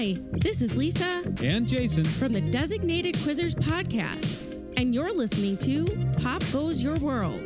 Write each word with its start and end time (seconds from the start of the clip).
Hi, 0.00 0.16
this 0.32 0.62
is 0.62 0.78
Lisa 0.78 1.22
and 1.42 1.68
Jason 1.68 2.04
from 2.04 2.32
the 2.32 2.40
Designated 2.40 3.16
Quizzers 3.16 3.54
podcast, 3.54 4.72
and 4.78 4.94
you're 4.94 5.12
listening 5.14 5.58
to 5.58 5.84
Pop 6.22 6.42
Goes 6.54 6.82
Your 6.82 6.94
World. 7.00 7.42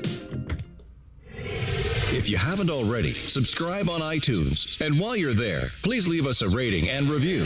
If 1.35 2.31
you 2.31 2.37
haven't 2.37 2.71
already, 2.71 3.13
subscribe 3.13 3.91
on 3.91 4.03
iTunes. 4.03 4.81
And 4.81 5.01
while 5.01 5.17
you're 5.17 5.35
there, 5.35 5.71
please 5.83 6.07
leave 6.07 6.29
us 6.29 6.43
a 6.43 6.49
rating 6.57 6.89
and 6.89 7.09
review. 7.09 7.45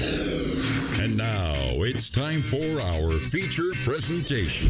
And 1.03 1.17
now 1.17 1.55
it's 1.79 2.11
time 2.11 2.43
for 2.43 2.79
our 2.79 3.13
feature 3.15 3.73
presentation. 3.85 4.69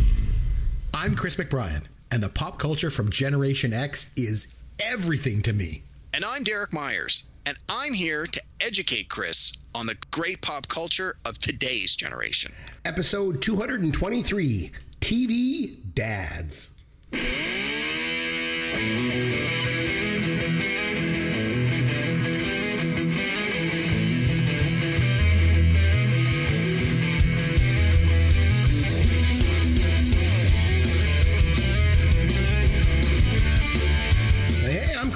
I'm 0.94 1.16
Chris 1.16 1.34
McBrien, 1.34 1.86
and 2.12 2.22
the 2.22 2.28
pop 2.28 2.60
culture 2.60 2.90
from 2.90 3.10
Generation 3.10 3.72
X 3.72 4.16
is 4.16 4.54
everything 4.78 5.42
to 5.42 5.52
me. 5.52 5.82
And 6.14 6.24
I'm 6.24 6.44
Derek 6.44 6.72
Myers, 6.72 7.32
and 7.44 7.56
I'm 7.68 7.92
here 7.92 8.26
to 8.26 8.37
educate 8.60 9.08
Chris 9.08 9.56
on 9.74 9.86
the 9.86 9.96
great 10.10 10.40
pop 10.42 10.68
culture 10.68 11.16
of 11.24 11.38
today's 11.38 11.96
generation. 11.96 12.52
Episode 12.84 13.42
223 13.42 14.70
TV 15.00 15.76
Dads. 15.94 16.74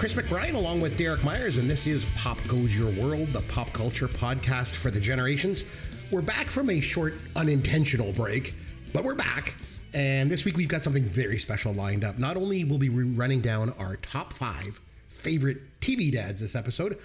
Chris 0.03 0.15
McBrien 0.15 0.55
along 0.55 0.81
with 0.81 0.99
Derek 0.99 1.23
Myers, 1.23 1.59
and 1.59 1.71
this 1.71 1.87
is 1.87 2.07
Pop 2.17 2.37
Goes 2.49 2.77
Your 2.77 2.91
World, 3.01 3.29
the 3.29 3.41
pop 3.43 3.73
culture 3.73 4.09
podcast 4.09 4.75
for 4.75 4.91
the 4.91 4.99
generations. 4.99 5.65
We're 6.11 6.23
back 6.23 6.49
from 6.49 6.71
a 6.71 6.81
short, 6.81 7.15
unintentional 7.37 8.13
break, 8.13 8.53
but 8.93 9.05
we're 9.05 9.15
back. 9.15 9.55
And 9.95 10.29
this 10.29 10.45
week 10.45 10.57
we've 10.57 10.67
got 10.67 10.83
something 10.83 11.05
very 11.05 11.39
special 11.39 11.73
lined 11.73 12.03
up. 12.03 12.19
Not 12.19 12.37
only 12.37 12.65
will 12.65 12.79
we 12.79 12.89
be 12.89 13.05
running 13.05 13.43
down 13.43 13.73
our 13.79 13.95
top 13.95 14.33
five 14.33 14.81
favorite 15.09 15.79
TV 15.79 16.11
dads 16.11 16.41
this 16.41 16.57
episode, 16.57 16.99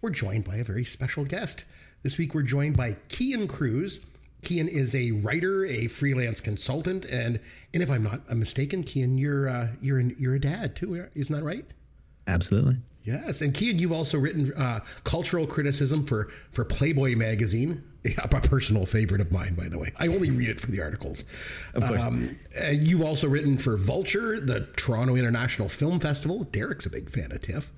we're 0.00 0.10
joined 0.10 0.44
by 0.44 0.54
a 0.54 0.62
very 0.62 0.84
special 0.84 1.24
guest. 1.24 1.64
This 2.04 2.18
week 2.18 2.34
we're 2.34 2.42
joined 2.42 2.76
by 2.76 2.92
Kian 3.08 3.48
Cruz. 3.48 4.06
Kian 4.42 4.68
is 4.68 4.94
a 4.94 5.10
writer, 5.10 5.64
a 5.64 5.88
freelance 5.88 6.40
consultant, 6.40 7.04
and 7.04 7.40
and 7.72 7.82
if 7.82 7.90
I'm 7.90 8.04
not 8.04 8.30
mistaken, 8.30 8.84
Kian, 8.84 9.18
you're 9.18 9.48
uh, 9.48 9.68
you're 9.80 9.98
an, 9.98 10.14
you're 10.20 10.36
a 10.36 10.40
dad 10.40 10.76
too, 10.76 11.08
isn't 11.16 11.34
that 11.34 11.42
right? 11.42 11.64
Absolutely. 12.26 12.76
Yes, 13.04 13.42
and 13.42 13.52
Kian, 13.52 13.78
you've 13.78 13.92
also 13.92 14.18
written 14.18 14.50
uh, 14.54 14.80
cultural 15.04 15.46
criticism 15.46 16.06
for 16.06 16.28
for 16.50 16.64
Playboy 16.64 17.16
magazine, 17.16 17.84
a 18.22 18.28
personal 18.28 18.86
favorite 18.86 19.20
of 19.20 19.30
mine, 19.30 19.54
by 19.54 19.68
the 19.68 19.78
way. 19.78 19.92
I 19.98 20.06
only 20.06 20.30
read 20.30 20.48
it 20.48 20.58
for 20.58 20.70
the 20.70 20.80
articles. 20.80 21.24
Of 21.74 21.84
course. 21.84 22.02
Um, 22.02 22.38
and 22.58 22.78
you've 22.78 23.02
also 23.02 23.28
written 23.28 23.58
for 23.58 23.76
Vulture, 23.76 24.40
the 24.40 24.68
Toronto 24.76 25.16
International 25.16 25.68
Film 25.68 26.00
Festival. 26.00 26.44
Derek's 26.44 26.86
a 26.86 26.90
big 26.90 27.10
fan 27.10 27.30
of 27.30 27.42
TIFF, 27.42 27.70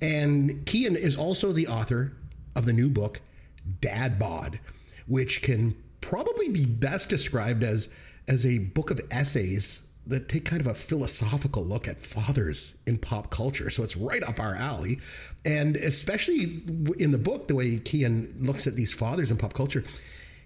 and 0.00 0.64
Kian 0.64 0.94
is 0.94 1.18
also 1.18 1.50
the 1.50 1.66
author 1.66 2.12
of 2.54 2.64
the 2.64 2.72
new 2.72 2.88
book 2.88 3.20
Dad 3.80 4.16
Bod, 4.16 4.60
which 5.08 5.42
can 5.42 5.74
probably 6.00 6.50
be 6.50 6.64
best 6.64 7.10
described 7.10 7.64
as 7.64 7.92
as 8.28 8.46
a 8.46 8.58
book 8.58 8.92
of 8.92 9.00
essays 9.10 9.87
that 10.08 10.28
take 10.28 10.46
kind 10.46 10.60
of 10.60 10.66
a 10.66 10.74
philosophical 10.74 11.62
look 11.62 11.86
at 11.86 12.00
fathers 12.00 12.76
in 12.86 12.96
pop 12.96 13.30
culture. 13.30 13.68
So 13.68 13.82
it's 13.82 13.96
right 13.96 14.22
up 14.22 14.40
our 14.40 14.54
alley. 14.54 15.00
And 15.44 15.76
especially 15.76 16.62
in 16.98 17.10
the 17.10 17.18
book, 17.18 17.46
the 17.46 17.54
way 17.54 17.76
Kian 17.76 18.32
looks 18.44 18.66
at 18.66 18.74
these 18.74 18.92
fathers 18.92 19.30
in 19.30 19.36
pop 19.36 19.52
culture, 19.52 19.84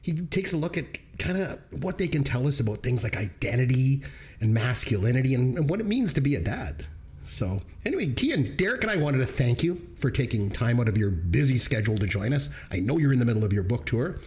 he 0.02 0.14
takes 0.14 0.52
a 0.52 0.56
look 0.56 0.76
at 0.76 0.84
kind 1.18 1.38
of 1.38 1.60
what 1.82 1.98
they 1.98 2.08
can 2.08 2.24
tell 2.24 2.46
us 2.48 2.58
about 2.58 2.78
things 2.78 3.04
like 3.04 3.16
identity 3.16 4.02
and 4.40 4.52
masculinity 4.52 5.34
and, 5.34 5.56
and 5.56 5.70
what 5.70 5.78
it 5.78 5.86
means 5.86 6.12
to 6.14 6.20
be 6.20 6.34
a 6.34 6.40
dad. 6.40 6.84
So, 7.24 7.62
anyway, 7.86 8.08
Kian, 8.08 8.56
Derek 8.56 8.82
and 8.82 8.90
I 8.90 8.96
wanted 8.96 9.18
to 9.18 9.26
thank 9.26 9.62
you 9.62 9.80
for 9.94 10.10
taking 10.10 10.50
time 10.50 10.80
out 10.80 10.88
of 10.88 10.98
your 10.98 11.12
busy 11.12 11.56
schedule 11.56 11.96
to 11.98 12.06
join 12.06 12.32
us. 12.32 12.48
I 12.72 12.80
know 12.80 12.98
you're 12.98 13.12
in 13.12 13.20
the 13.20 13.24
middle 13.24 13.44
of 13.44 13.52
your 13.52 13.62
book 13.62 13.86
tour. 13.86 14.18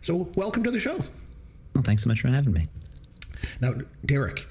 So, 0.00 0.30
welcome 0.36 0.62
to 0.62 0.70
the 0.70 0.78
show. 0.78 0.96
Well, 1.74 1.82
thanks 1.82 2.04
so 2.04 2.08
much 2.08 2.20
for 2.20 2.28
having 2.28 2.52
me. 2.52 2.66
Now, 3.60 3.72
Derek, 4.04 4.46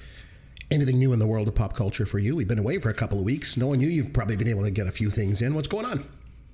anything 0.70 0.98
new 0.98 1.12
in 1.12 1.18
the 1.18 1.26
world 1.26 1.48
of 1.48 1.54
pop 1.54 1.74
culture 1.74 2.06
for 2.06 2.18
you? 2.18 2.36
We've 2.36 2.48
been 2.48 2.58
away 2.58 2.78
for 2.78 2.90
a 2.90 2.94
couple 2.94 3.18
of 3.18 3.24
weeks. 3.24 3.56
Knowing 3.56 3.80
you, 3.80 3.88
you've 3.88 4.12
probably 4.12 4.36
been 4.36 4.48
able 4.48 4.62
to 4.64 4.70
get 4.70 4.86
a 4.86 4.92
few 4.92 5.10
things 5.10 5.42
in. 5.42 5.54
What's 5.54 5.68
going 5.68 5.84
on? 5.86 6.04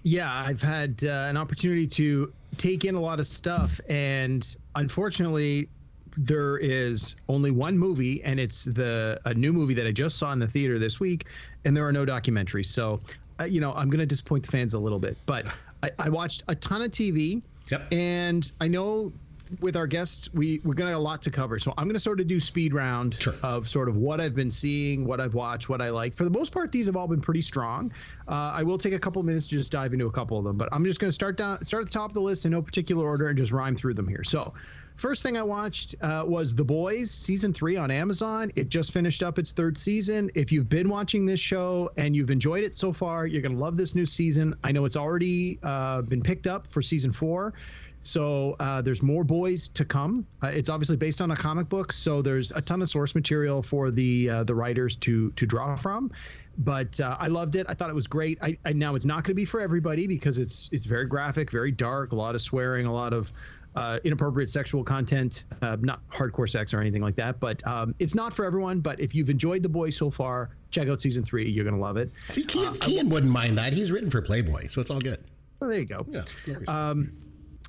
Yeah, 0.05 0.33
I've 0.33 0.61
had 0.61 1.03
uh, 1.05 1.27
an 1.29 1.37
opportunity 1.37 1.87
to 1.87 2.33
take 2.57 2.85
in 2.85 2.95
a 2.97 3.01
lot 3.01 3.21
of 3.21 3.27
stuff, 3.27 3.81
and 3.89 4.57
unfortunately, 4.75 5.69
there 6.17 6.59
is 6.59 7.17
only 7.29 7.51
one 7.53 7.79
movie, 7.79 8.23
and 8.25 8.39
it's 8.41 8.65
the 8.65 9.21
a 9.25 9.33
new 9.35 9.53
movie 9.53 9.75
that 9.75 9.87
I 9.87 9.93
just 9.93 10.19
saw 10.19 10.33
in 10.33 10.39
the 10.39 10.47
theater 10.49 10.79
this 10.79 10.99
week, 11.01 11.27
and 11.65 11.77
there 11.77 11.87
are 11.87 11.93
no 11.93 12.05
documentaries. 12.05 12.67
So, 12.67 13.01
uh, 13.41 13.45
you 13.45 13.61
know, 13.61 13.73
I'm 13.75 13.89
going 13.89 14.01
to 14.01 14.07
disappoint 14.07 14.45
the 14.45 14.51
fans 14.51 14.75
a 14.75 14.79
little 14.79 14.99
bit, 14.99 15.17
but 15.25 15.47
I, 15.85 15.91
I 15.99 16.09
watched 16.09 16.43
a 16.49 16.55
ton 16.57 16.83
of 16.83 16.91
TV, 16.91 17.43
Yep. 17.71 17.93
and 17.93 18.53
I 18.61 18.67
know 18.69 19.13
with 19.61 19.77
our 19.77 19.87
guests, 19.87 20.29
we 20.33 20.61
we're 20.65 20.75
gonna 20.75 20.91
have 20.91 20.99
a 20.99 21.03
lot 21.03 21.23
to 21.23 21.31
cover. 21.31 21.59
So 21.59 21.75
I'm 21.77 21.87
gonna 21.87 21.99
sort 21.99 22.21
of 22.21 22.27
do 22.27 22.41
speed 22.41 22.75
round 22.75 23.15
Sure. 23.15 23.35
of 23.43 23.69
sort 23.69 23.89
of 23.89 23.97
what 23.97 24.21
I've 24.21 24.35
been 24.35 24.51
seeing, 24.51 25.05
what 25.05 25.21
I've 25.21 25.35
watched, 25.35 25.69
what 25.69 25.81
I 25.81 25.91
like. 25.91 26.15
For 26.15 26.25
the 26.25 26.31
most 26.31 26.53
part, 26.53 26.73
these 26.73 26.87
have 26.87 26.97
all 26.97 27.09
been 27.09 27.21
pretty 27.21 27.43
strong. 27.43 27.93
Uh, 28.29 28.53
I 28.55 28.63
will 28.63 28.79
take 28.79 28.95
a 28.95 28.99
couple 28.99 29.23
minutes 29.23 29.47
to 29.49 29.57
just 29.57 29.73
dive 29.73 29.93
into 29.93 30.07
a 30.07 30.13
couple 30.13 30.39
of 30.39 30.45
them, 30.45 30.57
but 30.57 30.69
I'm 30.73 30.85
just 30.85 31.01
gonna 31.01 31.13
start 31.13 31.37
down, 31.37 31.63
start 31.65 31.83
at 31.83 31.87
the 31.87 31.93
top 31.93 32.11
of 32.11 32.15
the 32.15 32.21
list 32.21 32.45
in 32.45 32.53
no 32.53 32.63
particular 32.63 33.07
order 33.07 33.29
and 33.29 33.37
just 33.37 33.53
rhyme 33.53 33.77
through 33.77 33.95
them 33.95 34.09
here. 34.09 34.25
So. 34.25 34.53
First 34.97 35.23
thing 35.23 35.39
I 35.39 35.43
watched 35.43 35.95
uh, 36.03 36.23
was 36.29 36.55
The 36.55 36.65
Boys 36.65 37.11
season 37.11 37.55
three 37.55 37.79
on 37.79 37.91
Amazon. 37.91 38.53
It 38.57 38.69
just 38.69 38.93
finished 38.93 39.23
up 39.23 39.39
its 39.39 39.51
third 39.51 39.77
season. 39.79 40.31
If 40.35 40.53
you've 40.53 40.69
been 40.69 40.87
watching 40.91 41.25
this 41.25 41.41
show 41.41 41.91
and 41.97 42.15
you've 42.15 42.31
enjoyed 42.31 42.63
it 42.63 42.75
so 42.77 42.93
far, 42.93 43.27
you're 43.27 43.41
going 43.41 43.55
to 43.55 43.59
love 43.59 43.79
this 43.79 43.95
new 43.95 44.05
season. 44.05 44.55
I 44.63 44.71
know 44.71 44.85
it's 44.85 44.97
already 44.97 45.59
uh, 45.63 46.03
been 46.03 46.21
picked 46.21 46.47
up 46.47 46.67
for 46.67 46.83
season 46.83 47.11
four. 47.11 47.55
So 48.03 48.57
uh, 48.59 48.83
there's 48.83 49.03
more 49.03 49.25
boys 49.25 49.69
to 49.71 49.85
come. 49.85 50.27
Uh, 50.43 50.49
it's 50.49 50.69
obviously 50.69 50.97
based 50.97 51.21
on 51.21 51.31
a 51.31 51.37
comic 51.37 51.69
book, 51.69 51.93
so 51.93 52.21
there's 52.21 52.51
a 52.51 52.61
ton 52.61 52.83
of 52.83 52.89
source 52.89 53.15
material 53.15 53.63
for 53.63 53.91
the 53.91 54.29
uh, 54.29 54.45
the 54.45 54.55
writers 54.55 54.97
to 54.97 55.31
to 55.31 55.47
draw 55.47 55.77
from. 55.77 56.11
But 56.59 57.01
uh, 57.01 57.17
I 57.19 57.29
loved 57.29 57.55
it. 57.55 57.65
I 57.69 57.75
thought 57.75 57.89
it 57.89 57.95
was 57.95 58.07
great. 58.07 58.39
I, 58.43 58.59
I 58.65 58.73
now 58.73 58.95
it's 58.95 59.05
not 59.05 59.25
going 59.25 59.31
to 59.31 59.35
be 59.35 59.45
for 59.45 59.61
everybody 59.61 60.07
because 60.07 60.39
it's 60.39 60.69
it's 60.73 60.85
very 60.85 61.07
graphic, 61.07 61.51
very 61.51 61.71
dark, 61.71 62.13
a 62.13 62.17
lot 62.17 62.35
of 62.35 62.41
swearing, 62.41 62.87
a 62.87 62.93
lot 62.93 63.13
of 63.13 63.33
uh, 63.75 63.99
inappropriate 64.05 64.51
sexual 64.51 64.85
content, 64.85 65.47
uh, 65.63 65.77
not 65.81 66.01
hardcore 66.11 66.49
sex 66.49 66.75
or 66.75 66.81
anything 66.81 67.03
like 67.03 67.17
that. 67.17 67.41
But 67.41 67.67
um, 67.67 67.95
it's 68.01 68.15
not 68.15 68.33
for 68.33 68.45
everyone. 68.45 68.81
But 68.81 69.01
if 69.01 69.15
you've 69.15 69.31
enjoyed 69.31 69.63
the 69.63 69.69
boys 69.69 69.97
so 69.97 70.11
far, 70.11 70.51
check 70.71 70.89
out 70.89 71.01
season 71.01 71.23
three. 71.23 71.49
You're 71.49 71.65
going 71.65 71.77
to 71.77 71.81
love 71.81 71.97
it. 71.97 72.11
See, 72.29 72.43
Kian, 72.43 72.77
Kian 72.79 73.09
wouldn't 73.09 73.33
mind 73.33 73.57
that. 73.59 73.73
He's 73.73 73.93
written 73.93 74.11
for 74.11 74.21
Playboy, 74.21 74.69
so 74.69 74.81
it's 74.81 74.91
all 74.91 75.01
good. 75.01 75.19
Well, 75.61 75.71
there 75.71 75.79
you 75.79 75.87
go. 75.87 76.05
Yeah. 76.09 76.23
no. 76.49 76.73
Um, 76.73 77.13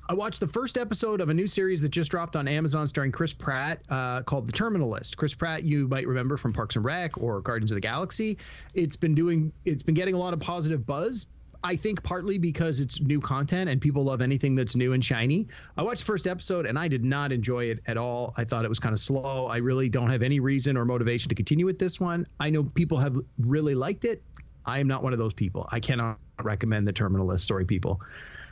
I 0.06 0.12
watched 0.12 0.40
the 0.40 0.48
first 0.48 0.76
episode 0.76 1.22
of 1.22 1.30
a 1.30 1.34
new 1.34 1.46
series 1.46 1.80
that 1.80 1.88
just 1.88 2.10
dropped 2.10 2.36
on 2.36 2.46
Amazon 2.46 2.86
starring 2.86 3.10
Chris 3.10 3.32
Pratt 3.32 3.80
uh, 3.88 4.22
called 4.22 4.46
The 4.46 4.52
Terminal 4.52 4.90
List. 4.90 5.16
Chris 5.16 5.34
Pratt, 5.34 5.62
you 5.62 5.88
might 5.88 6.06
remember 6.06 6.36
from 6.36 6.52
Parks 6.52 6.76
and 6.76 6.84
Rec 6.84 7.16
or 7.16 7.40
Guardians 7.40 7.70
of 7.72 7.76
the 7.76 7.80
Galaxy. 7.80 8.36
It's 8.74 8.96
been 8.96 9.14
doing, 9.14 9.50
it's 9.64 9.82
been 9.82 9.94
getting 9.94 10.14
a 10.14 10.18
lot 10.18 10.34
of 10.34 10.40
positive 10.40 10.84
buzz. 10.84 11.28
I 11.62 11.74
think 11.74 12.02
partly 12.02 12.36
because 12.36 12.80
it's 12.80 13.00
new 13.00 13.18
content 13.18 13.70
and 13.70 13.80
people 13.80 14.04
love 14.04 14.20
anything 14.20 14.54
that's 14.54 14.76
new 14.76 14.92
and 14.92 15.02
shiny. 15.02 15.48
I 15.78 15.82
watched 15.82 16.00
the 16.00 16.06
first 16.06 16.26
episode 16.26 16.66
and 16.66 16.78
I 16.78 16.86
did 16.86 17.02
not 17.02 17.32
enjoy 17.32 17.64
it 17.64 17.80
at 17.86 17.96
all. 17.96 18.34
I 18.36 18.44
thought 18.44 18.66
it 18.66 18.68
was 18.68 18.78
kind 18.78 18.92
of 18.92 18.98
slow. 18.98 19.46
I 19.46 19.56
really 19.56 19.88
don't 19.88 20.10
have 20.10 20.20
any 20.20 20.38
reason 20.38 20.76
or 20.76 20.84
motivation 20.84 21.30
to 21.30 21.34
continue 21.34 21.64
with 21.64 21.78
this 21.78 21.98
one. 21.98 22.26
I 22.40 22.50
know 22.50 22.64
people 22.64 22.98
have 22.98 23.16
really 23.38 23.74
liked 23.74 24.04
it. 24.04 24.22
I 24.66 24.80
am 24.80 24.86
not 24.86 25.02
one 25.02 25.14
of 25.14 25.18
those 25.18 25.32
people. 25.32 25.66
I 25.72 25.80
cannot 25.80 26.18
recommend 26.42 26.86
the 26.86 26.92
Terminal 26.92 27.26
List. 27.26 27.46
Sorry, 27.46 27.64
people. 27.64 28.02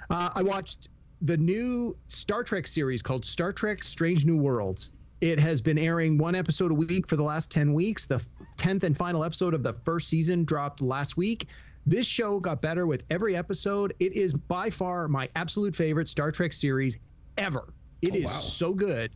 Uh, 0.09 0.31
I 0.35 0.43
watched 0.43 0.89
the 1.23 1.37
new 1.37 1.97
Star 2.07 2.43
Trek 2.43 2.67
series 2.67 3.01
called 3.03 3.25
Star 3.25 3.53
Trek 3.53 3.85
Strange 3.85 4.27
New 4.27 4.37
Worlds. 4.37 4.93
It 5.21 5.39
has 5.39 5.61
been 5.61 5.79
airing 5.79 6.19
one 6.19 6.35
episode 6.35 6.73
a 6.73 6.75
week 6.75 7.07
for 7.07 7.15
the 7.17 7.23
last 7.23 7.51
10 7.53 7.73
weeks. 7.73 8.07
The 8.07 8.27
10th 8.57 8.83
and 8.83 8.97
final 8.97 9.23
episode 9.23 9.55
of 9.55 9.63
the 9.63 9.73
first 9.73 10.09
season 10.09 10.45
dropped 10.45 10.83
last 10.83 11.17
week. 11.17 11.47
This 11.87 12.07
show 12.09 12.41
got 12.41 12.61
better 12.61 12.87
with 12.89 13.05
every 13.11 13.37
episode. 13.37 13.95
It 14.01 14.15
is 14.17 14.35
by 14.35 14.69
far 14.71 15.07
my 15.07 15.29
absolute 15.37 15.77
favorite 15.77 16.09
Star 16.09 16.33
Trek 16.33 16.53
series 16.53 16.99
ever. 17.39 17.73
It 18.03 18.15
Oh, 18.15 18.17
is 18.17 18.25
wow. 18.25 18.31
so 18.31 18.75
good. 18.75 19.13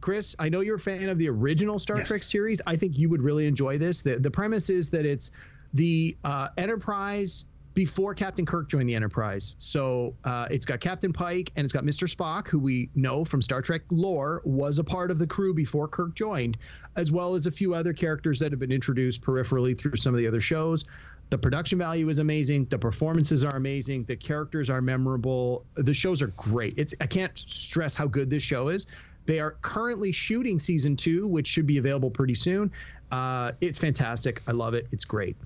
Chris, 0.00 0.34
I 0.38 0.48
know 0.48 0.60
you're 0.60 0.76
a 0.76 0.78
fan 0.78 1.10
of 1.10 1.18
the 1.18 1.28
original 1.28 1.78
Star 1.78 1.98
Yes. 1.98 2.08
Trek 2.08 2.22
series. 2.22 2.62
I 2.66 2.74
think 2.74 2.96
you 2.96 3.10
would 3.10 3.20
really 3.20 3.46
enjoy 3.46 3.76
this. 3.76 4.00
The, 4.00 4.18
the 4.18 4.30
premise 4.30 4.70
is 4.70 4.88
that 4.90 5.04
it's 5.04 5.30
the 5.74 6.16
uh, 6.24 6.48
Enterprise 6.56 7.44
before 7.74 8.14
Captain 8.14 8.44
Kirk 8.44 8.68
joined 8.68 8.88
the 8.88 8.94
Enterprise. 8.94 9.54
So 9.58 10.14
uh, 10.24 10.46
it's 10.50 10.66
got 10.66 10.80
Captain 10.80 11.12
Pike 11.12 11.52
and 11.56 11.64
it's 11.64 11.72
got 11.72 11.84
Mr. 11.84 12.12
Spock, 12.12 12.48
who 12.48 12.58
we 12.58 12.90
know 12.94 13.24
from 13.24 13.40
Star 13.40 13.62
Trek 13.62 13.82
lore 13.90 14.42
was 14.44 14.78
a 14.78 14.84
part 14.84 15.10
of 15.10 15.18
the 15.18 15.26
crew 15.26 15.54
before 15.54 15.88
Kirk 15.88 16.14
joined, 16.14 16.58
as 16.96 17.12
well 17.12 17.34
as 17.34 17.46
a 17.46 17.50
few 17.50 17.74
other 17.74 17.92
characters 17.92 18.38
that 18.40 18.50
have 18.52 18.58
been 18.58 18.72
introduced 18.72 19.22
peripherally 19.22 19.78
through 19.78 19.96
some 19.96 20.14
of 20.14 20.18
the 20.18 20.26
other 20.26 20.40
shows. 20.40 20.84
The 21.30 21.38
production 21.38 21.78
value 21.78 22.08
is 22.08 22.18
amazing. 22.18 22.64
The 22.64 22.78
performances 22.78 23.44
are 23.44 23.56
amazing. 23.56 24.02
The 24.04 24.16
characters 24.16 24.68
are 24.68 24.82
memorable. 24.82 25.64
The 25.76 25.94
shows 25.94 26.22
are 26.22 26.32
great. 26.36 26.74
It's 26.76 26.92
I 27.00 27.06
can't 27.06 27.38
stress 27.38 27.94
how 27.94 28.08
good 28.08 28.30
this 28.30 28.42
show 28.42 28.68
is. 28.68 28.88
They 29.26 29.38
are 29.38 29.52
currently 29.62 30.10
shooting 30.10 30.58
season 30.58 30.96
two, 30.96 31.28
which 31.28 31.46
should 31.46 31.66
be 31.66 31.78
available 31.78 32.10
pretty 32.10 32.34
soon. 32.34 32.72
Uh, 33.12 33.52
it's 33.60 33.78
fantastic. 33.78 34.42
I 34.48 34.52
love 34.52 34.74
it. 34.74 34.88
It's 34.90 35.04
great. 35.04 35.36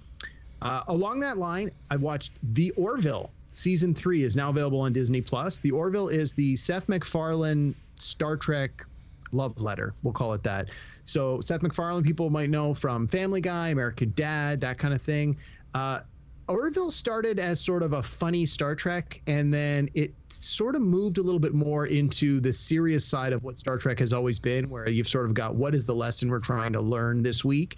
Uh, 0.64 0.82
along 0.88 1.20
that 1.20 1.37
line, 1.37 1.70
I 1.90 1.96
watched 1.96 2.32
The 2.55 2.70
Orville. 2.72 3.31
Season 3.52 3.94
three 3.94 4.25
is 4.25 4.34
now 4.34 4.49
available 4.49 4.81
on 4.81 4.93
Disney 4.93 5.20
Plus. 5.20 5.61
The 5.61 5.70
Orville 5.70 6.08
is 6.08 6.32
the 6.32 6.56
Seth 6.56 6.88
MacFarlane 6.88 7.75
Star 7.94 8.37
Trek 8.37 8.84
love 9.31 9.61
letter. 9.61 9.94
We'll 10.02 10.12
call 10.14 10.32
it 10.32 10.43
that. 10.44 10.70
So 11.05 11.40
Seth 11.40 11.62
MacFarlane, 11.62 12.02
people 12.02 12.31
might 12.31 12.50
know 12.50 12.72
from 12.72 13.06
Family 13.06 13.40
Guy, 13.40 13.69
American 13.69 14.12
Dad, 14.16 14.61
that 14.62 14.78
kind 14.78 14.94
of 14.94 15.02
thing. 15.02 15.37
Uh, 15.75 16.00
Orville 16.49 16.90
started 16.90 17.38
as 17.38 17.61
sort 17.61 17.82
of 17.82 17.94
a 17.94 18.02
funny 18.02 18.44
Star 18.44 18.75
Trek, 18.75 19.22
and 19.26 19.52
then 19.52 19.88
it 19.94 20.12
sort 20.28 20.76
of 20.76 20.82
moved 20.82 21.19
a 21.19 21.22
little 21.22 21.40
bit 21.40 21.55
more 21.55 21.87
into 21.87 22.40
the 22.40 22.52
serious 22.52 23.05
side 23.06 23.32
of 23.32 23.43
what 23.44 23.58
Star 23.58 23.78
Trek 23.78 23.99
has 23.99 24.12
always 24.12 24.38
been, 24.38 24.69
where 24.69 24.88
you've 24.88 25.08
sort 25.08 25.26
of 25.26 25.34
got 25.34 25.55
what 25.55 25.75
is 25.75 25.87
the 25.87 25.94
lesson 25.94 26.28
we're 26.28 26.40
trying 26.40 26.72
to 26.72 26.81
learn 26.81 27.22
this 27.22 27.44
week. 27.44 27.76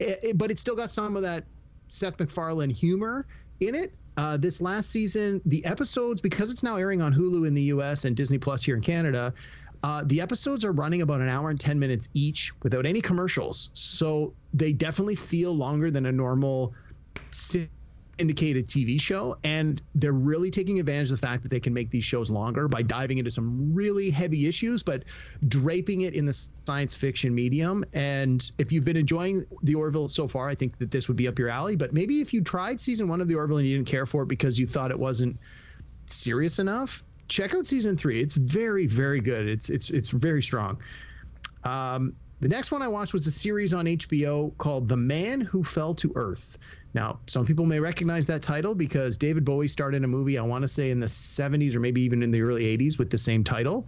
It, 0.00 0.18
it, 0.22 0.38
but 0.38 0.50
it 0.50 0.58
still 0.58 0.76
got 0.76 0.90
some 0.90 1.16
of 1.16 1.22
that 1.22 1.44
Seth 1.88 2.18
MacFarlane 2.18 2.70
humor 2.70 3.26
in 3.60 3.74
it. 3.74 3.92
Uh, 4.16 4.36
this 4.36 4.60
last 4.60 4.90
season, 4.90 5.40
the 5.46 5.64
episodes, 5.64 6.20
because 6.20 6.50
it's 6.50 6.64
now 6.64 6.76
airing 6.76 7.00
on 7.00 7.12
Hulu 7.14 7.46
in 7.46 7.54
the 7.54 7.62
US 7.62 8.04
and 8.04 8.16
Disney 8.16 8.38
Plus 8.38 8.64
here 8.64 8.74
in 8.74 8.82
Canada, 8.82 9.32
uh, 9.84 10.02
the 10.06 10.20
episodes 10.20 10.64
are 10.64 10.72
running 10.72 11.02
about 11.02 11.20
an 11.20 11.28
hour 11.28 11.50
and 11.50 11.60
10 11.60 11.78
minutes 11.78 12.08
each 12.14 12.52
without 12.62 12.84
any 12.84 13.00
commercials. 13.00 13.70
So 13.74 14.32
they 14.52 14.72
definitely 14.72 15.14
feel 15.14 15.54
longer 15.54 15.90
than 15.90 16.06
a 16.06 16.12
normal 16.12 16.74
syndicated 18.18 18.66
TV 18.66 19.00
show. 19.00 19.36
And 19.44 19.80
they're 19.94 20.12
really 20.12 20.50
taking 20.50 20.80
advantage 20.80 21.10
of 21.10 21.20
the 21.20 21.26
fact 21.26 21.42
that 21.42 21.50
they 21.50 21.60
can 21.60 21.72
make 21.72 21.90
these 21.90 22.04
shows 22.04 22.30
longer 22.30 22.68
by 22.68 22.82
diving 22.82 23.18
into 23.18 23.30
some 23.30 23.72
really 23.72 24.10
heavy 24.10 24.46
issues, 24.46 24.82
but 24.82 25.04
draping 25.46 26.02
it 26.02 26.14
in 26.14 26.26
the 26.26 26.32
science 26.66 26.94
fiction 26.94 27.34
medium. 27.34 27.84
And 27.94 28.50
if 28.58 28.72
you've 28.72 28.84
been 28.84 28.96
enjoying 28.96 29.44
The 29.62 29.74
Orville 29.74 30.08
so 30.08 30.26
far, 30.26 30.48
I 30.48 30.54
think 30.54 30.78
that 30.78 30.90
this 30.90 31.08
would 31.08 31.16
be 31.16 31.28
up 31.28 31.38
your 31.38 31.48
alley. 31.48 31.76
But 31.76 31.92
maybe 31.92 32.20
if 32.20 32.32
you 32.32 32.42
tried 32.42 32.80
season 32.80 33.08
one 33.08 33.20
of 33.20 33.28
The 33.28 33.36
Orville 33.36 33.58
and 33.58 33.66
you 33.66 33.76
didn't 33.76 33.88
care 33.88 34.06
for 34.06 34.22
it 34.22 34.26
because 34.26 34.58
you 34.58 34.66
thought 34.66 34.90
it 34.90 34.98
wasn't 34.98 35.38
serious 36.06 36.58
enough, 36.58 37.04
check 37.28 37.54
out 37.54 37.66
season 37.66 37.96
three. 37.96 38.20
It's 38.20 38.34
very, 38.34 38.86
very 38.86 39.20
good. 39.20 39.46
It's 39.46 39.70
it's 39.70 39.90
it's 39.90 40.10
very 40.10 40.42
strong. 40.42 40.80
Um, 41.64 42.14
the 42.40 42.48
next 42.48 42.70
one 42.70 42.82
I 42.82 42.88
watched 42.88 43.12
was 43.12 43.26
a 43.26 43.32
series 43.32 43.74
on 43.74 43.86
HBO 43.86 44.56
called 44.58 44.86
The 44.86 44.96
Man 44.96 45.40
Who 45.40 45.64
Fell 45.64 45.92
to 45.94 46.12
Earth. 46.14 46.56
Now, 46.94 47.20
some 47.26 47.44
people 47.44 47.66
may 47.66 47.80
recognize 47.80 48.26
that 48.28 48.42
title 48.42 48.74
because 48.74 49.18
David 49.18 49.44
Bowie 49.44 49.68
starred 49.68 49.94
in 49.94 50.04
a 50.04 50.08
movie, 50.08 50.38
I 50.38 50.42
want 50.42 50.62
to 50.62 50.68
say 50.68 50.90
in 50.90 51.00
the 51.00 51.06
70s 51.06 51.74
or 51.74 51.80
maybe 51.80 52.00
even 52.00 52.22
in 52.22 52.30
the 52.30 52.40
early 52.40 52.64
80s 52.76 52.98
with 52.98 53.10
the 53.10 53.18
same 53.18 53.44
title. 53.44 53.86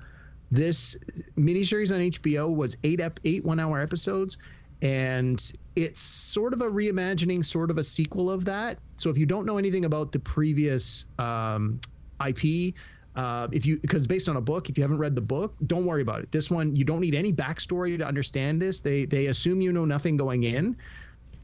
This 0.50 0.98
miniseries 1.38 1.94
on 1.94 2.00
HBO 2.00 2.54
was 2.54 2.76
eight, 2.84 3.00
ep- 3.00 3.20
eight 3.24 3.44
one 3.44 3.60
hour 3.60 3.80
episodes, 3.80 4.38
and 4.82 5.40
it's 5.76 6.00
sort 6.00 6.52
of 6.52 6.60
a 6.60 6.66
reimagining, 6.66 7.44
sort 7.44 7.70
of 7.70 7.78
a 7.78 7.84
sequel 7.84 8.30
of 8.30 8.44
that. 8.46 8.78
So 8.96 9.10
if 9.10 9.18
you 9.18 9.26
don't 9.26 9.46
know 9.46 9.58
anything 9.58 9.84
about 9.84 10.12
the 10.12 10.18
previous 10.18 11.06
um, 11.18 11.80
IP, 12.26 12.74
uh, 13.16 13.48
if 13.52 13.64
you 13.64 13.78
because 13.80 14.06
based 14.06 14.28
on 14.28 14.36
a 14.36 14.40
book, 14.40 14.68
if 14.68 14.78
you 14.78 14.82
haven't 14.82 14.98
read 14.98 15.14
the 15.14 15.20
book, 15.20 15.54
don't 15.66 15.84
worry 15.84 16.02
about 16.02 16.20
it. 16.20 16.32
This 16.32 16.50
one, 16.50 16.74
you 16.74 16.84
don't 16.84 17.00
need 17.00 17.14
any 17.14 17.32
backstory 17.32 17.96
to 17.98 18.06
understand 18.06 18.60
this. 18.62 18.80
They 18.80 19.04
they 19.04 19.26
assume 19.26 19.60
you 19.60 19.72
know 19.72 19.84
nothing 19.84 20.16
going 20.16 20.44
in. 20.44 20.76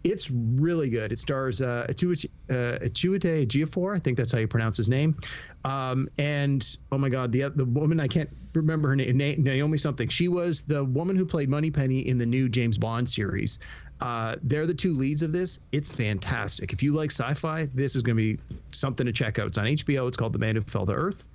It's 0.06 0.30
really 0.30 0.88
good. 0.88 1.10
It 1.10 1.18
stars 1.18 1.60
uh, 1.60 1.84
Atuite 1.88 2.26
uh, 2.48 2.78
Ejiofor, 2.84 3.96
I 3.96 3.98
think 3.98 4.16
that's 4.16 4.30
how 4.30 4.38
you 4.38 4.46
pronounce 4.46 4.76
his 4.76 4.88
name. 4.88 5.16
Um, 5.64 6.08
and 6.16 6.76
oh 6.92 6.98
my 6.98 7.08
God, 7.08 7.32
the 7.32 7.50
the 7.50 7.64
woman 7.64 7.98
I 7.98 8.06
can't 8.06 8.30
remember 8.54 8.88
her 8.90 8.96
name, 8.96 9.16
Naomi 9.42 9.78
something. 9.78 10.08
She 10.08 10.28
was 10.28 10.62
the 10.62 10.84
woman 10.84 11.16
who 11.16 11.26
played 11.26 11.48
Moneypenny 11.48 12.06
in 12.06 12.18
the 12.18 12.26
new 12.26 12.48
James 12.48 12.78
Bond 12.78 13.08
series. 13.08 13.58
Uh, 14.00 14.36
they're 14.42 14.66
the 14.66 14.74
two 14.74 14.92
leads 14.92 15.22
of 15.22 15.32
this. 15.32 15.58
It's 15.72 15.92
fantastic. 15.92 16.72
If 16.72 16.84
you 16.84 16.92
like 16.92 17.10
sci-fi, 17.10 17.66
this 17.74 17.96
is 17.96 18.02
going 18.02 18.16
to 18.16 18.36
be 18.36 18.56
something 18.70 19.06
to 19.06 19.12
check 19.12 19.40
out. 19.40 19.48
It's 19.48 19.58
on 19.58 19.66
HBO. 19.66 20.06
It's 20.06 20.16
called 20.16 20.34
The 20.34 20.38
Man 20.38 20.54
Who 20.54 20.60
Fell 20.60 20.86
to 20.86 20.92
Earth. 20.92 21.26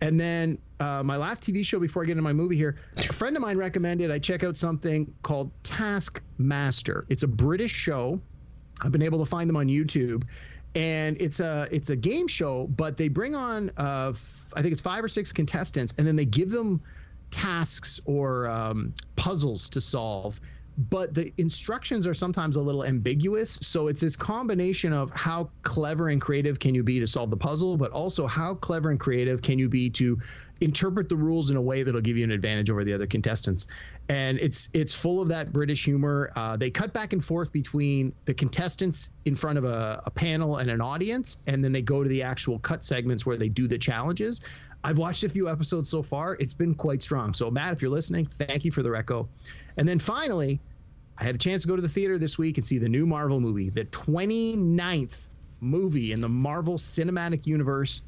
And 0.00 0.18
then 0.18 0.58
uh, 0.78 1.02
my 1.02 1.16
last 1.16 1.42
TV 1.42 1.64
show 1.64 1.78
before 1.78 2.02
I 2.02 2.06
get 2.06 2.12
into 2.12 2.22
my 2.22 2.32
movie 2.32 2.56
here, 2.56 2.76
a 2.96 3.02
friend 3.12 3.36
of 3.36 3.42
mine 3.42 3.56
recommended 3.56 4.10
I 4.10 4.18
check 4.18 4.44
out 4.44 4.56
something 4.56 5.12
called 5.22 5.50
Taskmaster. 5.62 7.04
It's 7.08 7.22
a 7.22 7.28
British 7.28 7.72
show. 7.72 8.20
I've 8.80 8.92
been 8.92 9.02
able 9.02 9.18
to 9.18 9.28
find 9.28 9.48
them 9.48 9.56
on 9.56 9.66
YouTube, 9.66 10.24
and 10.74 11.20
it's 11.20 11.40
a 11.40 11.68
it's 11.70 11.90
a 11.90 11.96
game 11.96 12.26
show, 12.26 12.66
but 12.68 12.96
they 12.96 13.08
bring 13.08 13.34
on 13.34 13.70
uh, 13.76 14.10
f- 14.10 14.52
I 14.56 14.62
think 14.62 14.72
it's 14.72 14.80
five 14.80 15.04
or 15.04 15.08
six 15.08 15.32
contestants, 15.32 15.94
and 15.98 16.06
then 16.06 16.16
they 16.16 16.24
give 16.24 16.50
them 16.50 16.80
tasks 17.30 18.00
or 18.06 18.48
um, 18.48 18.94
puzzles 19.16 19.70
to 19.70 19.80
solve 19.80 20.40
but 20.88 21.12
the 21.14 21.32
instructions 21.36 22.06
are 22.06 22.14
sometimes 22.14 22.56
a 22.56 22.60
little 22.60 22.84
ambiguous. 22.84 23.52
So 23.52 23.88
it's 23.88 24.00
this 24.00 24.16
combination 24.16 24.92
of 24.92 25.10
how 25.14 25.50
clever 25.62 26.08
and 26.08 26.20
creative 26.20 26.58
can 26.58 26.74
you 26.74 26.82
be 26.82 26.98
to 27.00 27.06
solve 27.06 27.30
the 27.30 27.36
puzzle, 27.36 27.76
but 27.76 27.90
also 27.92 28.26
how 28.26 28.54
clever 28.54 28.90
and 28.90 28.98
creative 28.98 29.42
can 29.42 29.58
you 29.58 29.68
be 29.68 29.90
to 29.90 30.18
interpret 30.60 31.08
the 31.08 31.16
rules 31.16 31.50
in 31.50 31.56
a 31.56 31.60
way 31.60 31.82
that'll 31.82 32.00
give 32.00 32.16
you 32.16 32.24
an 32.24 32.30
advantage 32.30 32.70
over 32.70 32.84
the 32.84 32.92
other 32.92 33.06
contestants. 33.06 33.66
And 34.08 34.38
it's 34.38 34.68
it's 34.74 34.92
full 34.92 35.20
of 35.20 35.28
that 35.28 35.52
British 35.52 35.84
humor. 35.84 36.32
Uh, 36.36 36.56
they 36.56 36.70
cut 36.70 36.92
back 36.92 37.12
and 37.12 37.24
forth 37.24 37.52
between 37.52 38.12
the 38.24 38.34
contestants 38.34 39.10
in 39.24 39.34
front 39.34 39.58
of 39.58 39.64
a, 39.64 40.02
a 40.06 40.10
panel 40.10 40.58
and 40.58 40.70
an 40.70 40.80
audience, 40.80 41.42
and 41.46 41.64
then 41.64 41.72
they 41.72 41.82
go 41.82 42.02
to 42.02 42.08
the 42.08 42.22
actual 42.22 42.58
cut 42.58 42.84
segments 42.84 43.24
where 43.24 43.36
they 43.36 43.48
do 43.48 43.68
the 43.68 43.78
challenges. 43.78 44.40
I've 44.82 44.98
watched 44.98 45.24
a 45.24 45.28
few 45.28 45.48
episodes 45.48 45.90
so 45.90 46.02
far. 46.02 46.36
It's 46.40 46.54
been 46.54 46.74
quite 46.74 47.02
strong. 47.02 47.34
So 47.34 47.50
Matt, 47.50 47.72
if 47.72 47.82
you're 47.82 47.90
listening, 47.90 48.26
thank 48.26 48.64
you 48.64 48.70
for 48.70 48.82
the 48.82 48.88
reco. 48.88 49.28
And 49.76 49.88
then 49.88 49.98
finally, 49.98 50.60
I 51.18 51.24
had 51.24 51.34
a 51.34 51.38
chance 51.38 51.62
to 51.62 51.68
go 51.68 51.76
to 51.76 51.82
the 51.82 51.88
theater 51.88 52.16
this 52.16 52.38
week 52.38 52.56
and 52.56 52.66
see 52.66 52.78
the 52.78 52.88
new 52.88 53.06
Marvel 53.06 53.40
movie, 53.40 53.68
the 53.68 53.84
29th 53.86 55.28
movie 55.60 56.12
in 56.12 56.20
the 56.22 56.28
Marvel 56.28 56.76
Cinematic 56.76 57.46
Universe, 57.46 58.02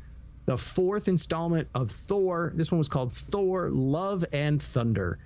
the 0.46 0.56
fourth 0.56 1.08
installment 1.08 1.69
of 1.74 1.90
Thor. 1.90 2.52
This 2.54 2.72
one 2.72 2.78
was 2.78 2.88
called 2.88 3.12
Thor 3.12 3.70
Love 3.70 4.25
and 4.32 4.60
Thunder. 4.60 5.18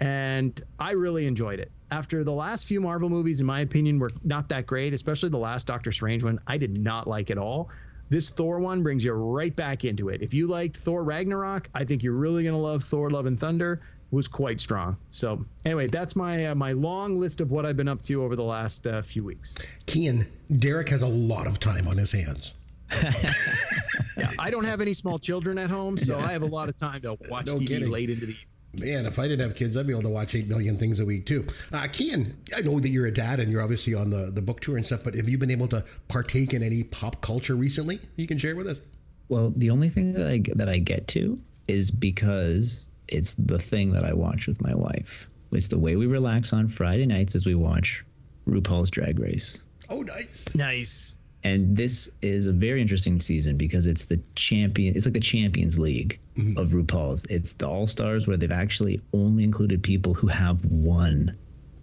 And 0.00 0.62
I 0.78 0.92
really 0.92 1.26
enjoyed 1.26 1.60
it. 1.60 1.70
After 1.90 2.24
the 2.24 2.32
last 2.32 2.66
few 2.66 2.80
Marvel 2.80 3.08
movies, 3.08 3.40
in 3.40 3.46
my 3.46 3.60
opinion, 3.60 3.98
were 3.98 4.10
not 4.22 4.48
that 4.50 4.66
great, 4.66 4.92
especially 4.92 5.30
the 5.30 5.38
last 5.38 5.66
Doctor 5.66 5.90
Strange 5.90 6.22
one, 6.22 6.38
I 6.46 6.58
did 6.58 6.78
not 6.78 7.06
like 7.06 7.30
at 7.30 7.38
all. 7.38 7.70
This 8.10 8.28
Thor 8.28 8.58
one 8.58 8.82
brings 8.82 9.04
you 9.04 9.12
right 9.12 9.54
back 9.54 9.84
into 9.84 10.08
it. 10.08 10.20
If 10.20 10.34
you 10.34 10.48
liked 10.48 10.76
Thor 10.76 11.04
Ragnarok, 11.04 11.70
I 11.74 11.84
think 11.84 12.02
you're 12.02 12.12
really 12.12 12.42
going 12.42 12.54
to 12.54 12.60
love 12.60 12.82
Thor 12.82 13.08
Love 13.08 13.26
and 13.26 13.38
Thunder 13.38 13.80
was 14.10 14.26
quite 14.26 14.60
strong. 14.60 14.96
So 15.10 15.44
anyway, 15.64 15.86
that's 15.86 16.16
my 16.16 16.46
uh, 16.46 16.54
my 16.56 16.72
long 16.72 17.20
list 17.20 17.40
of 17.40 17.52
what 17.52 17.64
I've 17.64 17.76
been 17.76 17.88
up 17.88 18.02
to 18.02 18.22
over 18.24 18.34
the 18.34 18.42
last 18.42 18.86
uh, 18.86 19.00
few 19.02 19.24
weeks. 19.24 19.54
Kian, 19.86 20.26
Derek 20.58 20.88
has 20.88 21.02
a 21.02 21.06
lot 21.06 21.46
of 21.46 21.60
time 21.60 21.86
on 21.86 21.96
his 21.96 22.10
hands. 22.10 22.54
yeah, 24.16 24.30
I 24.40 24.50
don't 24.50 24.64
have 24.64 24.80
any 24.80 24.94
small 24.94 25.20
children 25.20 25.58
at 25.58 25.70
home, 25.70 25.96
so 25.96 26.18
yeah. 26.18 26.26
I 26.26 26.32
have 26.32 26.42
a 26.42 26.46
lot 26.46 26.68
of 26.68 26.76
time 26.76 27.02
to 27.02 27.16
watch 27.28 27.46
no 27.46 27.54
TV 27.54 27.68
kidding. 27.68 27.90
late 27.90 28.10
into 28.10 28.26
the 28.26 28.36
Man, 28.78 29.04
if 29.04 29.18
I 29.18 29.26
didn't 29.26 29.40
have 29.40 29.56
kids, 29.56 29.76
I'd 29.76 29.86
be 29.86 29.92
able 29.92 30.02
to 30.02 30.08
watch 30.08 30.34
8 30.34 30.46
million 30.46 30.76
things 30.76 31.00
a 31.00 31.04
week 31.04 31.26
too. 31.26 31.44
Uh, 31.72 31.82
Kian, 31.82 32.34
I 32.56 32.60
know 32.60 32.78
that 32.78 32.88
you're 32.88 33.06
a 33.06 33.12
dad 33.12 33.40
and 33.40 33.50
you're 33.50 33.62
obviously 33.62 33.94
on 33.94 34.10
the, 34.10 34.30
the 34.30 34.42
book 34.42 34.60
tour 34.60 34.76
and 34.76 34.86
stuff, 34.86 35.02
but 35.02 35.14
have 35.14 35.28
you 35.28 35.38
been 35.38 35.50
able 35.50 35.66
to 35.68 35.84
partake 36.08 36.54
in 36.54 36.62
any 36.62 36.84
pop 36.84 37.20
culture 37.20 37.56
recently 37.56 37.98
you 38.14 38.28
can 38.28 38.38
share 38.38 38.54
with 38.54 38.68
us? 38.68 38.80
Well, 39.28 39.52
the 39.56 39.70
only 39.70 39.88
thing 39.88 40.12
that 40.12 40.26
I, 40.26 40.42
that 40.54 40.68
I 40.68 40.78
get 40.78 41.08
to 41.08 41.40
is 41.68 41.90
because 41.90 42.86
it's 43.08 43.34
the 43.34 43.58
thing 43.58 43.92
that 43.92 44.04
I 44.04 44.12
watch 44.12 44.46
with 44.46 44.60
my 44.62 44.74
wife. 44.74 45.26
It's 45.52 45.68
the 45.68 45.78
way 45.78 45.96
we 45.96 46.06
relax 46.06 46.52
on 46.52 46.68
Friday 46.68 47.06
nights 47.06 47.34
as 47.34 47.44
we 47.44 47.56
watch 47.56 48.04
RuPaul's 48.48 48.90
Drag 48.90 49.18
Race. 49.18 49.62
Oh, 49.88 50.02
nice. 50.02 50.54
Nice. 50.54 51.16
And 51.42 51.76
this 51.76 52.10
is 52.20 52.46
a 52.46 52.52
very 52.52 52.82
interesting 52.82 53.18
season 53.18 53.56
because 53.56 53.86
it's 53.86 54.04
the 54.04 54.20
champion. 54.34 54.94
It's 54.94 55.06
like 55.06 55.14
the 55.14 55.20
Champions 55.20 55.78
League 55.78 56.20
mm-hmm. 56.36 56.58
of 56.58 56.68
RuPaul's. 56.68 57.24
It's 57.26 57.54
the 57.54 57.66
All 57.68 57.86
Stars 57.86 58.26
where 58.26 58.36
they've 58.36 58.52
actually 58.52 59.00
only 59.14 59.44
included 59.44 59.82
people 59.82 60.12
who 60.12 60.26
have 60.26 60.64
won 60.66 61.36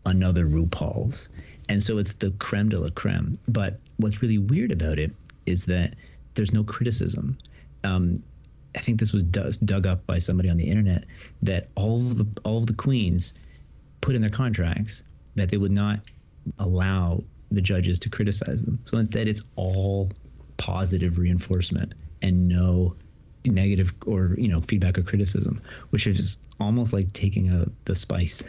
another 0.05 0.45
RuPaul's, 0.45 1.29
and 1.69 1.81
so 1.81 1.97
it's 1.97 2.13
the 2.13 2.31
creme 2.31 2.69
de 2.69 2.79
la 2.79 2.89
creme. 2.89 3.35
But 3.47 3.79
what's 3.97 4.21
really 4.21 4.37
weird 4.37 4.71
about 4.71 4.99
it 4.99 5.11
is 5.45 5.65
that 5.65 5.95
there's 6.35 6.53
no 6.53 6.63
criticism. 6.63 7.37
Um, 7.83 8.23
I 8.75 8.79
think 8.79 8.99
this 8.99 9.11
was 9.11 9.23
dug 9.23 9.87
up 9.87 10.05
by 10.05 10.19
somebody 10.19 10.49
on 10.49 10.57
the 10.57 10.69
internet 10.69 11.05
that 11.41 11.69
all 11.75 11.97
of 11.97 12.17
the 12.17 12.27
all 12.43 12.59
of 12.59 12.67
the 12.67 12.73
queens 12.75 13.33
put 14.01 14.15
in 14.15 14.21
their 14.21 14.29
contracts 14.29 15.03
that 15.35 15.49
they 15.49 15.57
would 15.57 15.71
not 15.71 15.99
allow 16.59 17.23
the 17.49 17.61
judges 17.61 17.99
to 17.99 18.09
criticize 18.09 18.63
them. 18.65 18.79
So 18.85 18.97
instead, 18.97 19.27
it's 19.27 19.43
all 19.55 20.09
positive 20.57 21.17
reinforcement 21.17 21.93
and 22.21 22.47
no 22.47 22.95
negative 23.45 23.93
or 24.05 24.35
you 24.37 24.49
know 24.49 24.59
feedback 24.61 24.97
or 24.97 25.03
criticism, 25.03 25.61
which 25.91 26.07
is 26.07 26.37
almost 26.59 26.91
like 26.93 27.11
taking 27.13 27.49
out 27.49 27.67
the 27.85 27.95
spice 27.95 28.43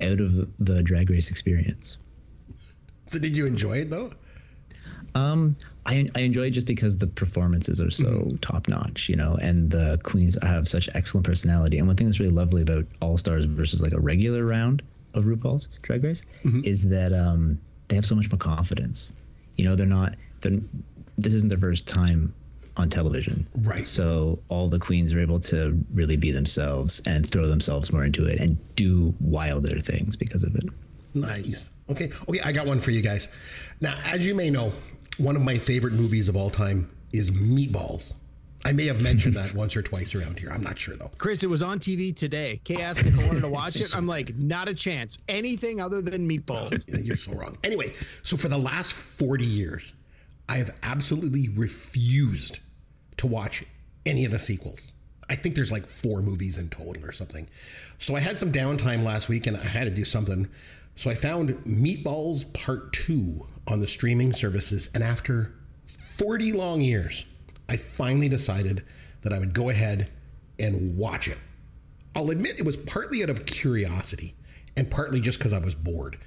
out 0.00 0.20
of 0.20 0.32
the 0.58 0.82
drag 0.82 1.10
race 1.10 1.30
experience. 1.30 1.98
So 3.08 3.18
did 3.18 3.36
you 3.36 3.46
enjoy 3.46 3.78
it 3.78 3.90
though? 3.90 4.10
Um, 5.14 5.56
I, 5.84 6.08
I 6.16 6.20
enjoy 6.20 6.46
it 6.46 6.50
just 6.52 6.66
because 6.66 6.96
the 6.96 7.06
performances 7.06 7.80
are 7.80 7.90
so 7.90 8.06
Mm-hmm. 8.06 8.36
top 8.36 8.66
notch, 8.68 9.08
you 9.08 9.16
know, 9.16 9.36
and 9.42 9.70
the 9.70 10.00
queens 10.02 10.38
have 10.42 10.66
such 10.68 10.88
excellent 10.94 11.26
personality. 11.26 11.78
And 11.78 11.86
one 11.86 11.96
thing 11.96 12.06
that's 12.06 12.18
really 12.18 12.32
lovely 12.32 12.62
about 12.62 12.86
All 13.02 13.18
Stars 13.18 13.44
versus 13.44 13.82
like 13.82 13.92
a 13.92 14.00
regular 14.00 14.44
round 14.46 14.82
of 15.14 15.24
RuPaul's 15.24 15.68
Drag 15.82 16.02
Race 16.02 16.24
Mm-hmm. 16.44 16.60
is 16.64 16.88
that 16.88 17.12
um, 17.12 17.60
they 17.92 17.96
have 17.96 18.06
so 18.06 18.14
much 18.14 18.30
more 18.30 18.38
confidence. 18.38 19.12
You 19.56 19.66
know, 19.66 19.76
they're 19.76 19.86
not. 19.86 20.14
They're, 20.40 20.58
this 21.18 21.34
isn't 21.34 21.50
their 21.50 21.58
first 21.58 21.86
time 21.86 22.32
on 22.78 22.88
television, 22.88 23.46
Right. 23.60 23.86
So 23.86 24.38
all 24.48 24.70
the 24.70 24.78
queens 24.78 25.12
are 25.12 25.20
able 25.20 25.38
to 25.40 25.78
really 25.92 26.16
be 26.16 26.30
themselves 26.30 27.02
and 27.04 27.26
throw 27.26 27.46
themselves 27.46 27.92
more 27.92 28.02
into 28.02 28.24
it 28.24 28.40
and 28.40 28.56
do 28.76 29.14
wilder 29.20 29.78
things 29.78 30.16
because 30.16 30.42
of 30.42 30.56
it. 30.56 30.64
Nice. 31.14 31.68
Okay. 31.90 32.10
Okay, 32.30 32.40
I 32.42 32.52
got 32.52 32.64
one 32.64 32.80
for 32.80 32.92
you 32.92 33.02
guys. 33.02 33.28
Now, 33.82 33.94
as 34.06 34.26
you 34.26 34.34
may 34.34 34.48
know, 34.48 34.72
one 35.18 35.36
of 35.36 35.42
my 35.42 35.58
favorite 35.58 35.92
movies 35.92 36.30
of 36.30 36.36
all 36.36 36.48
time 36.48 36.88
is 37.12 37.30
Meatballs. 37.30 38.14
I 38.64 38.72
may 38.72 38.86
have 38.86 39.02
mentioned 39.02 39.34
that 39.34 39.54
once 39.54 39.76
or 39.76 39.82
twice 39.82 40.14
around 40.14 40.38
here. 40.38 40.50
I'm 40.50 40.62
not 40.62 40.78
sure 40.78 40.94
though. 40.96 41.10
Chris, 41.18 41.42
it 41.42 41.48
was 41.48 41.62
on 41.62 41.78
TV 41.78 42.14
today. 42.14 42.60
Kay 42.64 42.80
asked 42.80 43.04
if 43.06 43.18
I 43.18 43.26
wanted 43.26 43.40
to 43.40 43.50
watch 43.50 43.76
it. 43.76 43.92
I'm 43.96 44.06
like, 44.06 44.36
not 44.36 44.68
a 44.68 44.74
chance. 44.74 45.18
Anything 45.28 45.80
other 45.80 46.00
than 46.00 46.28
meatballs. 46.28 46.84
You're 47.04 47.16
so 47.16 47.32
wrong. 47.32 47.58
Anyway, 47.64 47.92
so 48.22 48.36
for 48.36 48.48
the 48.48 48.58
last 48.58 48.92
40 48.92 49.44
years, 49.44 49.94
I 50.48 50.56
have 50.56 50.76
absolutely 50.82 51.48
refused 51.48 52.60
to 53.16 53.26
watch 53.26 53.64
any 54.06 54.24
of 54.24 54.30
the 54.30 54.38
sequels. 54.38 54.92
I 55.28 55.34
think 55.34 55.54
there's 55.54 55.72
like 55.72 55.84
four 55.84 56.22
movies 56.22 56.58
in 56.58 56.68
total 56.68 57.04
or 57.04 57.12
something. 57.12 57.48
So 57.98 58.14
I 58.16 58.20
had 58.20 58.38
some 58.38 58.52
downtime 58.52 59.02
last 59.02 59.28
week 59.28 59.46
and 59.46 59.56
I 59.56 59.64
had 59.64 59.88
to 59.88 59.94
do 59.94 60.04
something. 60.04 60.48
So 60.94 61.10
I 61.10 61.14
found 61.14 61.50
Meatballs 61.64 62.52
Part 62.52 62.92
2 62.92 63.46
on 63.66 63.80
the 63.80 63.86
streaming 63.86 64.32
services. 64.32 64.90
And 64.94 65.02
after 65.02 65.54
40 65.86 66.52
long 66.52 66.80
years, 66.80 67.24
I 67.72 67.76
finally 67.76 68.28
decided 68.28 68.82
that 69.22 69.32
I 69.32 69.38
would 69.38 69.54
go 69.54 69.70
ahead 69.70 70.10
and 70.58 70.94
watch 70.98 71.26
it. 71.26 71.38
I'll 72.14 72.28
admit 72.28 72.58
it 72.58 72.66
was 72.66 72.76
partly 72.76 73.22
out 73.22 73.30
of 73.30 73.46
curiosity 73.46 74.34
and 74.76 74.90
partly 74.90 75.22
just 75.22 75.38
because 75.38 75.54
I 75.54 75.58
was 75.58 75.74
bored. 75.74 76.18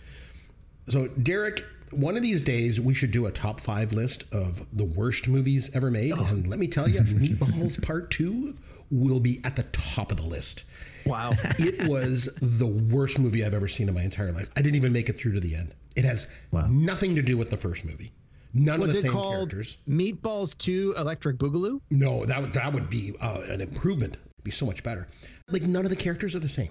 So, 0.87 1.07
Derek, 1.09 1.63
one 1.91 2.15
of 2.15 2.23
these 2.23 2.41
days 2.41 2.81
we 2.81 2.95
should 2.95 3.11
do 3.11 3.27
a 3.27 3.31
top 3.31 3.59
five 3.59 3.93
list 3.93 4.23
of 4.33 4.65
the 4.75 4.85
worst 4.85 5.27
movies 5.27 5.69
ever 5.75 5.91
made. 5.91 6.13
Oh. 6.17 6.27
And 6.31 6.47
let 6.47 6.57
me 6.57 6.67
tell 6.67 6.89
you, 6.89 7.01
Meatballs 7.01 7.79
Part 7.85 8.09
2 8.09 8.55
will 8.89 9.19
be 9.19 9.39
at 9.45 9.55
the 9.55 9.63
top 9.71 10.09
of 10.09 10.17
the 10.17 10.25
list. 10.25 10.63
Wow. 11.05 11.33
It 11.59 11.87
was 11.87 12.33
the 12.41 12.65
worst 12.65 13.19
movie 13.19 13.45
I've 13.45 13.53
ever 13.53 13.67
seen 13.67 13.87
in 13.87 13.93
my 13.93 14.01
entire 14.01 14.31
life. 14.31 14.49
I 14.57 14.63
didn't 14.63 14.77
even 14.77 14.93
make 14.93 15.09
it 15.09 15.19
through 15.19 15.33
to 15.33 15.39
the 15.39 15.53
end. 15.53 15.75
It 15.95 16.05
has 16.05 16.27
nothing 16.69 17.13
to 17.15 17.21
do 17.21 17.37
with 17.37 17.51
the 17.51 17.57
first 17.57 17.85
movie. 17.85 18.13
None 18.57 18.79
Was 18.79 18.89
of 18.89 18.93
the 18.93 18.99
it 18.99 19.01
same 19.03 19.11
called 19.11 19.51
characters. 19.51 19.77
Meatballs 19.87 20.57
2 20.57 20.95
Electric 20.97 21.37
Boogaloo? 21.37 21.81
No, 21.91 22.25
that 22.25 22.41
would 22.41 22.53
that 22.53 22.71
would 22.71 22.89
be 22.89 23.13
uh, 23.19 23.41
an 23.49 23.59
improvement. 23.59 24.13
It'd 24.13 24.43
be 24.45 24.51
so 24.51 24.65
much 24.65 24.81
better. 24.81 25.07
Like 25.49 25.63
none 25.63 25.83
of 25.83 25.89
the 25.89 25.95
characters 25.97 26.35
are 26.35 26.39
the 26.39 26.49
same. 26.49 26.69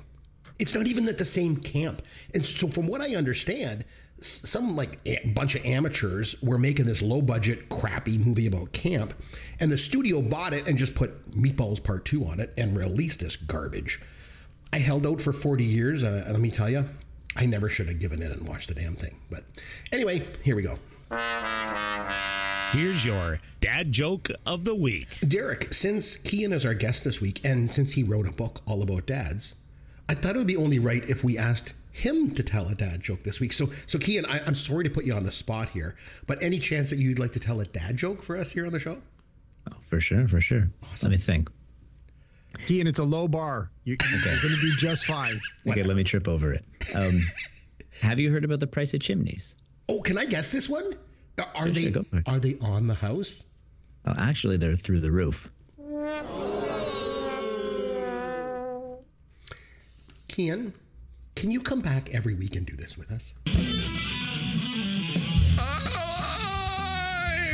It's 0.58 0.74
not 0.74 0.86
even 0.86 1.06
at 1.08 1.18
the 1.18 1.26
same 1.26 1.56
camp. 1.56 2.00
And 2.32 2.44
so, 2.44 2.68
from 2.68 2.86
what 2.86 3.02
I 3.02 3.16
understand, 3.16 3.84
some 4.18 4.76
like 4.76 4.98
a 5.04 5.30
bunch 5.34 5.56
of 5.56 5.66
amateurs 5.66 6.40
were 6.42 6.56
making 6.58 6.86
this 6.86 7.02
low 7.02 7.20
budget, 7.20 7.68
crappy 7.68 8.16
movie 8.16 8.46
about 8.46 8.72
camp, 8.72 9.12
and 9.60 9.70
the 9.70 9.76
studio 9.76 10.22
bought 10.22 10.54
it 10.54 10.66
and 10.66 10.78
just 10.78 10.94
put 10.94 11.30
Meatballs 11.32 11.84
Part 11.84 12.06
Two 12.06 12.24
on 12.24 12.40
it 12.40 12.54
and 12.56 12.78
released 12.78 13.20
this 13.20 13.36
garbage. 13.36 14.00
I 14.72 14.78
held 14.78 15.06
out 15.06 15.20
for 15.20 15.32
forty 15.32 15.64
years, 15.64 16.02
uh, 16.02 16.24
let 16.30 16.40
me 16.40 16.50
tell 16.50 16.70
you, 16.70 16.88
I 17.36 17.44
never 17.44 17.68
should 17.68 17.88
have 17.88 18.00
given 18.00 18.22
in 18.22 18.32
and 18.32 18.48
watched 18.48 18.68
the 18.68 18.74
damn 18.74 18.94
thing. 18.94 19.16
But 19.30 19.42
anyway, 19.92 20.22
here 20.42 20.56
we 20.56 20.62
go. 20.62 20.78
Here's 22.72 23.04
your 23.06 23.40
dad 23.60 23.92
joke 23.92 24.28
of 24.44 24.64
the 24.64 24.74
week. 24.74 25.08
Derek, 25.26 25.72
since 25.72 26.16
Kian 26.16 26.52
is 26.52 26.66
our 26.66 26.74
guest 26.74 27.04
this 27.04 27.20
week, 27.20 27.40
and 27.44 27.72
since 27.72 27.92
he 27.92 28.02
wrote 28.02 28.26
a 28.26 28.32
book 28.32 28.60
all 28.66 28.82
about 28.82 29.06
dads, 29.06 29.54
I 30.08 30.14
thought 30.14 30.34
it 30.34 30.38
would 30.38 30.46
be 30.46 30.56
only 30.56 30.78
right 30.78 31.08
if 31.08 31.22
we 31.22 31.38
asked 31.38 31.74
him 31.92 32.32
to 32.32 32.42
tell 32.42 32.66
a 32.68 32.74
dad 32.74 33.00
joke 33.00 33.22
this 33.22 33.38
week. 33.38 33.52
So, 33.52 33.66
so 33.86 33.98
Kian, 33.98 34.26
I, 34.28 34.40
I'm 34.46 34.56
sorry 34.56 34.84
to 34.84 34.90
put 34.90 35.04
you 35.04 35.14
on 35.14 35.22
the 35.22 35.30
spot 35.30 35.68
here, 35.68 35.96
but 36.26 36.42
any 36.42 36.58
chance 36.58 36.90
that 36.90 36.96
you'd 36.96 37.20
like 37.20 37.32
to 37.32 37.40
tell 37.40 37.60
a 37.60 37.64
dad 37.64 37.96
joke 37.96 38.22
for 38.22 38.36
us 38.36 38.50
here 38.50 38.66
on 38.66 38.72
the 38.72 38.80
show? 38.80 38.98
Oh, 39.70 39.76
for 39.86 40.00
sure, 40.00 40.26
for 40.26 40.40
sure. 40.40 40.68
Awesome. 40.82 41.10
Let 41.10 41.16
me 41.16 41.18
think. 41.18 41.48
Ian, 42.68 42.86
it's 42.86 42.98
a 42.98 43.04
low 43.04 43.28
bar. 43.28 43.70
You, 43.84 43.96
You're 44.10 44.20
going 44.42 44.54
to 44.54 44.60
do 44.60 44.72
just 44.76 45.06
fine. 45.06 45.40
Okay, 45.68 45.82
let 45.82 45.96
me 45.96 46.04
trip 46.04 46.28
over 46.28 46.52
it. 46.52 46.64
Um, 46.94 47.20
have 48.00 48.18
you 48.18 48.30
heard 48.30 48.44
about 48.44 48.60
the 48.60 48.66
price 48.66 48.94
of 48.94 49.00
chimneys? 49.00 49.56
Oh, 49.88 50.00
can 50.00 50.18
I 50.18 50.24
guess 50.26 50.50
this 50.52 50.68
one? 50.68 50.92
Uh, 51.38 51.42
are- 51.54 51.66
Are 51.66 51.70
they 51.70 51.82
sure, 51.82 51.90
go 51.90 52.02
for 52.04 52.18
it. 52.18 52.28
are 52.28 52.38
they 52.38 52.56
on 52.60 52.86
the 52.86 52.94
house? 52.94 53.44
Well, 54.06 54.16
actually, 54.18 54.56
they're 54.56 54.76
through 54.76 55.00
the 55.00 55.12
roof. 55.12 55.50
Kian, 60.28 60.72
can 61.36 61.50
you 61.50 61.60
come 61.60 61.80
back 61.80 62.12
every 62.14 62.34
week 62.34 62.56
and 62.56 62.66
do 62.66 62.76
this 62.76 62.96
with 62.98 63.10
us? 63.12 63.34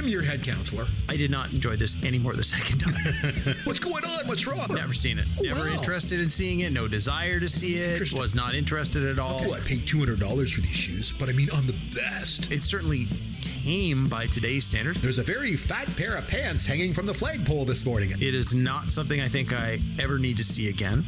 I'm 0.00 0.08
your 0.08 0.22
head 0.22 0.42
counselor. 0.42 0.86
I 1.10 1.16
did 1.18 1.30
not 1.30 1.52
enjoy 1.52 1.76
this 1.76 2.02
anymore 2.02 2.32
the 2.34 2.42
second 2.42 2.78
time. 2.78 2.94
What's 3.64 3.80
going 3.80 4.02
on? 4.02 4.26
What's 4.26 4.46
wrong? 4.46 4.66
Never 4.70 4.94
seen 4.94 5.18
it. 5.18 5.26
Oh, 5.38 5.42
Never 5.44 5.68
wow. 5.68 5.74
interested 5.76 6.20
in 6.20 6.30
seeing 6.30 6.60
it. 6.60 6.72
No 6.72 6.88
desire 6.88 7.38
to 7.38 7.46
see 7.46 7.74
it. 7.76 7.90
Interesting. 7.90 8.18
Was 8.18 8.34
not 8.34 8.54
interested 8.54 9.04
at 9.04 9.18
all. 9.18 9.36
Oh, 9.42 9.52
I 9.52 9.60
paid 9.60 9.86
two 9.86 9.98
hundred 9.98 10.20
dollars 10.20 10.52
for 10.54 10.62
these 10.62 10.74
shoes, 10.74 11.12
but 11.12 11.28
I 11.28 11.32
mean 11.32 11.50
on 11.50 11.66
the 11.66 11.74
best. 11.94 12.50
It's 12.50 12.64
certainly 12.64 13.08
tame 13.42 14.08
by 14.08 14.24
today's 14.24 14.64
standards. 14.64 15.02
There's 15.02 15.18
a 15.18 15.22
very 15.22 15.54
fat 15.54 15.94
pair 15.98 16.14
of 16.14 16.26
pants 16.28 16.64
hanging 16.64 16.94
from 16.94 17.04
the 17.04 17.12
flagpole 17.12 17.66
this 17.66 17.84
morning. 17.84 18.10
It 18.12 18.34
is 18.34 18.54
not 18.54 18.90
something 18.90 19.20
I 19.20 19.28
think 19.28 19.52
I 19.52 19.80
ever 19.98 20.18
need 20.18 20.38
to 20.38 20.44
see 20.44 20.70
again. 20.70 21.04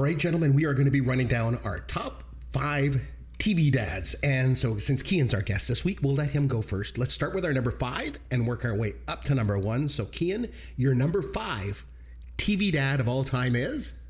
All 0.00 0.04
right, 0.04 0.16
gentlemen, 0.16 0.54
we 0.54 0.64
are 0.64 0.72
going 0.72 0.86
to 0.86 0.90
be 0.90 1.02
running 1.02 1.26
down 1.26 1.58
our 1.62 1.80
top 1.80 2.24
five 2.52 3.06
TV 3.36 3.70
dads. 3.70 4.14
And 4.22 4.56
so, 4.56 4.78
since 4.78 5.02
Kian's 5.02 5.34
our 5.34 5.42
guest 5.42 5.68
this 5.68 5.84
week, 5.84 5.98
we'll 6.00 6.14
let 6.14 6.30
him 6.30 6.46
go 6.46 6.62
first. 6.62 6.96
Let's 6.96 7.12
start 7.12 7.34
with 7.34 7.44
our 7.44 7.52
number 7.52 7.70
five 7.70 8.16
and 8.30 8.46
work 8.46 8.64
our 8.64 8.74
way 8.74 8.94
up 9.08 9.24
to 9.24 9.34
number 9.34 9.58
one. 9.58 9.90
So, 9.90 10.06
Kian, 10.06 10.50
your 10.78 10.94
number 10.94 11.20
five 11.20 11.84
TV 12.38 12.72
dad 12.72 13.00
of 13.00 13.10
all 13.10 13.24
time 13.24 13.54
is? 13.54 14.00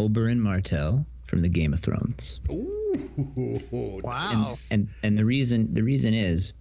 Oberyn 0.00 0.38
Martell 0.38 1.06
from 1.28 1.42
the 1.42 1.48
Game 1.48 1.72
of 1.72 1.78
Thrones. 1.78 2.40
Ooh, 2.50 3.60
Wow. 4.02 4.52
And 4.72 4.88
and 5.04 5.16
the 5.16 5.24
reason 5.24 5.72
the 5.72 5.84
reason 5.84 6.12
is 6.12 6.54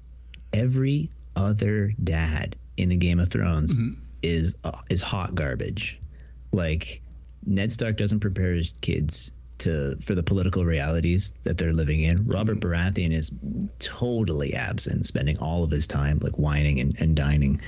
every 0.54 1.10
other 1.36 1.92
dad 2.04 2.56
in 2.78 2.90
the 2.90 2.98
Game 2.98 3.20
of 3.20 3.30
Thrones 3.30 3.76
is 4.22 4.56
uh, 4.64 4.80
is 4.92 5.02
hot 5.02 5.34
garbage. 5.34 6.00
Like 6.52 7.02
Ned 7.48 7.72
Stark 7.72 7.98
doesn't 7.98 8.20
prepare 8.20 8.52
his 8.52 8.74
kids 8.82 9.32
to 9.60 9.96
for 10.02 10.14
the 10.14 10.22
political 10.22 10.66
realities 10.66 11.34
that 11.44 11.58
they're 11.58 11.74
living 11.74 12.02
in. 12.02 12.28
Robert 12.28 12.60
Baratheon 12.60 13.12
is 13.12 13.32
totally 13.80 14.54
absent, 14.54 15.06
spending 15.06 15.38
all 15.40 15.64
of 15.64 15.72
his 15.72 15.88
time 15.88 16.20
like 16.22 16.38
wining 16.38 16.80
and, 16.80 16.96
and 17.00 17.16
dining 17.16 17.62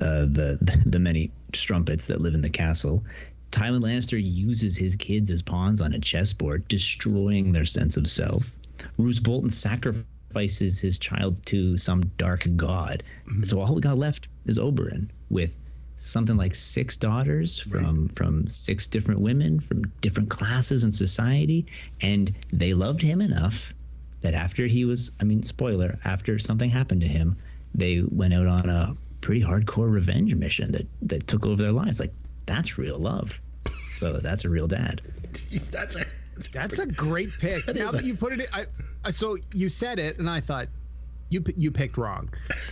uh, 0.00 0.26
the 0.26 0.82
the 0.84 0.98
many 0.98 1.30
strumpets 1.54 2.08
that 2.08 2.20
live 2.20 2.34
in 2.34 2.42
the 2.42 2.50
castle. 2.50 3.04
Tywin 3.50 3.82
Lannister 3.82 4.20
uses 4.22 4.76
his 4.76 4.96
kids 4.96 5.30
as 5.30 5.42
pawns 5.42 5.80
on 5.80 5.92
a 5.92 5.98
chessboard, 5.98 6.66
destroying 6.68 7.52
their 7.52 7.66
sense 7.66 7.96
of 7.96 8.06
self. 8.06 8.56
Roose 8.96 9.20
Bolton 9.20 9.50
sacrifices 9.50 10.80
his 10.80 10.98
child 10.98 11.44
to 11.46 11.76
some 11.76 12.02
dark 12.16 12.46
god. 12.56 13.02
So 13.42 13.60
all 13.60 13.74
we 13.74 13.82
got 13.82 13.98
left 13.98 14.28
is 14.46 14.58
Oberyn 14.58 15.10
with 15.28 15.58
something 15.96 16.36
like 16.36 16.54
six 16.54 16.96
daughters 16.96 17.58
from 17.58 18.08
from 18.08 18.46
six 18.46 18.86
different 18.86 19.20
women 19.20 19.60
from 19.60 19.84
different 20.00 20.30
classes 20.30 20.84
in 20.84 20.92
society, 20.92 21.66
and 22.02 22.32
they 22.52 22.74
loved 22.74 23.00
him 23.00 23.20
enough 23.20 23.72
that 24.22 24.34
after 24.34 24.66
he 24.66 24.84
was, 24.84 25.12
I 25.20 25.24
mean, 25.24 25.42
spoiler, 25.42 25.98
after 26.04 26.38
something 26.38 26.70
happened 26.70 27.00
to 27.02 27.08
him, 27.08 27.36
they 27.74 28.02
went 28.10 28.34
out 28.34 28.46
on 28.46 28.68
a 28.68 28.96
pretty 29.20 29.42
hardcore 29.42 29.90
revenge 29.90 30.34
mission 30.34 30.72
that 30.72 30.86
that 31.02 31.26
took 31.26 31.46
over 31.46 31.62
their 31.62 31.72
lives. 31.72 32.00
Like 32.00 32.12
that's 32.46 32.78
real 32.78 32.98
love. 32.98 33.40
So 33.96 34.14
that's 34.14 34.44
a 34.44 34.48
real 34.48 34.66
dad. 34.66 35.00
that's 35.70 35.96
a. 35.96 36.04
That's 36.52 36.78
a 36.78 36.86
great 36.86 37.28
pick. 37.40 37.66
now 37.74 37.90
that 37.90 38.04
you 38.04 38.16
put 38.16 38.32
it, 38.32 38.40
in, 38.40 38.46
I, 38.52 38.64
I 39.04 39.10
so 39.10 39.36
you 39.52 39.68
said 39.68 39.98
it, 39.98 40.18
and 40.18 40.28
I 40.28 40.40
thought 40.40 40.66
you 41.32 41.42
you 41.56 41.70
picked 41.70 41.96
wrong, 41.96 42.28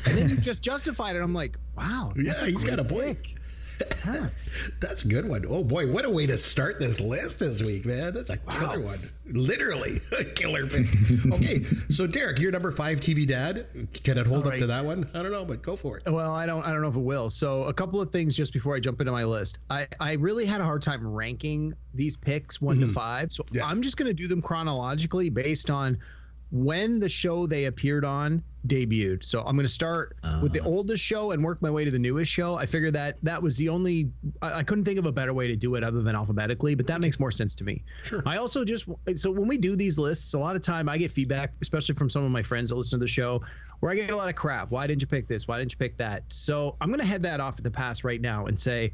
and 0.07 0.17
then 0.17 0.29
you 0.29 0.37
just 0.41 0.63
justified 0.63 1.17
it. 1.17 1.23
I'm 1.23 1.35
like, 1.35 1.57
wow, 1.77 2.13
Yeah, 2.17 2.45
he's 2.45 2.65
got 2.65 2.79
a 2.79 2.85
great 2.85 3.17
point. 3.17 3.35
That's 4.81 5.05
a 5.05 5.09
good 5.09 5.27
one. 5.29 5.45
Oh 5.49 5.65
boy, 5.65 5.91
what 5.91 6.05
a 6.05 6.11
way 6.11 6.27
to 6.27 6.37
start 6.37 6.79
this 6.79 7.01
list 7.01 7.41
this 7.41 7.63
week, 7.63 7.87
man. 7.87 8.13
That's 8.13 8.31
a 8.31 8.37
killer 8.37 8.81
one. 8.81 8.99
Literally 9.27 9.93
a 10.21 10.25
killer 10.25 10.67
pick. 10.67 10.87
okay, 11.33 11.63
so 11.89 12.07
Derek, 12.07 12.39
you're 12.39 12.53
number 12.53 12.71
five 12.71 13.01
TV 13.01 13.27
dad. 13.27 13.67
Can 14.05 14.19
it 14.19 14.27
hold 14.27 14.47
All 14.47 14.53
up 14.53 14.59
to 14.59 14.67
that 14.67 14.85
one? 14.85 15.09
I 15.15 15.23
don't 15.23 15.33
know, 15.33 15.45
but 15.45 15.63
go 15.63 15.77
for 15.77 15.99
it. 15.99 16.11
Well, 16.11 16.35
I 16.35 16.47
don't 16.47 16.65
I 16.65 16.73
don't 16.73 16.83
know 16.83 16.89
if 16.89 16.97
it 16.97 17.01
will. 17.01 17.31
So 17.31 17.65
a 17.65 17.73
couple 17.73 18.01
of 18.01 18.11
things 18.11 18.37
just 18.37 18.53
before 18.53 18.77
I 18.77 18.81
jump 18.81 19.01
into 19.01 19.13
my 19.13 19.25
list. 19.25 19.61
I, 19.71 19.87
I 19.99 20.15
really 20.15 20.45
had 20.45 20.61
a 20.61 20.65
hard 20.65 20.83
time 20.83 21.07
ranking 21.07 21.73
these 21.95 22.17
picks 22.17 22.61
one 22.61 22.81
to 22.81 22.87
mm-hmm. 22.87 22.93
five. 22.93 23.33
So 23.33 23.45
Yeah. 23.51 23.67
I'm 23.67 23.83
just 23.83 23.97
gonna 23.97 24.15
do 24.15 24.29
them 24.29 24.43
chronologically 24.43 25.31
based 25.31 25.71
on 25.71 25.99
when 26.51 27.01
the 27.01 27.09
show 27.09 27.47
they 27.47 27.67
appeared 27.67 28.05
on 28.05 28.43
debuted. 28.67 29.25
So 29.25 29.43
I'm 29.43 29.57
gonna 29.57 29.69
start 29.69 30.17
with 30.43 30.53
the 30.53 30.61
ah. 30.61 30.67
oldest 30.67 31.03
show 31.03 31.31
and 31.31 31.43
work 31.43 31.63
my 31.63 31.71
way 31.71 31.85
to 31.85 31.91
the 31.91 31.99
newest 31.99 32.31
show. 32.31 32.55
I 32.55 32.67
figured 32.67 32.95
that 32.95 33.17
that 33.23 33.43
was 33.43 33.57
the 33.57 33.69
only 33.69 34.11
I, 34.43 34.59
I 34.59 34.63
couldn't 34.63 34.85
think 34.85 34.99
of 34.99 35.07
a 35.07 35.13
better 35.13 35.33
way 35.33 35.47
to 35.47 35.57
do 35.57 35.75
it 35.77 35.85
other 35.85 36.03
than 36.03 36.15
alphabetically, 36.15 36.75
but 36.75 36.87
that 36.87 37.01
makes 37.01 37.19
more 37.19 37.31
sense 37.31 37.55
to 37.57 37.65
me. 37.65 37.83
Sure. 38.05 38.23
I 38.27 38.37
also 38.37 38.65
just 38.65 38.89
so 39.15 39.31
when 39.31 39.49
we 39.49 39.57
do 39.57 39.77
these 39.77 39.99
lists, 39.99 40.35
a 40.35 40.39
lot 40.39 40.57
of 40.57 40.63
time 40.63 40.89
I 40.89 40.99
get 40.99 41.11
feedback, 41.11 41.53
especially 41.63 41.95
from 41.95 42.11
some 42.11 42.25
of 42.25 42.31
my 42.31 42.43
friends 42.43 42.71
that 42.71 42.77
listen 42.77 42.99
to 42.99 43.05
the 43.05 43.09
show, 43.09 43.41
where 43.81 43.93
I 43.93 43.95
get 43.95 44.11
a 44.11 44.17
lot 44.17 44.29
of 44.29 44.35
crap. 44.35 44.71
Why 44.71 44.87
didn't 44.87 45.03
you 45.03 45.09
pick 45.09 45.29
this? 45.29 45.49
Why 45.49 45.59
didn't 45.59 45.73
you 45.73 45.79
pick 45.79 45.97
that? 45.99 46.25
So 46.29 46.77
I'm 46.81 46.91
gonna 46.91 47.05
head 47.05 47.23
that 47.23 47.41
off 47.41 47.59
at 47.59 47.65
the 47.65 47.71
pass 47.71 48.05
right 48.05 48.21
now 48.21 48.47
and 48.47 48.59
say, 48.59 48.93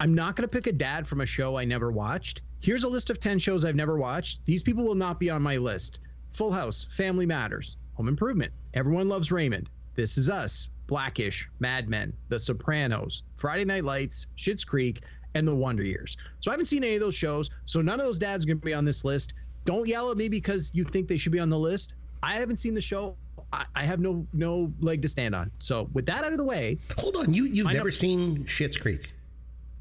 I'm 0.00 0.14
not 0.14 0.36
gonna 0.36 0.48
pick 0.48 0.68
a 0.68 0.72
dad 0.72 1.06
from 1.08 1.22
a 1.22 1.26
show 1.26 1.56
I 1.56 1.64
never 1.64 1.90
watched. 1.90 2.42
Here's 2.60 2.84
a 2.84 2.88
list 2.88 3.10
of 3.10 3.20
10 3.20 3.38
shows 3.38 3.64
I've 3.64 3.76
never 3.76 3.98
watched. 3.98 4.44
These 4.44 4.62
people 4.62 4.84
will 4.84 4.94
not 4.94 5.20
be 5.20 5.30
on 5.30 5.42
my 5.42 5.56
list. 5.56 6.00
Full 6.32 6.52
House, 6.52 6.86
Family 6.90 7.26
Matters, 7.26 7.76
Home 7.98 8.06
Improvement, 8.08 8.52
Everyone 8.74 9.08
Loves 9.08 9.32
Raymond, 9.32 9.68
This 9.96 10.16
Is 10.18 10.30
Us, 10.30 10.70
Blackish, 10.86 11.48
Mad 11.58 11.88
Men, 11.88 12.12
The 12.28 12.38
Sopranos, 12.38 13.24
Friday 13.34 13.64
Night 13.64 13.82
Lights, 13.82 14.28
Schitt's 14.36 14.64
Creek, 14.64 15.00
and 15.34 15.46
The 15.46 15.54
Wonder 15.54 15.82
Years. 15.82 16.16
So 16.38 16.52
I 16.52 16.54
haven't 16.54 16.66
seen 16.66 16.84
any 16.84 16.94
of 16.94 17.00
those 17.00 17.16
shows, 17.16 17.50
so 17.64 17.80
none 17.82 17.98
of 17.98 18.06
those 18.06 18.20
dads 18.20 18.44
are 18.44 18.46
going 18.46 18.60
to 18.60 18.64
be 18.64 18.72
on 18.72 18.84
this 18.84 19.04
list. 19.04 19.34
Don't 19.64 19.88
yell 19.88 20.12
at 20.12 20.16
me 20.16 20.28
because 20.28 20.70
you 20.72 20.84
think 20.84 21.08
they 21.08 21.16
should 21.16 21.32
be 21.32 21.40
on 21.40 21.50
the 21.50 21.58
list. 21.58 21.96
I 22.22 22.34
haven't 22.34 22.56
seen 22.58 22.72
the 22.72 22.80
show. 22.80 23.16
I, 23.52 23.64
I 23.74 23.84
have 23.84 23.98
no 23.98 24.24
no 24.32 24.72
leg 24.78 25.02
to 25.02 25.08
stand 25.08 25.34
on. 25.34 25.50
So 25.58 25.88
with 25.92 26.06
that 26.06 26.22
out 26.22 26.30
of 26.30 26.38
the 26.38 26.44
way, 26.44 26.78
Hold 26.98 27.16
on, 27.16 27.34
you 27.34 27.44
you've 27.46 27.66
I 27.66 27.72
know- 27.72 27.78
never 27.78 27.90
seen 27.90 28.44
Schitt's 28.44 28.76
Creek. 28.78 29.12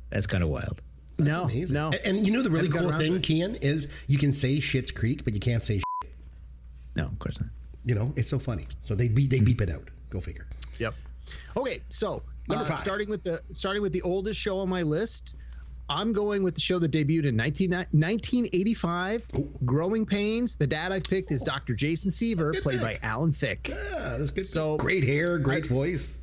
That's 0.09 0.25
kind 0.25 0.41
of 0.43 0.49
wild. 0.49 0.81
no, 1.19 1.43
Amazing. 1.43 1.75
no. 1.75 1.91
A- 1.93 2.07
And 2.07 2.25
you 2.25 2.33
know 2.33 2.41
the 2.41 2.49
really 2.49 2.69
cool 2.69 2.89
thing, 2.93 3.17
it. 3.17 3.21
Kian, 3.21 3.61
is 3.61 3.87
you 4.07 4.17
can 4.17 4.33
say 4.33 4.57
Schitt's 4.57 4.91
Creek, 4.91 5.23
but 5.23 5.33
you 5.35 5.39
can't 5.39 5.61
say. 5.61 5.81
No, 6.95 7.05
of 7.05 7.19
course 7.19 7.39
not. 7.39 7.49
You 7.87 7.95
know, 7.95 8.13
it's 8.17 8.29
so 8.29 8.37
funny. 8.37 8.65
So 8.83 8.93
they 8.95 9.07
beep 9.07 9.31
they 9.31 9.39
beep 9.39 9.61
it 9.61 9.71
out. 9.71 9.89
Go 10.09 10.19
figure. 10.19 10.45
Yep. 10.77 10.93
Okay, 11.55 11.79
so 11.89 12.21
uh, 12.49 12.63
five. 12.63 12.77
starting 12.77 13.09
with 13.09 13.23
the 13.23 13.41
starting 13.53 13.81
with 13.81 13.93
the 13.93 14.01
oldest 14.01 14.39
show 14.39 14.59
on 14.59 14.67
my 14.67 14.81
list, 14.81 15.35
I'm 15.89 16.11
going 16.11 16.43
with 16.43 16.53
the 16.53 16.61
show 16.61 16.79
that 16.79 16.91
debuted 16.91 17.25
in 17.27 17.35
19, 17.37 17.71
1985. 17.71 19.27
Growing 19.65 20.05
Pains. 20.05 20.57
The 20.57 20.67
dad 20.67 20.91
I 20.91 20.99
picked 20.99 21.31
is 21.31 21.41
Dr. 21.41 21.75
Jason 21.75 22.11
Seaver, 22.11 22.53
played 22.61 22.81
by. 22.81 22.97
Alan 23.03 23.31
Thicke. 23.31 23.69
Yeah, 23.69 24.17
that's 24.17 24.31
good. 24.31 24.43
So- 24.43 24.77
great 24.77 25.05
hair, 25.05 25.37
great 25.39 25.65
voice. 25.65 26.17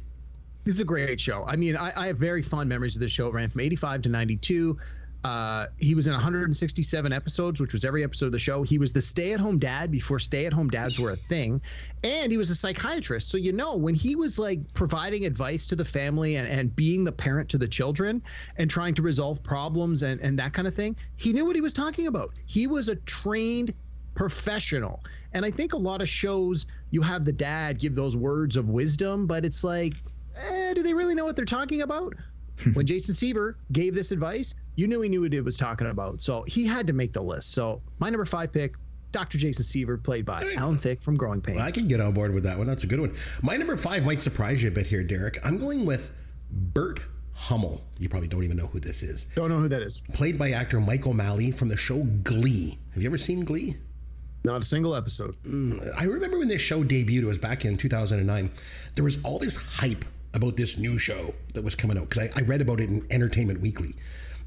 This 0.64 0.76
is 0.76 0.80
a 0.80 0.84
great 0.84 1.20
show. 1.20 1.44
I 1.46 1.56
mean, 1.56 1.76
I, 1.76 1.92
I 1.94 2.06
have 2.06 2.16
very 2.16 2.40
fond 2.40 2.70
memories 2.70 2.96
of 2.96 3.00
this 3.02 3.12
show. 3.12 3.28
It 3.28 3.34
ran 3.34 3.50
from 3.50 3.60
85 3.60 4.02
to 4.02 4.08
92. 4.08 4.78
Uh, 5.24 5.66
he 5.78 5.94
was 5.94 6.06
in 6.06 6.12
167 6.12 7.10
episodes, 7.10 7.58
which 7.58 7.72
was 7.72 7.86
every 7.86 8.04
episode 8.04 8.26
of 8.26 8.32
the 8.32 8.38
show. 8.38 8.62
He 8.62 8.76
was 8.76 8.92
the 8.92 9.00
stay 9.00 9.32
at 9.32 9.40
home 9.40 9.58
dad 9.58 9.90
before 9.90 10.18
stay 10.18 10.44
at 10.44 10.52
home 10.52 10.68
dads 10.68 10.98
were 10.98 11.10
a 11.10 11.16
thing. 11.16 11.62
And 12.02 12.30
he 12.30 12.36
was 12.36 12.50
a 12.50 12.54
psychiatrist. 12.54 13.30
So, 13.30 13.38
you 13.38 13.52
know, 13.52 13.74
when 13.74 13.94
he 13.94 14.16
was 14.16 14.38
like 14.38 14.60
providing 14.74 15.24
advice 15.24 15.64
to 15.66 15.76
the 15.76 15.84
family 15.84 16.36
and, 16.36 16.46
and 16.46 16.76
being 16.76 17.04
the 17.04 17.12
parent 17.12 17.48
to 17.50 17.58
the 17.58 17.66
children 17.66 18.22
and 18.58 18.68
trying 18.70 18.92
to 18.94 19.02
resolve 19.02 19.42
problems 19.42 20.02
and, 20.02 20.20
and 20.20 20.38
that 20.38 20.52
kind 20.52 20.68
of 20.68 20.74
thing, 20.74 20.94
he 21.16 21.32
knew 21.32 21.46
what 21.46 21.56
he 21.56 21.62
was 21.62 21.72
talking 21.72 22.06
about. 22.06 22.30
He 22.44 22.66
was 22.66 22.90
a 22.90 22.96
trained 22.96 23.72
professional. 24.14 25.02
And 25.32 25.42
I 25.42 25.50
think 25.50 25.72
a 25.72 25.78
lot 25.78 26.02
of 26.02 26.08
shows 26.08 26.66
you 26.90 27.00
have 27.00 27.24
the 27.24 27.32
dad 27.32 27.80
give 27.80 27.94
those 27.94 28.14
words 28.14 28.58
of 28.58 28.68
wisdom, 28.68 29.26
but 29.26 29.46
it's 29.46 29.64
like, 29.64 29.94
eh, 30.36 30.74
do 30.74 30.82
they 30.82 30.92
really 30.92 31.14
know 31.14 31.24
what 31.24 31.34
they're 31.34 31.46
talking 31.46 31.80
about? 31.80 32.12
when 32.74 32.86
Jason 32.86 33.14
Seaver 33.14 33.56
gave 33.72 33.94
this 33.94 34.12
advice, 34.12 34.54
you 34.76 34.86
knew 34.86 35.00
he 35.00 35.08
knew 35.08 35.22
what 35.22 35.32
he 35.32 35.40
was 35.40 35.56
talking 35.56 35.88
about. 35.88 36.20
So 36.20 36.42
he 36.46 36.66
had 36.66 36.86
to 36.86 36.92
make 36.92 37.12
the 37.12 37.22
list. 37.22 37.52
So 37.52 37.80
my 37.98 38.10
number 38.10 38.24
five 38.24 38.52
pick, 38.52 38.74
Dr. 39.12 39.38
Jason 39.38 39.64
Seaver, 39.64 39.96
played 39.96 40.24
by 40.24 40.52
Alan 40.56 40.76
Thicke 40.76 41.02
from 41.02 41.16
Growing 41.16 41.40
Pains. 41.40 41.60
I 41.60 41.70
can 41.70 41.86
get 41.86 42.00
on 42.00 42.12
board 42.12 42.34
with 42.34 42.44
that 42.44 42.58
one. 42.58 42.66
That's 42.66 42.84
a 42.84 42.86
good 42.88 43.00
one. 43.00 43.14
My 43.42 43.56
number 43.56 43.76
five 43.76 44.04
might 44.04 44.22
surprise 44.22 44.62
you 44.62 44.68
a 44.68 44.72
bit 44.72 44.86
here, 44.86 45.04
Derek. 45.04 45.38
I'm 45.44 45.58
going 45.58 45.86
with 45.86 46.12
Burt 46.50 47.00
Hummel. 47.34 47.84
You 47.98 48.08
probably 48.08 48.28
don't 48.28 48.42
even 48.42 48.56
know 48.56 48.66
who 48.66 48.80
this 48.80 49.02
is. 49.02 49.24
Don't 49.36 49.50
know 49.50 49.58
who 49.58 49.68
that 49.68 49.82
is. 49.82 50.00
Played 50.12 50.38
by 50.38 50.50
actor 50.50 50.80
Mike 50.80 51.06
O'Malley 51.06 51.52
from 51.52 51.68
the 51.68 51.76
show 51.76 52.02
Glee. 52.22 52.78
Have 52.92 53.02
you 53.02 53.08
ever 53.08 53.18
seen 53.18 53.44
Glee? 53.44 53.76
Not 54.44 54.60
a 54.60 54.64
single 54.64 54.94
episode. 54.94 55.36
Hmm. 55.44 55.78
I 55.98 56.04
remember 56.04 56.38
when 56.38 56.48
this 56.48 56.60
show 56.60 56.84
debuted, 56.84 57.22
it 57.22 57.24
was 57.24 57.38
back 57.38 57.64
in 57.64 57.78
2009. 57.78 58.50
There 58.94 59.04
was 59.04 59.22
all 59.24 59.38
this 59.38 59.78
hype 59.78 60.04
about 60.34 60.56
this 60.56 60.76
new 60.76 60.98
show 60.98 61.34
that 61.54 61.64
was 61.64 61.74
coming 61.74 61.96
out 61.96 62.10
because 62.10 62.28
I, 62.28 62.40
I 62.40 62.42
read 62.42 62.60
about 62.60 62.80
it 62.80 62.90
in 62.90 63.06
Entertainment 63.10 63.60
Weekly. 63.60 63.94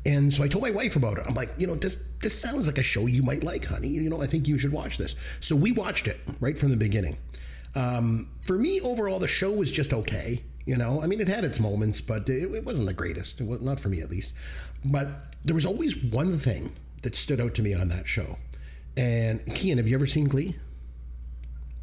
And 0.05 0.33
so 0.33 0.43
I 0.43 0.47
told 0.47 0.63
my 0.63 0.71
wife 0.71 0.95
about 0.95 1.17
it. 1.17 1.25
I'm 1.27 1.33
like, 1.33 1.49
you 1.57 1.67
know, 1.67 1.75
this 1.75 2.03
this 2.21 2.39
sounds 2.39 2.67
like 2.67 2.77
a 2.77 2.83
show 2.83 3.07
you 3.07 3.23
might 3.23 3.43
like, 3.43 3.65
honey. 3.65 3.89
You 3.89 4.09
know, 4.09 4.21
I 4.21 4.27
think 4.27 4.47
you 4.47 4.57
should 4.57 4.71
watch 4.71 4.97
this. 4.97 5.15
So 5.39 5.55
we 5.55 5.71
watched 5.71 6.07
it 6.07 6.19
right 6.39 6.57
from 6.57 6.69
the 6.69 6.77
beginning. 6.77 7.17
Um, 7.75 8.29
for 8.39 8.57
me, 8.57 8.81
overall, 8.81 9.19
the 9.19 9.27
show 9.27 9.51
was 9.51 9.71
just 9.71 9.93
okay. 9.93 10.41
You 10.65 10.75
know, 10.77 11.01
I 11.01 11.07
mean, 11.07 11.21
it 11.21 11.27
had 11.27 11.43
its 11.43 11.59
moments, 11.59 12.01
but 12.01 12.27
it, 12.27 12.53
it 12.53 12.65
wasn't 12.65 12.87
the 12.87 12.93
greatest. 12.93 13.39
It 13.39 13.47
was, 13.47 13.61
not 13.61 13.79
for 13.79 13.89
me, 13.89 14.01
at 14.01 14.09
least. 14.09 14.33
But 14.83 15.07
there 15.45 15.55
was 15.55 15.65
always 15.65 15.95
one 15.95 16.33
thing 16.33 16.73
that 17.03 17.15
stood 17.15 17.39
out 17.39 17.53
to 17.55 17.61
me 17.61 17.73
on 17.73 17.87
that 17.89 18.07
show. 18.07 18.37
And 18.97 19.45
Kian, 19.45 19.77
have 19.77 19.87
you 19.87 19.95
ever 19.95 20.07
seen 20.07 20.27
Glee? 20.27 20.55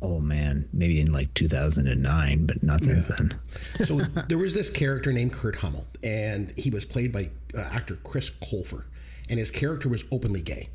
Oh 0.04 0.20
man, 0.20 0.68
maybe 0.74 1.00
in 1.00 1.10
like 1.10 1.32
2009, 1.32 2.44
but 2.44 2.62
not 2.62 2.84
since 2.84 3.08
then. 3.08 3.40
so 3.86 4.00
there 4.28 4.36
was 4.36 4.52
this 4.52 4.68
character 4.68 5.14
named 5.14 5.32
Kurt 5.32 5.56
Hummel, 5.56 5.86
and 6.02 6.52
he 6.58 6.68
was 6.68 6.84
played 6.84 7.10
by 7.10 7.30
uh, 7.56 7.60
actor 7.60 7.96
Chris 8.04 8.28
Colfer, 8.28 8.84
and 9.30 9.38
his 9.38 9.50
character 9.50 9.88
was 9.88 10.04
openly 10.12 10.42
gay. 10.42 10.68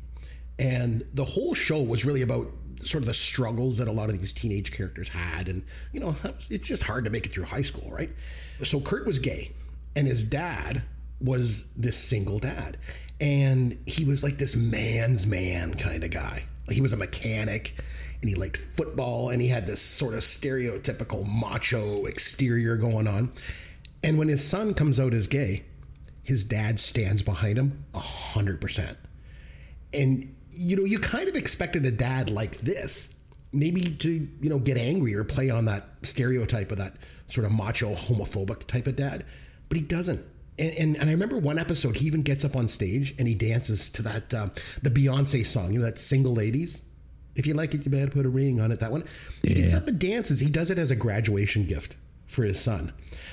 And 0.58 1.02
the 1.14 1.24
whole 1.24 1.54
show 1.54 1.80
was 1.80 2.04
really 2.04 2.22
about 2.22 2.48
sort 2.82 3.02
of 3.02 3.06
the 3.06 3.14
struggles 3.14 3.78
that 3.78 3.86
a 3.86 3.92
lot 3.92 4.08
of 4.08 4.18
these 4.18 4.32
teenage 4.32 4.72
characters 4.72 5.10
had, 5.10 5.46
and 5.46 5.62
you 5.92 6.00
know, 6.00 6.16
it's 6.50 6.66
just 6.66 6.82
hard 6.82 7.04
to 7.04 7.10
make 7.10 7.24
it 7.24 7.32
through 7.32 7.44
high 7.44 7.62
school, 7.62 7.88
right? 7.92 8.10
So 8.64 8.80
Kurt 8.80 9.06
was 9.06 9.20
gay, 9.20 9.52
and 9.94 10.08
his 10.08 10.24
dad 10.24 10.82
was 11.20 11.72
this 11.74 11.96
single 11.96 12.40
dad, 12.40 12.78
and 13.20 13.78
he 13.86 14.04
was 14.04 14.24
like 14.24 14.38
this 14.38 14.56
man's 14.56 15.24
man 15.24 15.74
kind 15.74 16.02
of 16.02 16.10
guy. 16.10 16.46
Like 16.66 16.74
he 16.74 16.82
was 16.82 16.92
a 16.92 16.96
mechanic 16.96 17.76
and 18.20 18.28
he 18.28 18.34
liked 18.34 18.56
football 18.56 19.30
and 19.30 19.40
he 19.40 19.48
had 19.48 19.66
this 19.66 19.80
sort 19.80 20.14
of 20.14 20.20
stereotypical 20.20 21.26
macho 21.26 22.04
exterior 22.04 22.76
going 22.76 23.08
on. 23.08 23.32
And 24.02 24.18
when 24.18 24.28
his 24.28 24.46
son 24.46 24.74
comes 24.74 25.00
out 25.00 25.14
as 25.14 25.26
gay, 25.26 25.64
his 26.22 26.44
dad 26.44 26.80
stands 26.80 27.22
behind 27.22 27.58
him 27.58 27.84
a 27.94 27.98
hundred 27.98 28.60
percent. 28.60 28.98
And 29.92 30.34
you 30.52 30.76
know, 30.76 30.84
you 30.84 30.98
kind 30.98 31.28
of 31.28 31.36
expected 31.36 31.86
a 31.86 31.90
dad 31.90 32.30
like 32.30 32.58
this, 32.58 33.18
maybe 33.52 33.82
to, 33.82 34.28
you 34.40 34.50
know, 34.50 34.58
get 34.58 34.76
angry 34.76 35.14
or 35.14 35.24
play 35.24 35.50
on 35.50 35.64
that 35.66 35.88
stereotype 36.02 36.72
of 36.72 36.78
that 36.78 36.94
sort 37.28 37.46
of 37.46 37.52
macho 37.52 37.94
homophobic 37.94 38.66
type 38.66 38.86
of 38.86 38.96
dad. 38.96 39.24
But 39.68 39.78
he 39.78 39.82
doesn't. 39.82 40.26
And, 40.58 40.72
and, 40.78 40.96
and 40.96 41.08
I 41.08 41.12
remember 41.12 41.38
one 41.38 41.58
episode, 41.58 41.96
he 41.96 42.06
even 42.06 42.22
gets 42.22 42.44
up 42.44 42.56
on 42.56 42.68
stage 42.68 43.14
and 43.18 43.26
he 43.26 43.34
dances 43.34 43.88
to 43.90 44.02
that, 44.02 44.34
uh, 44.34 44.48
the 44.82 44.90
Beyonce 44.90 45.46
song, 45.46 45.72
you 45.72 45.78
know, 45.78 45.86
that 45.86 45.98
single 45.98 46.34
ladies. 46.34 46.84
If 47.34 47.46
you 47.46 47.54
like 47.54 47.74
it, 47.74 47.84
you 47.84 47.90
better 47.90 48.10
put 48.10 48.26
a 48.26 48.28
ring 48.28 48.60
on 48.60 48.72
it. 48.72 48.80
That 48.80 48.90
one. 48.90 49.04
He 49.42 49.54
gets 49.54 49.74
up 49.74 49.86
and 49.86 49.98
dances. 49.98 50.40
He 50.40 50.50
does 50.50 50.70
it 50.70 50.78
as 50.78 50.90
a 50.90 50.96
graduation 50.96 51.64
gift 51.64 51.96
for 52.26 52.44
his 52.44 52.60
son. 52.60 52.92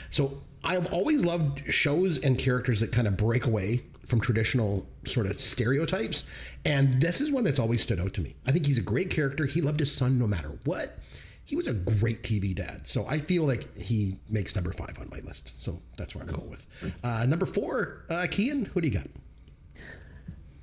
So 0.10 0.42
I've 0.64 0.92
always 0.94 1.26
loved 1.26 1.72
shows 1.72 2.20
and 2.24 2.38
characters 2.38 2.80
that 2.82 2.92
kind 2.92 3.08
of 3.08 3.18
break 3.18 3.46
away 3.46 3.84
from 4.06 4.22
traditional 4.22 4.88
sort 5.06 5.26
of 5.26 5.40
stereotypes. 5.40 6.26
And 6.66 7.02
this 7.02 7.22
is 7.22 7.32
one 7.32 7.44
that's 7.44 7.60
always 7.60 7.82
stood 7.82 8.00
out 8.00 8.14
to 8.16 8.22
me. 8.22 8.36
I 8.46 8.52
think 8.52 8.66
he's 8.66 8.78
a 8.78 8.84
great 8.84 9.10
character. 9.10 9.46
He 9.46 9.62
loved 9.62 9.80
his 9.80 9.94
son 9.94 10.18
no 10.18 10.28
matter 10.28 10.58
what. 10.64 10.98
He 11.46 11.56
was 11.56 11.68
a 11.68 11.74
great 11.74 12.24
TV 12.24 12.54
dad. 12.54 12.88
So 12.88 13.06
I 13.08 13.20
feel 13.20 13.46
like 13.46 13.78
he 13.78 14.18
makes 14.30 14.56
number 14.56 14.72
five 14.72 14.98
on 15.00 15.10
my 15.10 15.20
list. 15.20 15.62
So 15.62 15.82
that's 15.98 16.14
where 16.16 16.26
I'm 16.26 16.32
going 16.32 16.50
with. 16.50 16.68
Uh, 17.04 17.26
number 17.26 17.46
four, 17.46 18.04
uh, 18.10 18.28
Kian, 18.28 18.68
who 18.68 18.82
do 18.82 18.88
you 18.88 18.94
got? 18.94 19.08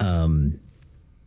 Um, 0.00 0.60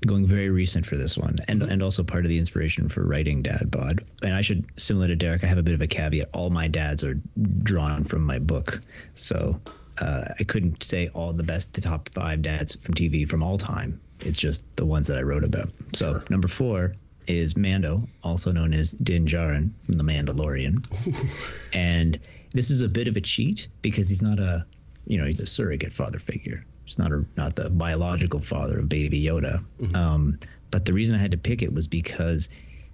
going 0.05 0.25
very 0.25 0.49
recent 0.49 0.86
for 0.86 0.95
this 0.95 1.17
one, 1.17 1.38
and 1.47 1.63
and 1.63 1.81
also 1.81 2.03
part 2.03 2.25
of 2.25 2.29
the 2.29 2.38
inspiration 2.38 2.89
for 2.89 3.03
writing 3.03 3.41
Dad 3.41 3.71
Bod. 3.71 4.01
And 4.21 4.33
I 4.33 4.41
should, 4.41 4.65
similar 4.79 5.07
to 5.07 5.15
Derek, 5.15 5.43
I 5.43 5.47
have 5.47 5.57
a 5.57 5.63
bit 5.63 5.73
of 5.73 5.81
a 5.81 5.88
caveat. 5.88 6.29
All 6.33 6.49
my 6.49 6.67
dads 6.67 7.03
are 7.03 7.19
drawn 7.63 8.03
from 8.03 8.23
my 8.23 8.39
book, 8.39 8.81
so 9.15 9.60
uh, 9.99 10.25
I 10.39 10.43
couldn't 10.43 10.83
say 10.83 11.10
all 11.10 11.33
the 11.33 11.43
best 11.43 11.73
the 11.73 11.81
top 11.81 12.10
five 12.10 12.41
dads 12.41 12.75
from 12.75 12.93
TV 12.93 13.27
from 13.27 13.41
all 13.41 13.57
time. 13.57 13.99
It's 14.19 14.39
just 14.39 14.63
the 14.75 14.86
ones 14.86 15.07
that 15.07 15.17
I 15.17 15.21
wrote 15.21 15.43
about. 15.43 15.69
So 15.93 16.21
number 16.29 16.47
four 16.47 16.95
is 17.27 17.57
Mando, 17.57 18.07
also 18.23 18.51
known 18.51 18.73
as 18.73 18.91
Din 18.93 19.25
Djarin 19.25 19.71
from 19.83 19.93
The 19.93 20.03
Mandalorian, 20.03 20.86
and 21.73 22.19
this 22.51 22.69
is 22.69 22.81
a 22.81 22.88
bit 22.88 23.07
of 23.07 23.15
a 23.15 23.21
cheat 23.21 23.67
because 23.81 24.10
he's 24.10 24.21
not 24.21 24.39
a 24.39 24.65
you 25.07 25.17
know, 25.17 25.25
he's 25.25 25.39
a 25.39 25.45
surrogate 25.45 25.93
father 25.93 26.19
figure. 26.19 26.65
He's 26.88 26.97
not 26.97 27.12
a 27.12 27.26
not 27.36 27.56
the 27.58 27.69
biological 27.69 28.39
father 28.39 28.80
of 28.80 28.88
Baby 28.88 29.21
Yoda. 29.21 29.62
Um, 29.93 30.39
but 30.71 30.86
the 30.86 30.93
reason 30.93 31.15
I 31.17 31.19
had 31.19 31.32
to 31.32 31.38
pick 31.38 31.62
it 31.62 31.73
was 31.73 31.86
because 31.86 32.47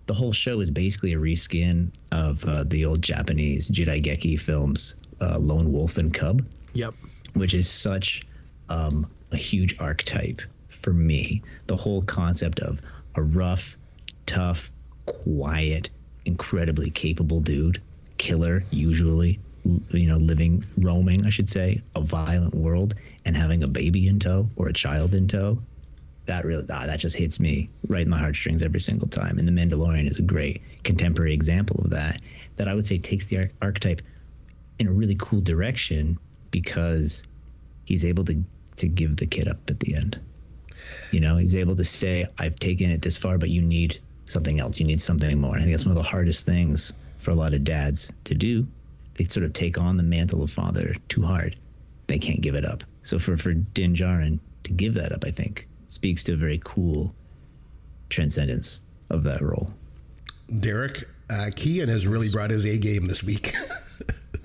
the 0.07 0.15
whole 0.15 0.31
show 0.31 0.59
is 0.59 0.71
basically 0.71 1.13
a 1.13 1.17
reskin 1.19 1.91
of 2.11 2.43
uh, 2.45 2.63
the 2.63 2.85
old 2.85 3.03
Japanese 3.03 3.69
Jidaigeki 3.69 4.39
films, 4.41 4.95
uh, 5.21 5.37
Lone 5.39 5.71
Wolf 5.71 5.97
and 5.97 6.11
Cub 6.13 6.43
Yep. 6.73 6.95
which 7.35 7.53
is 7.53 7.69
such 7.69 8.23
um, 8.69 9.05
a 9.31 9.37
huge 9.37 9.79
archetype 9.79 10.41
for 10.69 10.91
me. 10.91 11.43
The 11.67 11.77
whole 11.77 12.01
concept 12.01 12.59
of 12.59 12.81
a 13.15 13.21
rough, 13.21 13.77
tough, 14.25 14.71
quiet, 15.05 15.91
incredibly 16.25 16.89
capable 16.89 17.41
dude, 17.41 17.79
killer, 18.17 18.63
usually, 18.71 19.39
you 19.63 20.07
know, 20.07 20.17
living, 20.17 20.63
roaming, 20.77 21.25
I 21.25 21.29
should 21.29 21.49
say, 21.49 21.81
a 21.95 22.01
violent 22.01 22.53
world, 22.53 22.95
and 23.25 23.35
having 23.35 23.63
a 23.63 23.67
baby 23.67 24.07
in 24.07 24.19
tow 24.19 24.49
or 24.55 24.67
a 24.67 24.73
child 24.73 25.13
in 25.13 25.27
tow. 25.27 25.59
That 26.25 26.45
really, 26.45 26.65
ah, 26.71 26.85
that 26.85 26.99
just 26.99 27.17
hits 27.17 27.39
me 27.39 27.69
right 27.87 28.03
in 28.03 28.09
my 28.09 28.17
heartstrings 28.17 28.63
every 28.63 28.79
single 28.79 29.07
time. 29.07 29.37
And 29.37 29.47
The 29.47 29.51
Mandalorian 29.51 30.05
is 30.05 30.19
a 30.19 30.23
great 30.23 30.61
contemporary 30.83 31.33
example 31.33 31.81
of 31.83 31.89
that. 31.91 32.21
That 32.55 32.67
I 32.67 32.73
would 32.73 32.85
say 32.85 32.97
takes 32.97 33.25
the 33.25 33.39
ar- 33.39 33.51
archetype 33.61 34.01
in 34.79 34.87
a 34.87 34.91
really 34.91 35.15
cool 35.19 35.41
direction 35.41 36.17
because 36.51 37.23
he's 37.85 38.05
able 38.05 38.23
to 38.25 38.43
to 38.75 38.87
give 38.87 39.17
the 39.17 39.27
kid 39.27 39.47
up 39.47 39.57
at 39.69 39.79
the 39.79 39.95
end. 39.95 40.19
You 41.11 41.19
know, 41.19 41.37
he's 41.37 41.55
able 41.55 41.75
to 41.75 41.83
say, 41.83 42.25
"I've 42.39 42.55
taken 42.55 42.89
it 42.89 43.01
this 43.01 43.17
far, 43.17 43.37
but 43.37 43.49
you 43.49 43.61
need 43.61 43.99
something 44.25 44.59
else. 44.59 44.79
You 44.79 44.85
need 44.85 45.01
something 45.01 45.39
more." 45.39 45.55
I 45.55 45.59
think 45.59 45.71
that's 45.71 45.85
one 45.85 45.95
of 45.95 46.03
the 46.03 46.09
hardest 46.09 46.45
things 46.45 46.93
for 47.17 47.31
a 47.31 47.35
lot 47.35 47.53
of 47.53 47.63
dads 47.63 48.11
to 48.25 48.35
do. 48.35 48.67
They 49.15 49.25
sort 49.25 49.45
of 49.45 49.53
take 49.53 49.77
on 49.77 49.97
the 49.97 50.03
mantle 50.03 50.43
of 50.43 50.51
father 50.51 50.93
too 51.07 51.21
hard. 51.21 51.55
They 52.07 52.17
can't 52.17 52.41
give 52.41 52.55
it 52.55 52.65
up. 52.65 52.83
So 53.03 53.19
for 53.19 53.37
for 53.37 53.53
Din 53.53 53.93
Djarin 53.93 54.39
to 54.63 54.73
give 54.73 54.93
that 54.95 55.11
up, 55.11 55.23
I 55.25 55.31
think 55.31 55.67
speaks 55.87 56.23
to 56.25 56.33
a 56.33 56.37
very 56.37 56.59
cool 56.63 57.13
transcendence 58.09 58.81
of 59.09 59.23
that 59.23 59.41
role. 59.41 59.73
Derek 60.59 61.03
uh, 61.29 61.49
Kian 61.51 61.87
has 61.87 62.07
really 62.07 62.29
brought 62.31 62.49
his 62.49 62.65
A 62.65 62.77
game 62.77 63.07
this 63.07 63.23
week. 63.23 63.51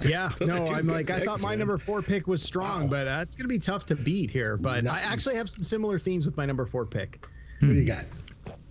Yeah, 0.05 0.31
no, 0.41 0.65
I'm 0.67 0.87
good 0.87 0.93
like, 0.93 1.11
I 1.11 1.19
thought 1.19 1.43
my 1.43 1.49
man. 1.51 1.59
number 1.59 1.77
four 1.77 2.03
pick 2.03 2.29
was 2.29 2.41
strong, 2.41 2.83
Wow. 2.83 2.87
but 2.89 3.09
uh, 3.09 3.19
it's 3.21 3.35
going 3.35 3.47
to 3.47 3.53
be 3.53 3.59
tough 3.59 3.85
to 3.87 3.97
beat 3.97 4.31
here. 4.31 4.57
But 4.57 4.85
Nice. 4.85 5.05
I 5.05 5.13
actually 5.13 5.35
have 5.35 5.51
some 5.51 5.65
similar 5.65 5.99
themes 5.99 6.25
with 6.25 6.37
my 6.37 6.47
number 6.47 6.65
four 6.67 6.87
pick. 6.87 7.27
what 7.59 7.69
do 7.71 7.75
you 7.75 7.85
got? 7.85 8.05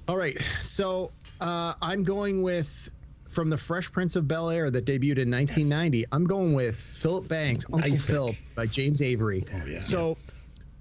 All 0.07 0.15
right, 0.15 0.41
so 0.61 1.11
uh, 1.41 1.73
I'm 1.81 2.03
going 2.03 2.43
with 2.43 2.89
from 3.37 3.51
the 3.51 3.57
Fresh 3.57 3.91
Prince 3.91 4.15
of 4.15 4.27
Bel 4.27 4.49
Air 4.49 4.71
that 4.71 4.87
debuted 4.87 5.19
in 5.19 5.29
1990. 5.29 6.05
I'm 6.11 6.23
going 6.23 6.55
with 6.55 6.75
Philip 6.75 7.27
Banks, 7.27 7.65
Uncle 7.71 7.91
Nice. 7.91 8.09
Phil 8.09 8.35
by 8.55 8.65
James 8.65 8.99
Avery. 8.99 9.43
Oh, 9.53 9.67
yeah. 9.67 9.79
So, 9.79 10.17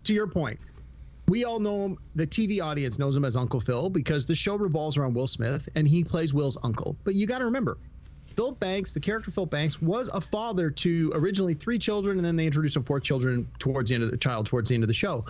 to 0.05 0.14
your 0.14 0.27
point, 0.27 0.59
we 1.29 1.45
all 1.45 1.61
know 1.61 1.85
him. 1.85 1.99
The 2.14 2.27
TV 2.27 2.62
audience 2.62 2.99
knows 2.99 3.14
him 3.14 3.27
as 3.27 3.37
Uncle 3.37 3.61
Phil 3.61 3.90
because 3.90 4.27
the 4.27 4.35
show 4.35 4.57
revolves 4.57 4.97
around 4.97 5.12
Will 5.12 5.27
Smith 5.27 5.69
and 5.75 5.87
he 5.87 6.03
plays 6.03 6.33
Will's 6.33 6.57
uncle. 6.64 6.97
But 7.05 7.14
you 7.14 7.27
got 7.27 7.40
to 7.40 7.45
remember, 7.45 7.77
Philip 8.37 8.59
Banks, 8.59 8.95
the 8.95 9.01
character 9.01 9.31
Philip 9.31 9.51
Banks, 9.51 9.83
was 9.83 10.09
a 10.09 10.21
father 10.23 10.71
to 10.71 11.12
originally 11.14 11.53
three 11.53 11.77
children, 11.77 12.16
and 12.16 12.25
then 12.25 12.37
they 12.37 12.47
introduced 12.47 12.79
a 12.79 12.81
fourth 12.81 13.03
children 13.03 13.47
towards 13.59 13.90
the 13.90 13.97
end 13.97 14.05
of 14.05 14.11
the 14.11 14.16
child 14.16 14.47
towards 14.47 14.71
the 14.71 14.75
end 14.75 14.83
of 14.83 14.88
the 14.88 14.95
show. 14.95 15.27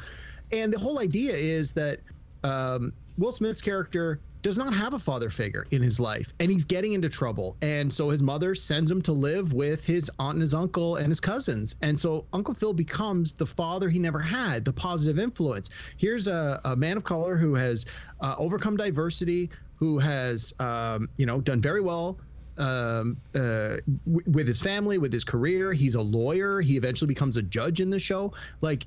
And 0.52 0.72
the 0.72 0.78
whole 0.78 1.00
idea 1.00 1.32
is 1.32 1.72
that 1.72 1.98
um, 2.44 2.92
Will 3.18 3.32
Smith's 3.32 3.62
character 3.62 4.20
does 4.46 4.56
not 4.56 4.72
have 4.72 4.94
a 4.94 4.98
father 4.98 5.28
figure 5.28 5.66
in 5.72 5.82
his 5.82 5.98
life, 5.98 6.32
and 6.38 6.52
he's 6.52 6.64
getting 6.64 6.92
into 6.92 7.08
trouble. 7.08 7.56
And 7.62 7.92
so 7.92 8.10
his 8.10 8.22
mother 8.22 8.54
sends 8.54 8.88
him 8.88 9.02
to 9.02 9.10
live 9.10 9.52
with 9.52 9.84
his 9.84 10.08
aunt 10.20 10.34
and 10.34 10.40
his 10.40 10.54
uncle 10.54 10.96
and 10.96 11.08
his 11.08 11.18
cousins. 11.18 11.74
And 11.82 11.98
so 11.98 12.28
Uncle 12.32 12.54
Phil 12.54 12.72
becomes 12.72 13.32
the 13.32 13.44
father 13.44 13.88
he 13.88 13.98
never 13.98 14.20
had, 14.20 14.64
the 14.64 14.72
positive 14.72 15.18
influence. 15.18 15.68
Here's 15.96 16.28
a, 16.28 16.60
a 16.64 16.76
man 16.76 16.96
of 16.96 17.02
color 17.02 17.36
who 17.36 17.56
has 17.56 17.86
uh, 18.20 18.36
overcome 18.38 18.76
diversity, 18.76 19.50
who 19.74 19.98
has 19.98 20.54
um, 20.60 21.08
you 21.16 21.26
know 21.26 21.40
done 21.40 21.60
very 21.60 21.80
well 21.80 22.20
um, 22.56 23.16
uh, 23.34 23.78
w- 24.06 24.30
with 24.30 24.46
his 24.46 24.62
family, 24.62 24.96
with 24.98 25.12
his 25.12 25.24
career. 25.24 25.72
He's 25.72 25.96
a 25.96 26.02
lawyer. 26.02 26.60
He 26.60 26.76
eventually 26.76 27.08
becomes 27.08 27.36
a 27.36 27.42
judge 27.42 27.80
in 27.80 27.90
the 27.90 27.98
show. 27.98 28.32
Like 28.60 28.86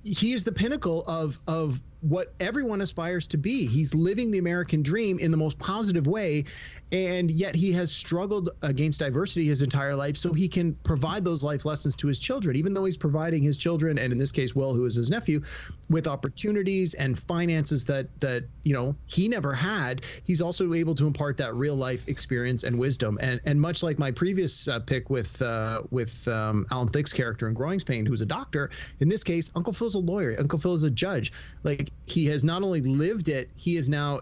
he- 0.00 0.32
is 0.32 0.44
the 0.44 0.52
pinnacle 0.52 1.02
of 1.08 1.40
of 1.48 1.82
what 2.02 2.34
everyone 2.40 2.80
aspires 2.80 3.26
to 3.28 3.38
be. 3.38 3.66
He's 3.66 3.94
living 3.94 4.30
the 4.30 4.38
American 4.38 4.82
dream 4.82 5.18
in 5.20 5.30
the 5.30 5.36
most 5.36 5.58
positive 5.58 6.06
way, 6.06 6.44
and 6.90 7.30
yet 7.30 7.54
he 7.54 7.72
has 7.72 7.92
struggled 7.92 8.50
against 8.62 9.00
diversity 9.00 9.46
his 9.46 9.62
entire 9.62 9.94
life. 9.94 10.16
So 10.16 10.32
he 10.32 10.48
can 10.48 10.74
provide 10.82 11.24
those 11.24 11.44
life 11.44 11.64
lessons 11.64 11.94
to 11.96 12.08
his 12.08 12.18
children, 12.18 12.56
even 12.56 12.74
though 12.74 12.84
he's 12.84 12.96
providing 12.96 13.42
his 13.42 13.56
children, 13.56 13.98
and 13.98 14.12
in 14.12 14.18
this 14.18 14.32
case, 14.32 14.54
Will, 14.54 14.74
who 14.74 14.84
is 14.84 14.96
his 14.96 15.10
nephew, 15.10 15.40
with 15.88 16.08
opportunities 16.08 16.94
and 16.94 17.16
finances 17.18 17.84
that 17.84 18.08
that 18.20 18.44
you 18.64 18.74
know 18.74 18.96
he 19.06 19.28
never 19.28 19.54
had. 19.54 20.04
He's 20.24 20.42
also 20.42 20.74
able 20.74 20.94
to 20.96 21.06
impart 21.06 21.36
that 21.36 21.54
real 21.54 21.76
life 21.76 22.08
experience 22.08 22.64
and 22.64 22.78
wisdom. 22.78 23.16
And 23.22 23.40
and 23.44 23.60
much 23.60 23.82
like 23.82 23.98
my 23.98 24.10
previous 24.10 24.66
uh, 24.66 24.80
pick 24.80 25.08
with 25.08 25.40
uh, 25.40 25.82
with 25.90 26.26
um, 26.26 26.66
Alan 26.72 26.88
Thicke's 26.88 27.12
character 27.12 27.46
in 27.46 27.54
Growing 27.54 27.78
Pain, 27.80 28.04
who's 28.04 28.22
a 28.22 28.26
doctor, 28.26 28.70
in 29.00 29.08
this 29.08 29.22
case, 29.22 29.52
Uncle 29.54 29.72
Phil's 29.72 29.94
a 29.94 30.00
lawyer. 30.00 30.34
Uncle 30.38 30.58
Phil 30.58 30.74
is 30.74 30.82
a 30.82 30.90
judge. 30.90 31.32
Like 31.62 31.91
he 32.06 32.26
has 32.26 32.42
not 32.42 32.62
only 32.62 32.80
lived 32.80 33.28
it, 33.28 33.48
he 33.56 33.76
is 33.76 33.88
now 33.88 34.20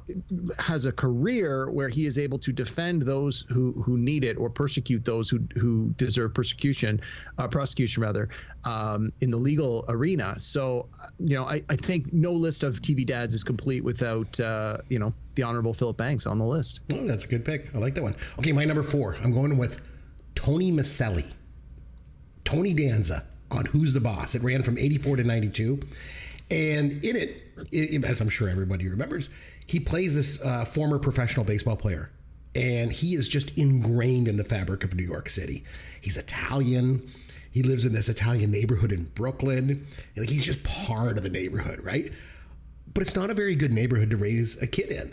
has 0.58 0.84
a 0.84 0.92
career 0.92 1.70
where 1.70 1.88
he 1.88 2.06
is 2.06 2.18
able 2.18 2.38
to 2.38 2.52
defend 2.52 3.02
those 3.02 3.46
who 3.48 3.72
who 3.82 3.96
need 3.96 4.24
it 4.24 4.36
or 4.36 4.50
persecute 4.50 5.04
those 5.04 5.30
who 5.30 5.40
who 5.54 5.88
deserve 5.96 6.34
persecution, 6.34 7.00
uh, 7.38 7.48
prosecution 7.48 8.02
rather, 8.02 8.28
um, 8.64 9.10
in 9.20 9.30
the 9.30 9.36
legal 9.36 9.84
arena. 9.88 10.38
So 10.38 10.88
you 11.18 11.34
know, 11.34 11.44
I, 11.44 11.62
I 11.70 11.76
think 11.76 12.12
no 12.12 12.32
list 12.32 12.64
of 12.64 12.82
TV 12.82 13.06
dads 13.06 13.32
is 13.32 13.42
complete 13.42 13.82
without 13.82 14.38
uh, 14.40 14.78
you 14.88 14.98
know 14.98 15.14
the 15.34 15.42
honorable 15.42 15.72
Philip 15.72 15.96
Banks 15.96 16.26
on 16.26 16.38
the 16.38 16.44
list. 16.44 16.80
Oh, 16.92 17.06
that's 17.06 17.24
a 17.24 17.28
good 17.28 17.44
pick. 17.44 17.74
I 17.74 17.78
like 17.78 17.94
that 17.94 18.02
one. 18.02 18.14
Okay, 18.38 18.52
my 18.52 18.64
number 18.64 18.82
four. 18.82 19.16
I'm 19.22 19.32
going 19.32 19.56
with 19.56 19.88
Tony 20.34 20.70
Micelli. 20.70 21.34
Tony 22.44 22.74
Danza 22.74 23.24
on 23.50 23.66
Who's 23.66 23.92
the 23.92 24.00
Boss. 24.00 24.34
It 24.34 24.42
ran 24.42 24.62
from 24.62 24.76
84 24.76 25.16
to 25.16 25.24
92. 25.24 25.80
And 26.50 26.92
in 27.04 27.16
it, 27.16 27.42
as 28.04 28.20
I'm 28.20 28.28
sure 28.28 28.48
everybody 28.48 28.88
remembers, 28.88 29.30
he 29.66 29.80
plays 29.80 30.14
this 30.14 30.42
uh, 30.44 30.64
former 30.64 30.98
professional 30.98 31.44
baseball 31.44 31.76
player. 31.76 32.10
And 32.54 32.90
he 32.90 33.14
is 33.14 33.28
just 33.28 33.56
ingrained 33.56 34.26
in 34.26 34.36
the 34.36 34.44
fabric 34.44 34.82
of 34.82 34.94
New 34.94 35.06
York 35.06 35.28
City. 35.28 35.62
He's 36.00 36.16
Italian. 36.16 37.08
He 37.52 37.62
lives 37.62 37.84
in 37.84 37.92
this 37.92 38.08
Italian 38.08 38.50
neighborhood 38.50 38.90
in 38.90 39.04
Brooklyn. 39.14 39.86
Like 40.16 40.28
he's 40.28 40.44
just 40.44 40.64
part 40.64 41.16
of 41.16 41.22
the 41.22 41.30
neighborhood, 41.30 41.80
right? 41.84 42.10
but 42.92 43.02
it's 43.02 43.14
not 43.14 43.30
a 43.30 43.34
very 43.34 43.54
good 43.54 43.72
neighborhood 43.72 44.10
to 44.10 44.16
raise 44.16 44.60
a 44.62 44.66
kid 44.66 44.90
in. 44.90 45.12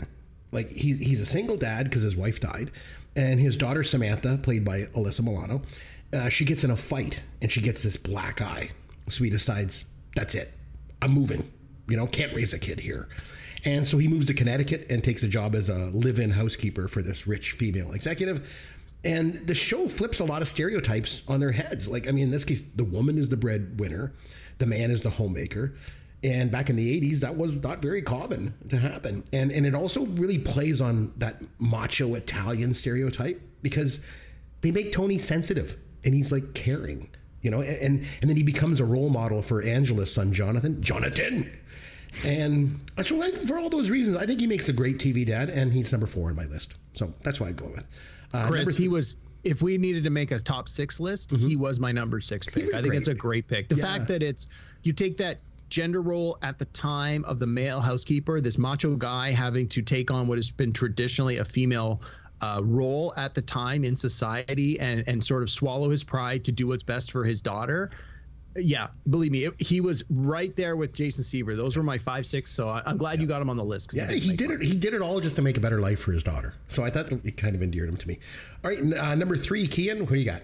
Like 0.50 0.68
he's 0.70 0.98
he's 1.06 1.20
a 1.20 1.26
single 1.26 1.56
dad 1.56 1.84
because 1.84 2.02
his 2.02 2.16
wife 2.16 2.40
died, 2.40 2.70
and 3.16 3.38
his 3.40 3.56
daughter 3.56 3.82
Samantha, 3.82 4.38
played 4.38 4.64
by 4.64 4.82
Alyssa 4.94 5.22
Milano, 5.22 5.62
uh, 6.12 6.28
she 6.28 6.44
gets 6.44 6.64
in 6.64 6.70
a 6.70 6.76
fight 6.76 7.20
and 7.42 7.50
she 7.50 7.60
gets 7.60 7.82
this 7.82 7.96
black 7.96 8.40
eye. 8.40 8.70
So 9.08 9.24
he 9.24 9.30
decides 9.30 9.84
that's 10.14 10.34
it, 10.34 10.52
I'm 11.02 11.12
moving. 11.12 11.50
You 11.88 11.96
know, 11.96 12.06
can't 12.06 12.32
raise 12.34 12.52
a 12.52 12.58
kid 12.58 12.80
here. 12.80 13.08
And 13.64 13.86
so 13.86 13.98
he 13.98 14.08
moves 14.08 14.26
to 14.26 14.34
Connecticut 14.34 14.86
and 14.90 15.02
takes 15.02 15.22
a 15.22 15.28
job 15.28 15.54
as 15.54 15.68
a 15.68 15.90
live-in 15.90 16.30
housekeeper 16.30 16.86
for 16.86 17.02
this 17.02 17.26
rich 17.26 17.52
female 17.52 17.92
executive. 17.92 18.48
And 19.04 19.34
the 19.46 19.54
show 19.54 19.88
flips 19.88 20.20
a 20.20 20.24
lot 20.24 20.42
of 20.42 20.48
stereotypes 20.48 21.28
on 21.28 21.40
their 21.40 21.52
heads. 21.52 21.88
Like, 21.88 22.08
I 22.08 22.12
mean, 22.12 22.24
in 22.24 22.30
this 22.30 22.44
case, 22.44 22.62
the 22.74 22.84
woman 22.84 23.18
is 23.18 23.28
the 23.28 23.36
breadwinner, 23.36 24.12
the 24.58 24.66
man 24.66 24.90
is 24.90 25.02
the 25.02 25.10
homemaker. 25.10 25.74
And 26.22 26.50
back 26.50 26.68
in 26.68 26.76
the 26.76 27.00
80s, 27.00 27.20
that 27.20 27.36
was 27.36 27.62
not 27.62 27.80
very 27.80 28.02
common 28.02 28.54
to 28.70 28.76
happen. 28.76 29.22
And 29.32 29.52
and 29.52 29.64
it 29.66 29.74
also 29.74 30.04
really 30.04 30.38
plays 30.38 30.80
on 30.80 31.12
that 31.18 31.40
macho 31.60 32.14
Italian 32.14 32.74
stereotype 32.74 33.40
because 33.62 34.04
they 34.62 34.72
make 34.72 34.92
Tony 34.92 35.18
sensitive 35.18 35.76
and 36.04 36.14
he's 36.14 36.32
like 36.32 36.54
caring, 36.54 37.08
you 37.48 37.56
know, 37.56 37.62
and 37.62 38.00
and 38.20 38.28
then 38.28 38.36
he 38.36 38.42
becomes 38.42 38.78
a 38.78 38.84
role 38.84 39.08
model 39.08 39.40
for 39.40 39.62
Angela's 39.62 40.12
son, 40.12 40.34
Jonathan. 40.34 40.82
Jonathan. 40.82 41.50
And 42.26 42.84
so 43.02 43.22
I, 43.22 43.30
for 43.30 43.58
all 43.58 43.70
those 43.70 43.90
reasons, 43.90 44.16
I 44.18 44.26
think 44.26 44.40
he 44.40 44.46
makes 44.46 44.68
a 44.68 44.72
great 44.72 44.98
TV 44.98 45.26
dad, 45.26 45.48
and 45.48 45.72
he's 45.72 45.90
number 45.90 46.06
four 46.06 46.28
on 46.28 46.36
my 46.36 46.44
list. 46.44 46.74
So 46.92 47.14
that's 47.22 47.40
what 47.40 47.48
I'd 47.48 47.56
go 47.56 47.68
with. 47.68 47.88
Uh, 48.34 48.46
Chris, 48.48 48.76
he 48.76 48.88
was. 48.88 49.16
If 49.44 49.62
we 49.62 49.78
needed 49.78 50.04
to 50.04 50.10
make 50.10 50.30
a 50.30 50.38
top 50.38 50.68
six 50.68 51.00
list, 51.00 51.30
he 51.34 51.56
was 51.56 51.80
my 51.80 51.90
number 51.90 52.20
six 52.20 52.46
pick. 52.46 52.64
I 52.74 52.82
think 52.82 52.88
great. 52.88 52.98
it's 52.98 53.08
a 53.08 53.14
great 53.14 53.46
pick. 53.48 53.68
The 53.70 53.76
Yeah. 53.76 53.84
fact 53.84 54.08
that 54.08 54.22
it's 54.22 54.48
you 54.82 54.92
take 54.92 55.16
that 55.18 55.38
gender 55.70 56.02
role 56.02 56.36
at 56.42 56.58
the 56.58 56.64
time 56.66 57.24
of 57.24 57.38
the 57.38 57.46
male 57.46 57.80
housekeeper, 57.80 58.42
this 58.42 58.58
macho 58.58 58.94
guy 58.94 59.30
having 59.30 59.68
to 59.68 59.80
take 59.80 60.10
on 60.10 60.26
what 60.26 60.36
has 60.36 60.50
been 60.50 60.72
traditionally 60.72 61.38
a 61.38 61.44
female 61.46 62.02
uh, 62.40 62.60
role 62.62 63.12
at 63.16 63.34
the 63.34 63.42
time 63.42 63.84
in 63.84 63.96
society 63.96 64.78
and 64.80 65.04
and 65.06 65.22
sort 65.22 65.42
of 65.42 65.50
swallow 65.50 65.90
his 65.90 66.04
pride 66.04 66.44
to 66.44 66.52
do 66.52 66.66
what's 66.68 66.82
best 66.82 67.10
for 67.12 67.24
his 67.24 67.40
daughter. 67.42 67.90
Yeah, 68.56 68.88
believe 69.08 69.30
me, 69.30 69.44
it, 69.44 69.54
he 69.60 69.80
was 69.80 70.02
right 70.10 70.54
there 70.56 70.74
with 70.76 70.92
Jason 70.92 71.22
Seaver. 71.22 71.54
Those 71.54 71.76
were 71.76 71.82
my 71.82 71.98
five, 71.98 72.26
six. 72.26 72.50
So 72.50 72.68
I, 72.68 72.82
I'm 72.86 72.96
glad 72.96 73.20
you 73.20 73.26
got 73.26 73.40
him 73.40 73.50
on 73.50 73.56
the 73.56 73.64
list. 73.64 73.92
Yeah, 73.94 74.10
he 74.10 74.34
did 74.34 74.48
mine. 74.48 74.60
it. 74.60 74.66
He 74.66 74.76
did 74.76 74.94
it 74.94 75.02
all 75.02 75.20
just 75.20 75.36
to 75.36 75.42
make 75.42 75.56
a 75.56 75.60
better 75.60 75.80
life 75.80 76.00
for 76.00 76.12
his 76.12 76.22
daughter. 76.24 76.54
So 76.66 76.84
I 76.84 76.90
thought 76.90 77.12
it 77.12 77.36
kind 77.36 77.54
of 77.54 77.62
endeared 77.62 77.88
him 77.88 77.96
to 77.98 78.08
me. 78.08 78.18
All 78.64 78.70
right, 78.70 78.80
uh, 78.80 79.14
number 79.14 79.36
three, 79.36 79.68
Kian, 79.68 80.00
what 80.00 80.10
do 80.10 80.16
you 80.16 80.24
got? 80.24 80.42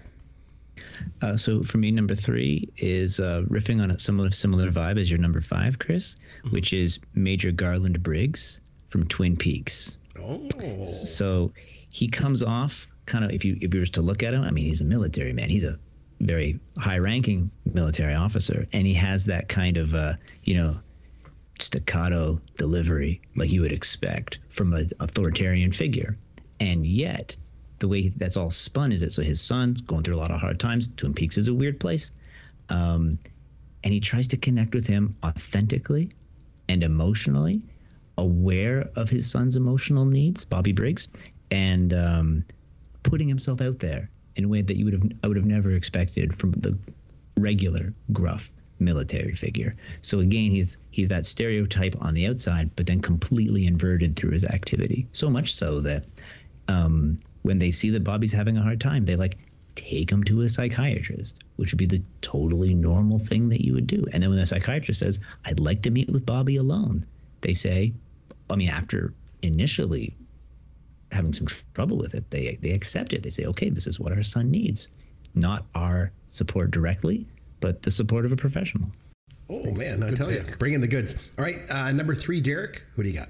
Uh, 1.21 1.35
so 1.35 1.63
for 1.63 1.77
me, 1.77 1.91
number 1.91 2.15
three 2.15 2.69
is 2.77 3.19
uh, 3.19 3.43
riffing 3.49 3.81
on 3.81 3.91
a 3.91 3.99
similar 3.99 4.31
similar 4.31 4.71
vibe 4.71 4.97
as 4.99 5.09
your 5.09 5.19
number 5.19 5.41
five, 5.41 5.79
Chris, 5.79 6.15
which 6.51 6.71
is 6.73 6.99
Major 7.15 7.51
Garland 7.51 8.01
Briggs 8.01 8.61
from 8.87 9.05
Twin 9.07 9.35
Peaks. 9.35 9.97
Oh, 10.21 10.83
So 10.85 11.51
he 11.95 12.09
comes 12.09 12.43
off 12.43 12.91
kind 13.05 13.23
of 13.23 13.31
if 13.31 13.45
you 13.45 13.57
if 13.61 13.73
you 13.73 13.79
were 13.79 13.85
to 13.85 14.01
look 14.01 14.21
at 14.21 14.33
him, 14.33 14.43
I 14.43 14.51
mean, 14.51 14.65
he's 14.65 14.81
a 14.81 14.85
military 14.85 15.31
man. 15.31 15.47
He's 15.47 15.63
a 15.63 15.77
very 16.19 16.59
high-ranking 16.77 17.49
military 17.73 18.13
officer, 18.13 18.67
and 18.73 18.85
he 18.85 18.93
has 18.95 19.25
that 19.27 19.47
kind 19.47 19.77
of 19.77 19.95
uh, 19.95 20.15
you 20.43 20.55
know 20.55 20.75
staccato 21.57 22.41
delivery 22.57 23.21
like 23.37 23.49
you 23.49 23.61
would 23.61 23.71
expect 23.71 24.39
from 24.49 24.73
an 24.73 24.89
authoritarian 24.99 25.71
figure. 25.71 26.17
And 26.59 26.85
yet, 26.85 27.37
the 27.79 27.87
way 27.87 28.09
that's 28.09 28.35
all 28.35 28.51
spun 28.51 28.91
is 28.91 28.99
that 28.99 29.13
so 29.13 29.21
his 29.21 29.39
son's 29.39 29.79
going 29.79 30.03
through 30.03 30.17
a 30.17 30.21
lot 30.25 30.31
of 30.31 30.41
hard 30.41 30.59
times. 30.59 30.89
Twin 30.97 31.13
Peaks 31.13 31.37
is 31.37 31.47
a 31.47 31.53
weird 31.53 31.79
place. 31.79 32.11
Um, 32.67 33.17
and 33.85 33.93
he 33.93 34.01
tries 34.01 34.27
to 34.29 34.37
connect 34.37 34.75
with 34.75 34.85
him 34.85 35.15
authentically 35.23 36.09
and 36.67 36.83
emotionally, 36.83 37.61
aware 38.17 38.89
of 38.97 39.09
his 39.09 39.31
son's 39.31 39.55
emotional 39.55 40.03
needs, 40.03 40.43
Bobby 40.43 40.73
Briggs, 40.73 41.07
and 41.51 41.93
um, 41.93 42.45
putting 43.03 43.27
himself 43.27 43.61
out 43.61 43.79
there 43.79 44.09
in 44.35 44.43
a 44.43 44.47
way 44.47 44.61
that 44.61 44.77
you 44.77 44.85
would 44.85 44.93
have 44.93 45.03
I 45.23 45.27
would 45.27 45.37
have 45.37 45.45
never 45.45 45.71
expected 45.71 46.35
from 46.35 46.51
the 46.51 46.77
regular 47.37 47.93
gruff 48.11 48.49
military 48.79 49.33
figure. 49.33 49.73
So 50.01 50.19
again, 50.19 50.51
he's 50.51 50.77
he's 50.91 51.09
that 51.09 51.25
stereotype 51.25 51.95
on 52.01 52.13
the 52.13 52.27
outside, 52.27 52.71
but 52.75 52.85
then 52.85 53.01
completely 53.01 53.67
inverted 53.67 54.15
through 54.15 54.31
his 54.31 54.45
activity. 54.45 55.07
So 55.11 55.29
much 55.29 55.53
so 55.53 55.79
that 55.81 56.05
um, 56.67 57.19
when 57.43 57.59
they 57.59 57.71
see 57.71 57.89
that 57.91 58.03
Bobby's 58.03 58.33
having 58.33 58.57
a 58.57 58.61
hard 58.61 58.81
time, 58.81 59.03
they 59.03 59.15
like 59.15 59.37
take 59.75 60.09
him 60.09 60.23
to 60.23 60.41
a 60.41 60.49
psychiatrist, 60.49 61.43
which 61.57 61.71
would 61.71 61.77
be 61.77 61.85
the 61.85 62.03
totally 62.21 62.73
normal 62.73 63.19
thing 63.19 63.49
that 63.49 63.63
you 63.63 63.73
would 63.73 63.87
do. 63.87 64.03
And 64.13 64.23
then 64.23 64.29
when 64.29 64.39
the 64.39 64.45
psychiatrist 64.45 64.99
says, 64.99 65.19
"I'd 65.45 65.59
like 65.59 65.81
to 65.83 65.91
meet 65.91 66.09
with 66.09 66.25
Bobby 66.25 66.57
alone," 66.57 67.05
they 67.41 67.53
say, 67.53 67.93
I 68.49 68.55
mean, 68.55 68.69
after 68.69 69.13
initially 69.41 70.13
having 71.15 71.33
some 71.33 71.47
tr- 71.47 71.63
trouble 71.73 71.97
with 71.97 72.13
it, 72.13 72.29
they 72.29 72.57
they 72.61 72.71
accept 72.71 73.13
it. 73.13 73.23
They 73.23 73.29
say, 73.29 73.45
"Okay, 73.45 73.69
this 73.69 73.87
is 73.87 73.99
what 73.99 74.11
our 74.11 74.23
son 74.23 74.51
needs, 74.51 74.89
not 75.33 75.65
our 75.73 76.11
support 76.27 76.71
directly, 76.71 77.25
but 77.59 77.81
the 77.81 77.91
support 77.91 78.25
of 78.25 78.31
a 78.31 78.35
professional." 78.35 78.91
oh 79.49 79.63
man, 79.75 80.03
I 80.03 80.11
tell 80.11 80.31
you, 80.31 80.43
bring 80.57 80.73
in 80.73 80.81
the 80.81 80.87
goods. 80.87 81.15
All 81.37 81.45
right, 81.45 81.59
uh, 81.69 81.91
number 81.91 82.15
three, 82.15 82.41
Derek. 82.41 82.83
Who 82.95 83.03
do 83.03 83.09
you 83.09 83.17
got? 83.17 83.29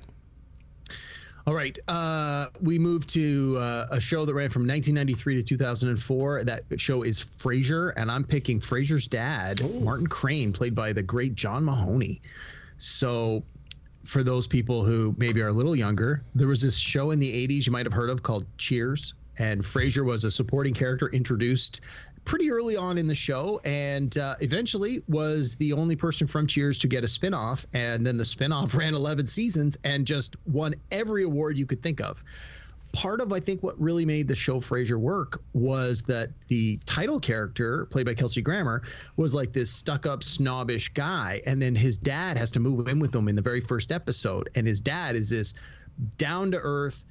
All 1.48 1.54
right. 1.54 1.78
Uh, 1.88 2.48
we 2.60 2.80
moved 2.80 3.08
to 3.10 3.58
uh, 3.60 3.86
a 3.92 4.00
show 4.00 4.26
that 4.26 4.34
ran 4.34 4.50
from 4.50 4.64
1993 4.64 5.36
to 5.36 5.44
2004. 5.44 6.44
That 6.44 6.64
show 6.78 7.04
is 7.04 7.20
Frasier, 7.20 7.94
and 7.98 8.10
I'm 8.10 8.24
picking 8.24 8.60
Frasier's 8.60 9.08
dad, 9.08 9.62
Martin 9.84 10.08
Crane, 10.08 10.52
played 10.52 10.74
by 10.74 10.92
the 10.92 11.04
great 11.04 11.36
John 11.36 11.64
Mahoney. 11.64 12.20
So, 12.78 13.44
for 14.06 14.24
those 14.24 14.48
people 14.48 14.84
who 14.84 15.16
maybe 15.18 15.42
are 15.42 15.50
a 15.50 15.54
little 15.54 15.76
younger, 15.76 16.24
there 16.34 16.48
was 16.48 16.62
this 16.62 16.78
show 16.78 17.12
in 17.12 17.20
the 17.20 17.48
80s 17.48 17.66
you 17.66 17.72
might 17.72 17.86
have 17.86 17.94
heard 17.94 18.10
of 18.10 18.24
called 18.24 18.46
Cheers, 18.58 19.14
and 19.38 19.62
Frasier 19.62 20.06
was 20.06 20.24
a 20.24 20.32
supporting 20.32 20.74
character 20.74 21.10
introduced 21.10 21.82
pretty 22.26 22.52
early 22.52 22.76
on 22.76 22.98
in 22.98 23.06
the 23.06 23.16
show 23.16 23.62
and 23.64 24.18
uh, 24.18 24.34
eventually 24.42 25.02
was 25.08 25.56
the 25.58 25.72
only 25.72 25.96
person 25.96 26.26
from 26.26 26.48
Cheers 26.48 26.80
to 26.80 26.88
get 26.88 27.04
a 27.04 27.08
spinoff. 27.08 27.66
And 27.74 28.06
then 28.06 28.18
the 28.18 28.24
spinoff 28.24 28.76
ran 28.78 28.96
11 28.96 29.28
seasons 29.28 29.78
and 29.84 30.06
just 30.06 30.36
won 30.46 30.74
every 30.92 31.24
award 31.24 31.58
you 31.58 31.66
could 31.66 31.82
think 31.82 32.02
of. 32.02 32.24
Part 32.96 33.20
of, 33.20 33.34
I 33.34 33.40
think, 33.40 33.62
what 33.62 33.80
really 33.80 34.06
made 34.06 34.28
the 34.28 34.36
show 34.36 34.62
Frasier 34.62 34.98
work 34.98 35.42
was 35.54 36.02
that 36.04 36.30
the 36.48 36.80
title 36.86 37.20
character, 37.20 37.88
played 37.88 38.06
by 38.06 38.14
Kelsey 38.14 38.42
Grammer, 38.42 38.84
was 39.18 39.36
like 39.36 39.52
this 39.52 39.70
stuck 39.70 40.06
up, 40.06 40.24
snobbish 40.24 40.90
guy. 40.90 41.42
And 41.46 41.62
then 41.62 41.76
his 41.76 41.98
dad 41.98 42.38
has 42.38 42.52
to 42.52 42.60
move 42.60 42.88
in 42.88 43.00
with 43.00 43.14
him 43.14 43.28
in 43.28 43.36
the 43.36 43.42
very 43.42 43.60
first 43.60 43.92
episode. 43.92 44.50
And 44.56 44.66
his 44.66 44.80
dad 44.80 45.16
is 45.16 45.30
this 45.30 45.56
down 46.18 46.52
to 46.52 46.60
earth, 46.62 47.04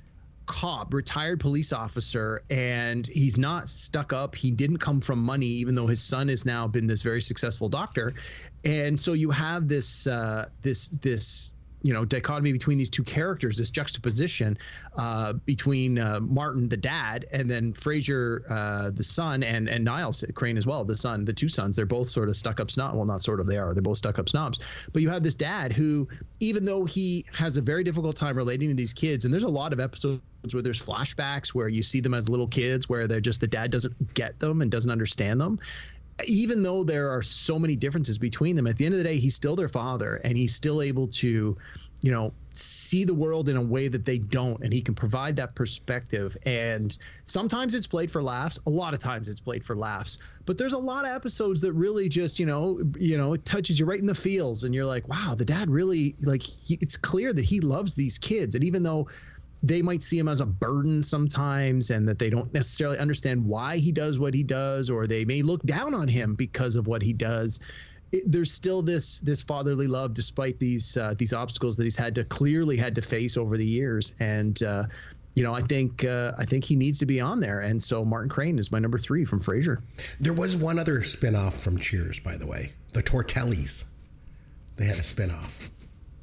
cop, 0.46 0.92
retired 0.92 1.40
police 1.40 1.72
officer, 1.72 2.42
and 2.50 3.06
he's 3.06 3.38
not 3.38 3.68
stuck 3.68 4.12
up. 4.12 4.34
He 4.34 4.50
didn't 4.50 4.78
come 4.78 5.00
from 5.00 5.18
money, 5.18 5.46
even 5.46 5.74
though 5.74 5.86
his 5.86 6.02
son 6.02 6.28
has 6.28 6.44
now 6.44 6.66
been 6.66 6.86
this 6.86 7.02
very 7.02 7.20
successful 7.20 7.68
doctor. 7.68 8.14
And 8.64 8.98
so 8.98 9.14
you 9.14 9.30
have 9.30 9.68
this 9.68 10.06
uh, 10.06 10.48
this 10.62 10.88
this 10.88 11.53
you 11.84 11.92
know 11.92 12.04
dichotomy 12.04 12.50
between 12.50 12.78
these 12.78 12.90
two 12.90 13.04
characters, 13.04 13.58
this 13.58 13.70
juxtaposition 13.70 14.56
uh, 14.96 15.34
between 15.44 15.98
uh, 15.98 16.18
Martin 16.20 16.68
the 16.68 16.76
dad 16.78 17.26
and 17.30 17.48
then 17.48 17.74
Frasier 17.74 18.40
uh, 18.48 18.90
the 18.90 19.04
son 19.04 19.42
and 19.42 19.68
and 19.68 19.84
Niles 19.84 20.24
Crane 20.34 20.56
as 20.56 20.66
well 20.66 20.82
the 20.82 20.96
son 20.96 21.24
the 21.26 21.32
two 21.32 21.48
sons. 21.48 21.76
They're 21.76 21.84
both 21.84 22.08
sort 22.08 22.30
of 22.30 22.36
stuck 22.36 22.58
up 22.58 22.70
snob. 22.70 22.96
Well 22.96 23.04
not 23.04 23.20
sort 23.20 23.38
of 23.38 23.46
they 23.46 23.58
are. 23.58 23.74
They're 23.74 23.82
both 23.82 23.98
stuck 23.98 24.18
up 24.18 24.30
snobs. 24.30 24.88
But 24.92 25.02
you 25.02 25.10
have 25.10 25.22
this 25.22 25.34
dad 25.34 25.74
who 25.74 26.08
even 26.40 26.64
though 26.64 26.86
he 26.86 27.26
has 27.34 27.58
a 27.58 27.60
very 27.60 27.84
difficult 27.84 28.16
time 28.16 28.36
relating 28.36 28.70
to 28.70 28.74
these 28.74 28.94
kids 28.94 29.26
and 29.26 29.32
there's 29.32 29.44
a 29.44 29.48
lot 29.48 29.74
of 29.74 29.78
episodes 29.78 30.20
where 30.52 30.62
there's 30.62 30.84
flashbacks 30.84 31.48
where 31.48 31.68
you 31.68 31.82
see 31.82 32.00
them 32.00 32.14
as 32.14 32.28
little 32.30 32.48
kids 32.48 32.88
where 32.88 33.06
they're 33.06 33.20
just 33.20 33.40
the 33.40 33.46
dad 33.46 33.70
doesn't 33.70 34.14
get 34.14 34.38
them 34.40 34.62
and 34.62 34.70
doesn't 34.70 34.90
understand 34.90 35.40
them 35.40 35.58
even 36.26 36.62
though 36.62 36.84
there 36.84 37.10
are 37.10 37.22
so 37.22 37.58
many 37.58 37.76
differences 37.76 38.18
between 38.18 38.54
them 38.56 38.66
at 38.66 38.76
the 38.76 38.84
end 38.84 38.94
of 38.94 38.98
the 38.98 39.04
day 39.04 39.18
he's 39.18 39.34
still 39.34 39.56
their 39.56 39.68
father 39.68 40.20
and 40.24 40.36
he's 40.36 40.54
still 40.54 40.80
able 40.80 41.08
to 41.08 41.56
you 42.02 42.10
know 42.10 42.32
see 42.56 43.04
the 43.04 43.14
world 43.14 43.48
in 43.48 43.56
a 43.56 43.62
way 43.62 43.88
that 43.88 44.04
they 44.04 44.18
don't 44.18 44.62
and 44.62 44.72
he 44.72 44.80
can 44.80 44.94
provide 44.94 45.36
that 45.36 45.54
perspective. 45.54 46.36
And 46.46 46.96
sometimes 47.24 47.74
it's 47.74 47.86
played 47.86 48.10
for 48.10 48.22
laughs. 48.22 48.58
A 48.66 48.70
lot 48.70 48.94
of 48.94 49.00
times 49.00 49.28
it's 49.28 49.40
played 49.40 49.64
for 49.64 49.76
laughs. 49.76 50.18
But 50.46 50.58
there's 50.58 50.72
a 50.72 50.78
lot 50.78 51.04
of 51.04 51.10
episodes 51.10 51.60
that 51.62 51.72
really 51.72 52.08
just 52.08 52.38
you 52.38 52.46
know 52.46 52.80
you 52.98 53.16
know 53.16 53.32
it 53.32 53.44
touches 53.44 53.80
you 53.80 53.86
right 53.86 53.98
in 53.98 54.06
the 54.06 54.14
feels 54.14 54.64
and 54.64 54.74
you're 54.74 54.86
like 54.86 55.08
wow 55.08 55.34
the 55.36 55.44
dad 55.44 55.70
really 55.70 56.14
like 56.22 56.42
he, 56.42 56.78
it's 56.80 56.96
clear 56.96 57.32
that 57.32 57.44
he 57.44 57.60
loves 57.60 57.94
these 57.94 58.18
kids. 58.18 58.54
And 58.54 58.62
even 58.64 58.82
though 58.82 59.08
they 59.66 59.80
might 59.80 60.02
see 60.02 60.18
him 60.18 60.28
as 60.28 60.40
a 60.40 60.46
burden 60.46 61.02
sometimes 61.02 61.90
and 61.90 62.06
that 62.06 62.18
they 62.18 62.28
don't 62.28 62.52
necessarily 62.52 62.98
understand 62.98 63.44
why 63.44 63.76
he 63.78 63.90
does 63.90 64.18
what 64.18 64.34
he 64.34 64.42
does 64.42 64.90
or 64.90 65.06
they 65.06 65.24
may 65.24 65.40
look 65.40 65.62
down 65.62 65.94
on 65.94 66.06
him 66.06 66.34
because 66.34 66.76
of 66.76 66.86
what 66.86 67.00
he 67.00 67.12
does 67.12 67.60
it, 68.12 68.30
there's 68.30 68.52
still 68.52 68.82
this 68.82 69.20
this 69.20 69.42
fatherly 69.42 69.86
love 69.86 70.12
despite 70.12 70.58
these 70.58 70.98
uh, 70.98 71.14
these 71.16 71.32
obstacles 71.32 71.76
that 71.78 71.84
he's 71.84 71.96
had 71.96 72.14
to 72.14 72.24
clearly 72.24 72.76
had 72.76 72.94
to 72.94 73.02
face 73.02 73.38
over 73.38 73.56
the 73.56 73.64
years 73.64 74.14
and 74.20 74.62
uh, 74.62 74.84
you 75.34 75.42
know 75.42 75.54
I 75.54 75.60
think 75.60 76.04
uh, 76.04 76.32
I 76.38 76.44
think 76.44 76.62
he 76.62 76.76
needs 76.76 76.98
to 76.98 77.06
be 77.06 77.20
on 77.20 77.40
there 77.40 77.60
and 77.60 77.80
so 77.82 78.04
Martin 78.04 78.28
Crane 78.28 78.58
is 78.58 78.70
my 78.70 78.78
number 78.78 78.98
three 78.98 79.24
from 79.24 79.40
Frasier 79.40 79.80
There 80.20 80.34
was 80.34 80.56
one 80.56 80.78
other 80.78 81.02
spin-off 81.02 81.54
from 81.54 81.78
Cheers, 81.78 82.20
by 82.20 82.36
the 82.36 82.46
way. 82.46 82.72
The 82.92 83.02
Tortellis. 83.02 83.86
They 84.76 84.86
had 84.86 84.98
a 84.98 85.02
spin-off. 85.02 85.70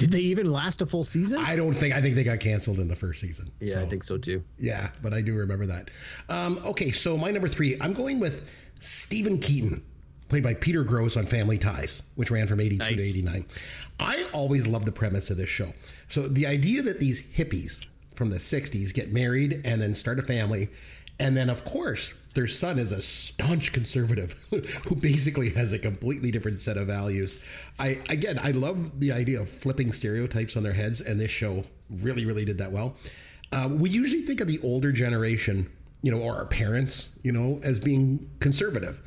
Did 0.01 0.11
they 0.11 0.19
even 0.19 0.51
last 0.51 0.81
a 0.81 0.85
full 0.85 1.03
season 1.03 1.37
I 1.39 1.55
don't 1.55 1.73
think 1.73 1.93
I 1.93 2.01
think 2.01 2.15
they 2.15 2.23
got 2.23 2.39
canceled 2.39 2.79
in 2.79 2.87
the 2.87 2.95
first 2.95 3.21
season. 3.21 3.51
yeah 3.59 3.79
I 3.79 3.85
think 3.85 4.03
so 4.03 4.17
too 4.17 4.43
Yeah, 4.57 4.89
but 5.01 5.13
I 5.13 5.21
do 5.21 5.33
remember 5.35 5.65
that. 5.67 5.89
Um, 6.29 6.59
okay, 6.65 6.91
so 6.91 7.17
my 7.17 7.31
number 7.31 7.47
three, 7.47 7.77
I'm 7.79 7.93
going 7.93 8.19
with 8.19 8.49
Stephen 8.79 9.37
Keaton, 9.37 9.83
played 10.29 10.43
by 10.43 10.53
Peter 10.55 10.83
Gross 10.83 11.15
on 11.17 11.25
Family 11.25 11.57
Ties, 11.57 12.03
which 12.15 12.31
ran 12.31 12.47
from 12.47 12.59
82 12.59 12.77
Nice. 12.83 13.13
to 13.13 13.19
89. 13.19 13.45
I 13.99 14.25
always 14.33 14.67
loved 14.67 14.85
the 14.87 14.91
premise 14.91 15.29
of 15.29 15.37
this 15.37 15.49
show. 15.49 15.73
So 16.07 16.27
the 16.27 16.47
idea 16.47 16.81
that 16.81 16.99
these 16.99 17.21
hippies 17.21 17.85
from 18.15 18.29
the 18.31 18.37
60s 18.37 18.93
get 18.93 19.11
married 19.13 19.61
and 19.65 19.79
then 19.81 19.93
start 19.95 20.17
a 20.19 20.23
family, 20.23 20.69
and 21.19 21.37
then, 21.37 21.49
of 21.49 21.63
course, 21.63 22.13
their 22.33 22.47
son 22.47 22.79
is 22.79 22.91
a 22.91 23.01
staunch 23.01 23.73
conservative 23.73 24.45
who 24.87 24.95
basically 24.95 25.49
has 25.51 25.73
a 25.73 25.79
completely 25.79 26.31
different 26.31 26.59
set 26.59 26.77
of 26.77 26.87
values. 26.87 27.41
I 27.79 27.99
again, 28.09 28.39
I 28.41 28.51
love 28.51 28.99
the 28.99 29.11
idea 29.11 29.41
of 29.41 29.49
flipping 29.49 29.91
stereotypes 29.91 30.55
on 30.55 30.63
their 30.63 30.73
heads, 30.73 31.01
and 31.01 31.19
this 31.19 31.31
show 31.31 31.63
really, 31.89 32.25
really 32.25 32.45
did 32.45 32.57
that 32.59 32.71
well. 32.71 32.95
Uh, 33.51 33.69
we 33.71 33.89
usually 33.89 34.21
think 34.21 34.39
of 34.39 34.47
the 34.47 34.59
older 34.63 34.91
generation, 34.91 35.69
you 36.01 36.11
know, 36.11 36.19
or 36.19 36.35
our 36.35 36.45
parents, 36.45 37.17
you 37.21 37.31
know, 37.31 37.59
as 37.63 37.79
being 37.79 38.29
conservative, 38.39 39.01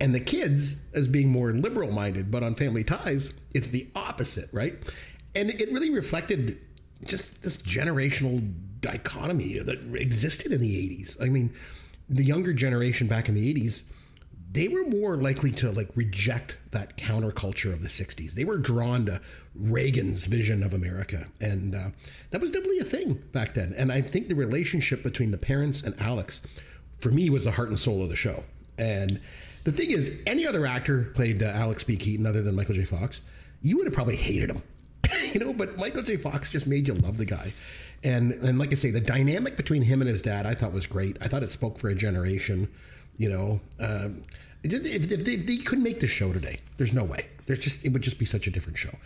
and 0.00 0.14
the 0.14 0.20
kids 0.20 0.86
as 0.94 1.08
being 1.08 1.28
more 1.28 1.52
liberal 1.52 1.90
minded. 1.90 2.30
But 2.30 2.42
on 2.42 2.54
Family 2.54 2.84
Ties, 2.84 3.34
it's 3.52 3.70
the 3.70 3.88
opposite, 3.96 4.48
right? 4.52 4.74
And 5.34 5.50
it 5.50 5.72
really 5.72 5.90
reflected 5.90 6.60
just 7.04 7.42
this 7.42 7.56
generational 7.56 8.52
dichotomy 8.80 9.58
that 9.58 9.94
existed 9.94 10.52
in 10.52 10.60
the 10.60 10.68
80s. 10.68 11.22
I 11.22 11.28
mean, 11.28 11.52
the 12.10 12.24
younger 12.24 12.52
generation 12.52 13.06
back 13.06 13.28
in 13.28 13.34
the 13.34 13.54
80s, 13.54 13.84
they 14.52 14.66
were 14.66 14.84
more 14.84 15.16
likely 15.16 15.52
to 15.52 15.70
like 15.70 15.88
reject 15.94 16.58
that 16.72 16.96
counterculture 16.96 17.72
of 17.72 17.82
the 17.82 17.88
60s. 17.88 18.34
They 18.34 18.44
were 18.44 18.58
drawn 18.58 19.06
to 19.06 19.20
Reagan's 19.54 20.26
vision 20.26 20.64
of 20.64 20.74
America. 20.74 21.28
And 21.40 21.74
uh, 21.74 21.90
that 22.30 22.40
was 22.40 22.50
definitely 22.50 22.80
a 22.80 22.84
thing 22.84 23.14
back 23.32 23.54
then. 23.54 23.72
And 23.78 23.92
I 23.92 24.00
think 24.00 24.28
the 24.28 24.34
relationship 24.34 25.04
between 25.04 25.30
the 25.30 25.38
parents 25.38 25.84
and 25.84 25.94
Alex, 26.00 26.42
for 26.98 27.10
me, 27.10 27.30
was 27.30 27.44
the 27.44 27.52
heart 27.52 27.68
and 27.68 27.78
soul 27.78 28.02
of 28.02 28.08
the 28.08 28.16
show. 28.16 28.42
And 28.76 29.20
the 29.64 29.72
thing 29.72 29.92
is, 29.92 30.20
any 30.26 30.46
other 30.46 30.66
actor 30.66 31.04
played 31.14 31.42
uh, 31.42 31.46
Alex 31.46 31.84
B. 31.84 31.96
Keaton 31.96 32.26
other 32.26 32.42
than 32.42 32.56
Michael 32.56 32.74
J. 32.74 32.84
Fox, 32.84 33.22
you 33.62 33.76
would 33.76 33.86
have 33.86 33.94
probably 33.94 34.16
hated 34.16 34.50
him. 34.50 34.62
you 35.32 35.38
know, 35.38 35.52
but 35.52 35.76
Michael 35.76 36.02
J. 36.02 36.16
Fox 36.16 36.50
just 36.50 36.66
made 36.66 36.88
you 36.88 36.94
love 36.94 37.18
the 37.18 37.26
guy. 37.26 37.52
And 38.02 38.32
and 38.32 38.58
like 38.58 38.72
I 38.72 38.76
say, 38.76 38.90
the 38.90 39.00
dynamic 39.00 39.56
between 39.56 39.82
him 39.82 40.00
and 40.00 40.08
his 40.08 40.22
dad, 40.22 40.46
I 40.46 40.54
thought 40.54 40.72
was 40.72 40.86
great. 40.86 41.18
I 41.20 41.28
thought 41.28 41.42
it 41.42 41.50
spoke 41.50 41.78
for 41.78 41.88
a 41.88 41.94
generation. 41.94 42.68
You 43.16 43.28
know, 43.28 43.60
um, 43.78 44.22
if, 44.62 45.12
if 45.12 45.24
they, 45.24 45.36
they 45.36 45.58
couldn't 45.58 45.84
make 45.84 46.00
this 46.00 46.10
show 46.10 46.32
today, 46.32 46.60
there's 46.78 46.94
no 46.94 47.04
way. 47.04 47.28
There's 47.46 47.60
just 47.60 47.84
it 47.84 47.92
would 47.92 48.02
just 48.02 48.18
be 48.18 48.24
such 48.24 48.46
a 48.46 48.50
different 48.50 48.78
show. 48.78 48.96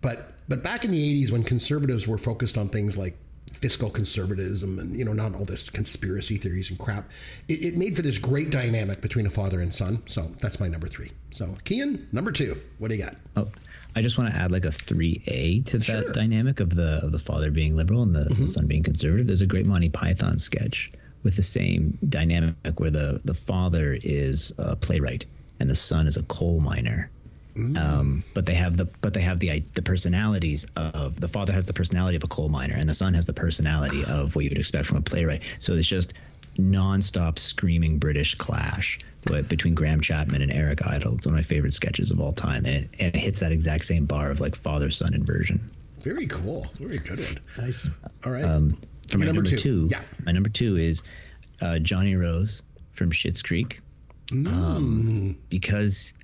But 0.00 0.32
but 0.48 0.62
back 0.62 0.84
in 0.84 0.90
the 0.90 1.24
'80s, 1.24 1.30
when 1.30 1.44
conservatives 1.44 2.06
were 2.06 2.18
focused 2.18 2.58
on 2.58 2.68
things 2.68 2.98
like 2.98 3.16
fiscal 3.54 3.90
conservatism 3.90 4.78
and 4.78 4.96
you 4.96 5.04
know 5.04 5.12
not 5.12 5.34
all 5.34 5.44
this 5.44 5.70
conspiracy 5.70 6.36
theories 6.36 6.70
and 6.70 6.78
crap, 6.78 7.10
it, 7.48 7.64
it 7.64 7.76
made 7.76 7.96
for 7.96 8.02
this 8.02 8.18
great 8.18 8.50
dynamic 8.50 9.00
between 9.00 9.26
a 9.26 9.30
father 9.30 9.60
and 9.60 9.74
son. 9.74 10.02
So 10.06 10.32
that's 10.40 10.60
my 10.60 10.68
number 10.68 10.86
three. 10.86 11.10
So 11.30 11.46
Kian, 11.64 12.12
number 12.12 12.32
two, 12.32 12.60
what 12.78 12.88
do 12.88 12.96
you 12.96 13.04
got? 13.04 13.16
Oh, 13.36 13.48
I 13.94 14.02
just 14.02 14.18
want 14.18 14.32
to 14.32 14.40
add 14.40 14.50
like 14.50 14.64
a 14.64 14.72
three 14.72 15.22
A 15.26 15.60
to 15.62 15.78
that 15.78 15.84
Sure. 15.84 16.12
dynamic 16.12 16.60
of 16.60 16.74
the 16.74 17.00
of 17.02 17.12
the 17.12 17.18
father 17.18 17.50
being 17.50 17.76
liberal 17.76 18.02
and 18.02 18.14
the, 18.14 18.24
the 18.24 18.34
mm-hmm. 18.34 18.46
son 18.46 18.66
being 18.66 18.82
conservative. 18.82 19.26
There's 19.26 19.42
a 19.42 19.46
great 19.46 19.66
Monty 19.66 19.90
Python 19.90 20.38
sketch 20.38 20.90
with 21.22 21.36
the 21.36 21.42
same 21.42 21.98
dynamic 22.08 22.54
where 22.78 22.90
the 22.90 23.20
the 23.24 23.34
father 23.34 23.98
is 24.02 24.52
a 24.58 24.76
playwright 24.76 25.26
and 25.60 25.70
the 25.70 25.76
son 25.76 26.06
is 26.06 26.16
a 26.16 26.22
coal 26.24 26.60
miner. 26.60 27.10
Um, 27.54 28.24
but 28.34 28.46
they 28.46 28.54
have 28.54 28.76
the 28.78 28.86
but 29.02 29.12
they 29.12 29.20
have 29.20 29.38
the 29.38 29.60
the 29.74 29.82
personalities 29.82 30.64
of 30.76 31.20
the 31.20 31.28
father 31.28 31.52
has 31.52 31.66
the 31.66 31.72
personality 31.74 32.16
of 32.16 32.24
a 32.24 32.28
coal 32.28 32.48
miner 32.48 32.74
and 32.76 32.88
the 32.88 32.94
son 32.94 33.12
has 33.14 33.26
the 33.26 33.34
personality 33.34 34.02
of 34.08 34.34
what 34.34 34.44
you 34.44 34.50
would 34.50 34.58
expect 34.58 34.86
from 34.86 34.96
a 34.96 35.02
playwright. 35.02 35.42
So 35.58 35.74
it's 35.74 35.86
just 35.86 36.14
nonstop 36.58 37.38
screaming 37.38 37.98
British 37.98 38.34
clash 38.36 38.98
but 39.24 39.48
between 39.48 39.74
Graham 39.74 40.00
Chapman 40.00 40.40
and 40.42 40.50
Eric 40.52 40.86
Idle. 40.86 41.14
It's 41.16 41.26
one 41.26 41.34
of 41.34 41.38
my 41.38 41.42
favorite 41.42 41.72
sketches 41.74 42.10
of 42.10 42.20
all 42.20 42.32
time, 42.32 42.64
and 42.64 42.74
it, 42.76 42.88
and 42.98 43.14
it 43.14 43.18
hits 43.18 43.40
that 43.40 43.52
exact 43.52 43.84
same 43.84 44.04
bar 44.06 44.30
of 44.30 44.40
like 44.40 44.54
father 44.56 44.90
son 44.90 45.14
inversion. 45.14 45.60
Very 46.00 46.26
cool. 46.26 46.66
Very 46.80 46.98
good 46.98 47.20
one. 47.20 47.38
Nice. 47.58 47.88
All 48.24 48.32
right. 48.32 48.42
Um, 48.44 48.76
for 49.08 49.18
my 49.18 49.26
number 49.26 49.42
number, 49.42 49.50
two. 49.50 49.56
two, 49.58 49.88
Yeah. 49.90 50.00
my 50.24 50.32
number 50.32 50.48
two 50.48 50.76
is 50.76 51.02
uh, 51.60 51.78
Johnny 51.78 52.16
Rose 52.16 52.62
from 52.92 53.10
Schitt's 53.10 53.42
Creek, 53.42 53.80
Mm. 54.28 54.46
um, 54.48 55.38
because 55.50 56.14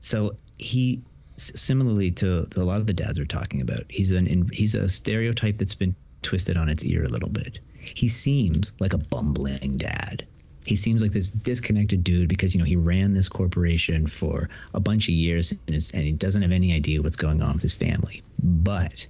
so 0.00 0.36
he 0.64 1.02
similarly 1.36 2.10
to, 2.10 2.46
a 2.56 2.60
lot 2.60 2.80
of 2.80 2.86
the 2.86 2.92
dads 2.94 3.18
we're 3.18 3.26
talking 3.26 3.60
about, 3.60 3.84
he's 3.88 4.12
an 4.12 4.48
he's 4.52 4.74
a 4.74 4.88
stereotype 4.88 5.58
that's 5.58 5.74
been 5.74 5.94
twisted 6.22 6.56
on 6.56 6.68
its 6.68 6.84
ear 6.84 7.04
a 7.04 7.08
little 7.08 7.28
bit. 7.28 7.58
He 7.78 8.08
seems 8.08 8.72
like 8.80 8.94
a 8.94 8.98
bumbling 8.98 9.76
dad. 9.76 10.26
He 10.64 10.76
seems 10.76 11.02
like 11.02 11.12
this 11.12 11.28
disconnected 11.28 12.02
dude 12.02 12.30
because 12.30 12.54
you 12.54 12.58
know 12.58 12.64
he 12.64 12.76
ran 12.76 13.12
this 13.12 13.28
corporation 13.28 14.06
for 14.06 14.48
a 14.72 14.80
bunch 14.80 15.08
of 15.08 15.14
years 15.14 15.52
and, 15.52 15.76
is, 15.76 15.90
and 15.90 16.02
he 16.02 16.12
doesn't 16.12 16.40
have 16.40 16.52
any 16.52 16.72
idea 16.72 17.02
what's 17.02 17.16
going 17.16 17.42
on 17.42 17.52
with 17.52 17.62
his 17.62 17.74
family. 17.74 18.22
But 18.42 19.06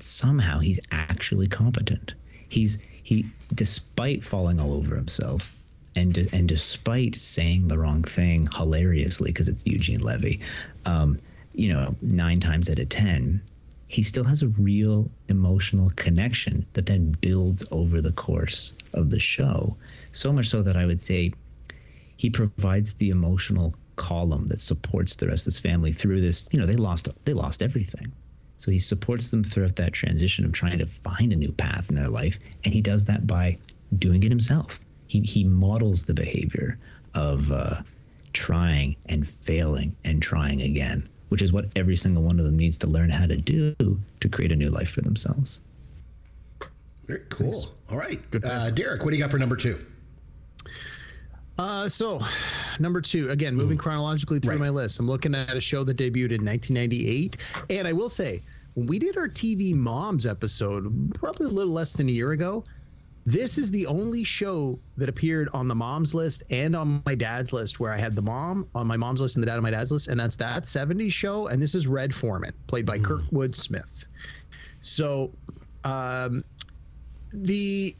somehow 0.00 0.60
he's 0.60 0.80
actually 0.90 1.48
competent. 1.48 2.14
He's 2.48 2.78
he 3.02 3.26
despite 3.54 4.24
falling 4.24 4.58
all 4.58 4.72
over 4.72 4.96
himself 4.96 5.54
and 5.98 6.28
and 6.32 6.48
despite 6.48 7.16
saying 7.16 7.66
the 7.66 7.78
wrong 7.78 8.02
thing 8.04 8.48
hilariously 8.54 9.30
because 9.30 9.48
it's 9.48 9.66
Eugene 9.66 10.00
Levy, 10.00 10.40
um, 10.86 11.18
you 11.54 11.72
know, 11.72 11.96
nine 12.00 12.38
times 12.38 12.70
out 12.70 12.78
of 12.78 12.88
ten, 12.88 13.42
he 13.88 14.02
still 14.04 14.24
has 14.24 14.42
a 14.42 14.48
real 14.48 15.10
emotional 15.28 15.90
connection 15.96 16.64
that 16.74 16.86
then 16.86 17.16
builds 17.20 17.64
over 17.72 18.00
the 18.00 18.12
course 18.12 18.74
of 18.94 19.10
the 19.10 19.18
show. 19.18 19.76
So 20.12 20.32
much 20.32 20.46
so 20.46 20.62
that 20.62 20.76
I 20.76 20.86
would 20.86 21.00
say 21.00 21.32
he 22.16 22.30
provides 22.30 22.94
the 22.94 23.10
emotional 23.10 23.74
column 23.96 24.46
that 24.46 24.60
supports 24.60 25.16
the 25.16 25.26
rest 25.26 25.48
of 25.48 25.52
his 25.52 25.58
family 25.58 25.90
through 25.90 26.20
this. 26.20 26.48
You 26.52 26.60
know, 26.60 26.66
they 26.66 26.76
lost 26.76 27.08
they 27.24 27.34
lost 27.34 27.60
everything. 27.60 28.12
So 28.56 28.70
he 28.70 28.78
supports 28.78 29.30
them 29.30 29.42
throughout 29.42 29.76
that 29.76 29.92
transition 29.92 30.44
of 30.44 30.52
trying 30.52 30.78
to 30.78 30.86
find 30.86 31.32
a 31.32 31.36
new 31.36 31.52
path 31.52 31.90
in 31.90 31.96
their 31.96 32.08
life, 32.08 32.38
and 32.64 32.72
he 32.72 32.80
does 32.80 33.04
that 33.06 33.26
by 33.26 33.58
doing 33.98 34.22
it 34.22 34.30
himself. 34.30 34.80
He 35.08 35.20
he 35.20 35.44
models 35.44 36.06
the 36.06 36.14
behavior 36.14 36.78
of 37.14 37.50
uh, 37.50 37.76
trying 38.32 38.94
and 39.06 39.26
failing 39.26 39.96
and 40.04 40.22
trying 40.22 40.62
again, 40.62 41.08
which 41.30 41.42
is 41.42 41.52
what 41.52 41.66
every 41.76 41.96
single 41.96 42.22
one 42.22 42.38
of 42.38 42.44
them 42.44 42.56
needs 42.56 42.76
to 42.78 42.86
learn 42.86 43.10
how 43.10 43.26
to 43.26 43.36
do 43.36 43.74
to 44.20 44.28
create 44.28 44.52
a 44.52 44.56
new 44.56 44.70
life 44.70 44.90
for 44.90 45.00
themselves. 45.00 45.60
Very 47.06 47.22
cool. 47.30 47.74
All 47.90 47.96
right. 47.96 48.20
Uh, 48.44 48.70
Derek, 48.70 49.02
what 49.02 49.10
do 49.10 49.16
you 49.16 49.22
got 49.22 49.30
for 49.30 49.38
number 49.38 49.56
two? 49.56 49.78
Uh, 51.58 51.88
so, 51.88 52.20
number 52.78 53.00
two, 53.00 53.30
again, 53.30 53.54
moving 53.56 53.76
chronologically 53.76 54.38
through 54.38 54.52
Right. 54.52 54.60
my 54.60 54.68
list, 54.68 55.00
I'm 55.00 55.08
looking 55.08 55.34
at 55.34 55.56
a 55.56 55.60
show 55.60 55.82
that 55.84 55.96
debuted 55.96 56.30
in 56.32 56.44
1998. 56.44 57.36
And 57.70 57.88
I 57.88 57.92
will 57.92 58.08
say, 58.08 58.42
when 58.74 58.86
we 58.86 58.98
did 59.00 59.16
our 59.16 59.26
TV 59.26 59.74
Moms 59.74 60.24
episode, 60.24 61.12
probably 61.14 61.46
a 61.46 61.50
little 61.50 61.72
less 61.72 61.94
than 61.94 62.08
a 62.08 62.12
year 62.12 62.30
ago, 62.32 62.62
this 63.28 63.58
is 63.58 63.70
the 63.70 63.86
only 63.86 64.24
show 64.24 64.78
that 64.96 65.08
appeared 65.08 65.50
on 65.52 65.68
the 65.68 65.74
mom's 65.74 66.14
list 66.14 66.42
and 66.50 66.74
on 66.74 67.02
my 67.04 67.14
dad's 67.14 67.52
list 67.52 67.78
where 67.78 67.92
I 67.92 67.98
had 67.98 68.16
the 68.16 68.22
mom 68.22 68.66
on 68.74 68.86
my 68.86 68.96
mom's 68.96 69.20
list 69.20 69.36
and 69.36 69.42
the 69.42 69.46
dad 69.46 69.56
on 69.56 69.62
my 69.62 69.70
dad's 69.70 69.92
list. 69.92 70.08
And 70.08 70.18
that's 70.18 70.36
that 70.36 70.62
70s 70.62 71.12
show. 71.12 71.48
And 71.48 71.60
this 71.60 71.74
is 71.74 71.86
Red 71.86 72.14
Foreman, 72.14 72.54
played 72.68 72.86
by 72.86 72.98
Kurtwood 72.98 73.54
Smith. 73.54 74.06
So, 74.80 75.30
um, 75.84 76.40
the 77.32 77.94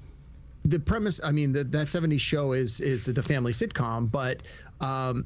the 0.64 0.78
premise 0.78 1.20
i 1.24 1.30
mean 1.30 1.52
the, 1.52 1.64
that 1.64 1.86
70s 1.86 2.20
show 2.20 2.52
is 2.52 2.80
is 2.80 3.06
the 3.06 3.22
family 3.22 3.52
sitcom 3.52 4.10
but 4.10 4.42
um 4.80 5.24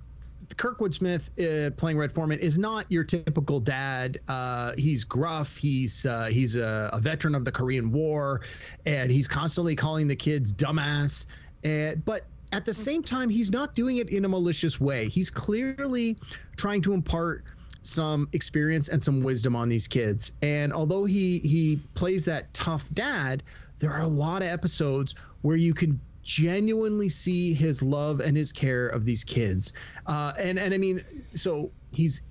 kurtwood 0.57 0.93
smith 0.93 1.31
uh, 1.41 1.71
playing 1.77 1.99
red 1.99 2.13
foreman 2.13 2.39
is 2.39 2.59
not 2.59 2.91
your 2.91 3.05
typical 3.05 3.61
dad. 3.61 4.19
Uh 4.29 4.73
he's 4.77 5.05
gruff. 5.05 5.57
He's 5.57 6.07
uh 6.07 6.29
he's 6.31 6.57
a, 6.57 6.91
a 6.93 7.01
veteran 7.01 7.35
of 7.35 7.45
the 7.45 7.53
korean 7.53 7.93
war 7.93 8.43
and 8.87 9.11
he's 9.11 9.29
constantly 9.29 9.75
calling 9.75 10.09
the 10.09 10.17
kids 10.17 10.53
dumbass. 10.53 11.27
And 11.65 12.05
but 12.05 12.27
at 12.53 12.65
the 12.65 12.75
same 12.75 13.03
time 13.03 13.31
he's 13.31 13.51
not 13.51 13.75
doing 13.75 13.97
it 13.97 14.11
in 14.11 14.25
a 14.25 14.29
malicious 14.29 14.81
way. 14.81 15.09
He's 15.09 15.31
clearly 15.31 16.17
trying 16.57 16.83
to 16.83 16.93
impart 16.93 17.45
some 17.83 18.29
experience 18.33 18.89
and 18.89 19.03
some 19.03 19.23
wisdom 19.23 19.57
on 19.57 19.69
these 19.69 19.89
kids. 19.89 20.33
And 20.43 20.73
although 20.73 21.05
he 21.05 21.39
he 21.41 21.81
plays 21.95 22.25
that 22.27 22.53
tough 22.55 22.89
dad, 22.95 23.43
there 23.79 23.91
are 23.91 24.03
a 24.03 24.09
lot 24.09 24.43
of 24.43 24.49
episodes 24.49 25.15
where 25.43 25.57
you 25.57 25.75
can 25.75 26.01
genuinely 26.23 27.09
see 27.09 27.53
his 27.53 27.83
love 27.83 28.21
and 28.21 28.37
his 28.37 28.53
care 28.53 28.89
of 28.89 29.05
these 29.05 29.25
kids. 29.25 29.73
Uh, 30.07 30.33
and 30.39 30.59
and 30.59 30.73
I 30.73 30.79
mean, 30.79 31.01
so 31.35 31.71
he's 31.93 32.23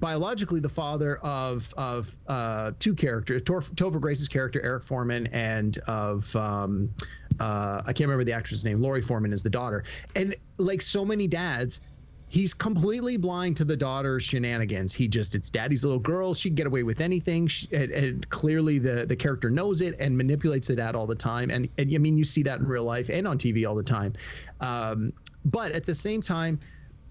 biologically 0.00 0.60
the 0.60 0.68
father 0.68 1.18
of 1.18 1.72
of 1.76 2.14
uh, 2.28 2.72
two 2.78 2.94
characters, 2.94 3.42
Tor- 3.42 3.60
Topher 3.60 4.00
Grace's 4.00 4.28
character 4.28 4.60
Eric 4.62 4.84
Foreman, 4.84 5.28
and 5.28 5.78
of 5.86 6.34
um, 6.36 6.90
uh, 7.40 7.82
I 7.86 7.92
can't 7.92 8.08
remember 8.08 8.24
the 8.24 8.32
actress' 8.32 8.64
name. 8.64 8.80
Laurie 8.80 9.02
Foreman 9.02 9.32
is 9.32 9.42
the 9.42 9.50
daughter, 9.50 9.84
and 10.14 10.34
like 10.58 10.82
so 10.82 11.04
many 11.04 11.28
dads, 11.28 11.80
he's 12.28 12.52
completely 12.54 13.16
blind 13.16 13.56
to 13.56 13.64
the 13.64 13.76
daughter's 13.76 14.24
shenanigans. 14.24 14.92
He 14.92 15.08
just 15.08 15.34
it's 15.34 15.50
daddy's 15.50 15.84
little 15.84 16.00
girl. 16.00 16.34
She 16.34 16.48
can 16.48 16.56
get 16.56 16.66
away 16.66 16.82
with 16.82 17.00
anything. 17.00 17.46
She, 17.46 17.68
and, 17.72 17.90
and 17.90 18.28
clearly 18.30 18.78
the 18.78 19.06
the 19.06 19.16
character 19.16 19.50
knows 19.50 19.80
it 19.80 19.94
and 20.00 20.16
manipulates 20.16 20.68
the 20.68 20.76
dad 20.76 20.94
all 20.94 21.06
the 21.06 21.14
time. 21.14 21.50
And 21.50 21.68
and 21.78 21.92
I 21.94 21.98
mean 21.98 22.18
you 22.18 22.24
see 22.24 22.42
that 22.44 22.58
in 22.60 22.66
real 22.66 22.84
life 22.84 23.08
and 23.10 23.26
on 23.26 23.38
TV 23.38 23.68
all 23.68 23.74
the 23.74 23.82
time. 23.82 24.12
Um, 24.60 25.12
but 25.44 25.72
at 25.72 25.86
the 25.86 25.94
same 25.94 26.20
time 26.20 26.58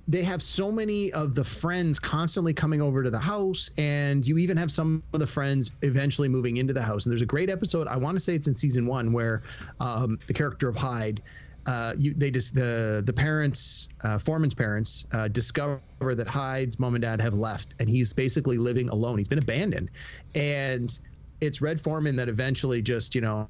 they 0.08 0.24
have 0.24 0.42
so 0.42 0.72
many 0.72 1.12
of 1.14 1.34
the 1.34 1.44
friends 1.44 1.98
constantly 1.98 2.54
coming 2.54 2.80
over 2.80 3.02
to 3.02 3.10
the 3.10 3.18
house 3.18 3.72
and 3.80 4.28
you 4.28 4.38
even 4.38 4.56
have 4.56 4.72
some 4.72 5.02
of 5.14 5.20
the 5.20 5.26
friends 5.26 5.72
eventually 5.82 6.28
moving 6.28 6.58
into 6.58 6.74
the 6.74 6.82
house 6.82 7.06
and 7.06 7.12
there's 7.12 7.24
a 7.24 7.26
great 7.26 7.50
episode 7.50 7.88
i 7.88 7.98
want 7.98 8.16
to 8.16 8.20
say 8.20 8.36
it's 8.36 8.46
in 8.46 8.54
season 8.54 8.86
one 8.86 9.12
where 9.12 9.42
um, 9.80 10.20
the 10.28 10.34
character 10.34 10.70
of 10.70 10.76
hyde 10.76 11.24
uh, 11.66 11.94
you, 11.98 12.14
they 12.14 12.30
just 12.30 12.54
the 12.54 13.02
the 13.06 13.14
parents 13.14 13.90
uh, 14.04 14.18
foreman's 14.18 14.54
parents 14.54 15.06
uh, 15.14 15.28
discover 15.28 15.82
that 16.02 16.28
hyde's 16.28 16.80
mom 16.80 16.96
and 16.96 17.02
dad 17.02 17.20
have 17.20 17.34
left 17.34 17.74
and 17.80 17.90
he's 17.90 18.14
basically 18.14 18.58
living 18.58 18.90
alone. 18.90 19.18
He's 19.18 19.28
been 19.28 19.40
abandoned. 19.40 19.90
And 20.36 20.98
it's 21.42 21.62
red 21.62 21.82
foreman 21.82 22.16
that 22.18 22.30
eventually 22.30 22.82
just 22.82 23.16
you 23.16 23.22
know 23.22 23.48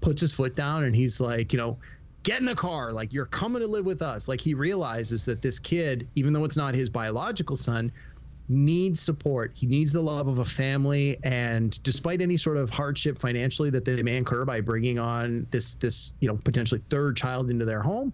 puts 0.00 0.20
his 0.20 0.32
foot 0.32 0.54
down 0.54 0.84
and 0.84 0.96
he's 0.96 1.20
like 1.20 1.52
you 1.52 1.58
know 1.58 1.78
get 2.22 2.40
in 2.40 2.46
the 2.46 2.54
car. 2.54 2.92
Like 2.92 3.12
you're 3.12 3.26
coming 3.26 3.60
to 3.60 3.68
live 3.68 3.84
with 3.84 4.00
us. 4.00 4.28
Like 4.28 4.40
he 4.40 4.54
realizes 4.54 5.24
that 5.26 5.42
this 5.42 5.58
kid 5.58 6.08
even 6.14 6.32
though 6.32 6.44
it's 6.44 6.56
not 6.56 6.74
his 6.74 6.88
biological 6.88 7.56
son 7.56 7.92
needs 8.48 9.00
support. 9.00 9.52
He 9.54 9.66
needs 9.66 9.92
the 9.92 10.02
love 10.02 10.28
of 10.28 10.38
a 10.38 10.44
family. 10.44 11.16
And 11.24 11.80
despite 11.82 12.20
any 12.20 12.36
sort 12.36 12.56
of 12.56 12.70
hardship 12.70 13.18
financially 13.18 13.70
that 13.70 13.84
they 13.84 14.02
may 14.02 14.16
incur 14.16 14.44
by 14.44 14.60
bringing 14.60 14.98
on 14.98 15.46
this 15.50 15.74
this 15.74 16.14
you 16.20 16.28
know 16.28 16.36
potentially 16.44 16.80
third 16.80 17.16
child 17.16 17.50
into 17.50 17.64
their 17.64 17.82
home 17.82 18.12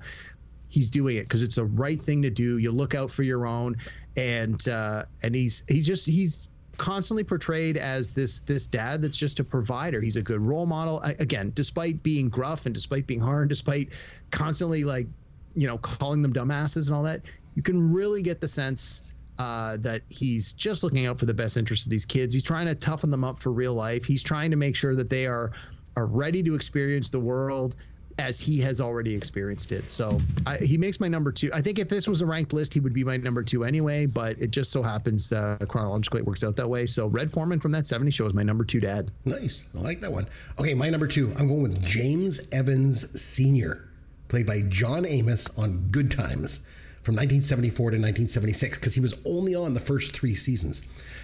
he's 0.71 0.91
doing 0.91 1.17
it 1.17 1.23
because 1.23 1.43
it's 1.43 1.57
the 1.57 1.65
right 1.65 1.99
thing 1.99 2.23
to 2.23 2.31
do. 2.31 2.59
You 2.59 2.71
look 2.71 2.95
out 2.95 3.11
for 3.11 3.23
your 3.23 3.47
own. 3.47 3.77
And 4.17 4.67
uh 4.69 5.05
and 5.23 5.35
he's 5.35 5.65
he's 5.69 5.87
just 5.87 6.07
he's 6.07 6.49
constantly 6.77 7.25
portrayed 7.25 7.77
as 7.77 8.15
this 8.15 8.41
this 8.41 8.67
dad 8.67 9.03
that's 9.03 9.19
just 9.19 9.41
a 9.41 9.45
provider. 9.45 10.01
He's 10.01 10.17
a 10.17 10.23
good 10.23 10.41
role 10.41 10.67
model. 10.67 11.01
I, 11.03 11.13
again 11.19 11.53
despite 11.55 12.03
being 12.03 12.29
gruff 12.29 12.67
and 12.67 12.75
despite 12.75 13.07
being 13.07 13.21
hard 13.21 13.49
despite 13.55 13.95
constantly 14.31 14.85
like 14.85 15.07
you 15.55 15.67
know 15.67 15.79
calling 15.79 16.23
them 16.23 16.33
dumbasses 16.33 16.89
and 16.89 16.97
all 16.97 17.03
that 17.03 17.23
you 17.55 17.63
can 17.63 17.93
really 17.93 18.23
get 18.23 18.41
the 18.41 18.47
sense 18.47 19.03
uh, 19.39 19.77
that 19.79 20.03
he's 20.09 20.53
just 20.53 20.83
looking 20.83 21.07
out 21.07 21.19
for 21.19 21.27
the 21.27 21.35
best 21.35 21.57
interest 21.57 21.87
of 21.87 21.91
these 21.91 22.05
kids 22.05 22.35
he's 22.35 22.43
trying 22.43 22.67
to 22.67 22.75
toughen 22.75 23.11
them 23.11 23.25
up 23.25 23.39
for 23.39 23.53
real 23.53 23.75
life 23.75 24.05
he's 24.05 24.23
trying 24.23 24.51
to 24.51 24.57
make 24.57 24.75
sure 24.75 24.97
that 24.97 25.09
they 25.09 25.27
are 25.27 25.53
are 25.97 26.07
ready 26.07 26.43
to 26.43 26.55
experience 26.55 27.11
the 27.11 27.21
world 27.21 27.77
as 28.19 28.41
he 28.41 28.59
has 28.59 28.81
already 28.81 29.15
experienced 29.15 29.71
it. 29.73 29.89
So 29.89 30.19
I, 30.45 30.57
he 30.59 30.77
makes 30.77 31.01
my 31.01 31.09
number 31.09 31.31
two. 31.31 31.51
I 31.55 31.63
think 31.63 31.79
if 31.79 31.89
this 31.89 32.09
was 32.09 32.21
a 32.21 32.27
ranked 32.27 32.53
list, 32.53 32.75
he 32.75 32.81
would 32.81 32.93
be 32.93 33.05
my 33.05 33.17
number 33.17 33.43
two 33.43 33.65
anyway. 33.65 34.07
But 34.07 34.39
it 34.41 34.51
just 34.51 34.73
so 34.73 34.83
happens 34.83 35.33
uh, 35.33 35.59
chronologically 35.69 36.21
it 36.21 36.27
works 36.27 36.43
out 36.45 36.57
that 36.57 36.69
way. 36.69 36.85
So 36.87 37.07
Red 37.07 37.31
Foreman 37.31 37.61
from 37.61 37.71
that 37.73 37.85
'70s 37.85 38.15
show 38.15 38.27
is 38.27 38.35
my 38.35 38.43
number 38.43 38.65
two 38.65 38.81
dad. 38.81 39.11
Nice. 39.25 39.67
I 39.77 39.81
like 39.81 40.01
that 40.01 40.13
one. 40.13 40.27
Okay, 40.59 40.75
my 40.75 40.91
number 40.91 41.07
two, 41.07 41.33
I'm 41.39 41.47
going 41.47 41.63
with 41.63 41.83
James 41.85 42.49
Evans 42.53 43.21
Sr., 43.21 43.89
played 44.29 44.47
by 44.47 44.63
John 44.69 45.07
Amos 45.07 45.57
on 45.57 45.89
Good 45.91 46.11
Times 46.11 46.67
from 47.09 47.15
1974 47.15 47.93
to 47.93 47.97
1976, 47.97 48.79
because 48.79 48.95
he 48.95 49.01
was 49.01 49.19
only 49.25 49.55
on 49.55 49.73
the 49.73 49.81
first 49.81 50.15
three 50.15 50.35
seasons. 50.35 50.83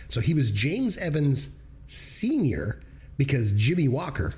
So 0.08 0.22
he 0.22 0.32
was 0.32 0.50
James 0.50 0.96
Evans 0.96 1.58
Sr. 1.88 2.80
because 3.18 3.52
Jimmie 3.52 3.88
Walker 3.88 4.32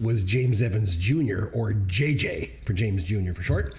was 0.00 0.24
James 0.24 0.62
Evans 0.62 0.96
Jr. 0.96 1.48
or 1.54 1.72
JJ 1.72 2.64
for 2.64 2.72
James 2.72 3.04
Jr. 3.04 3.34
for 3.34 3.42
short. 3.42 3.78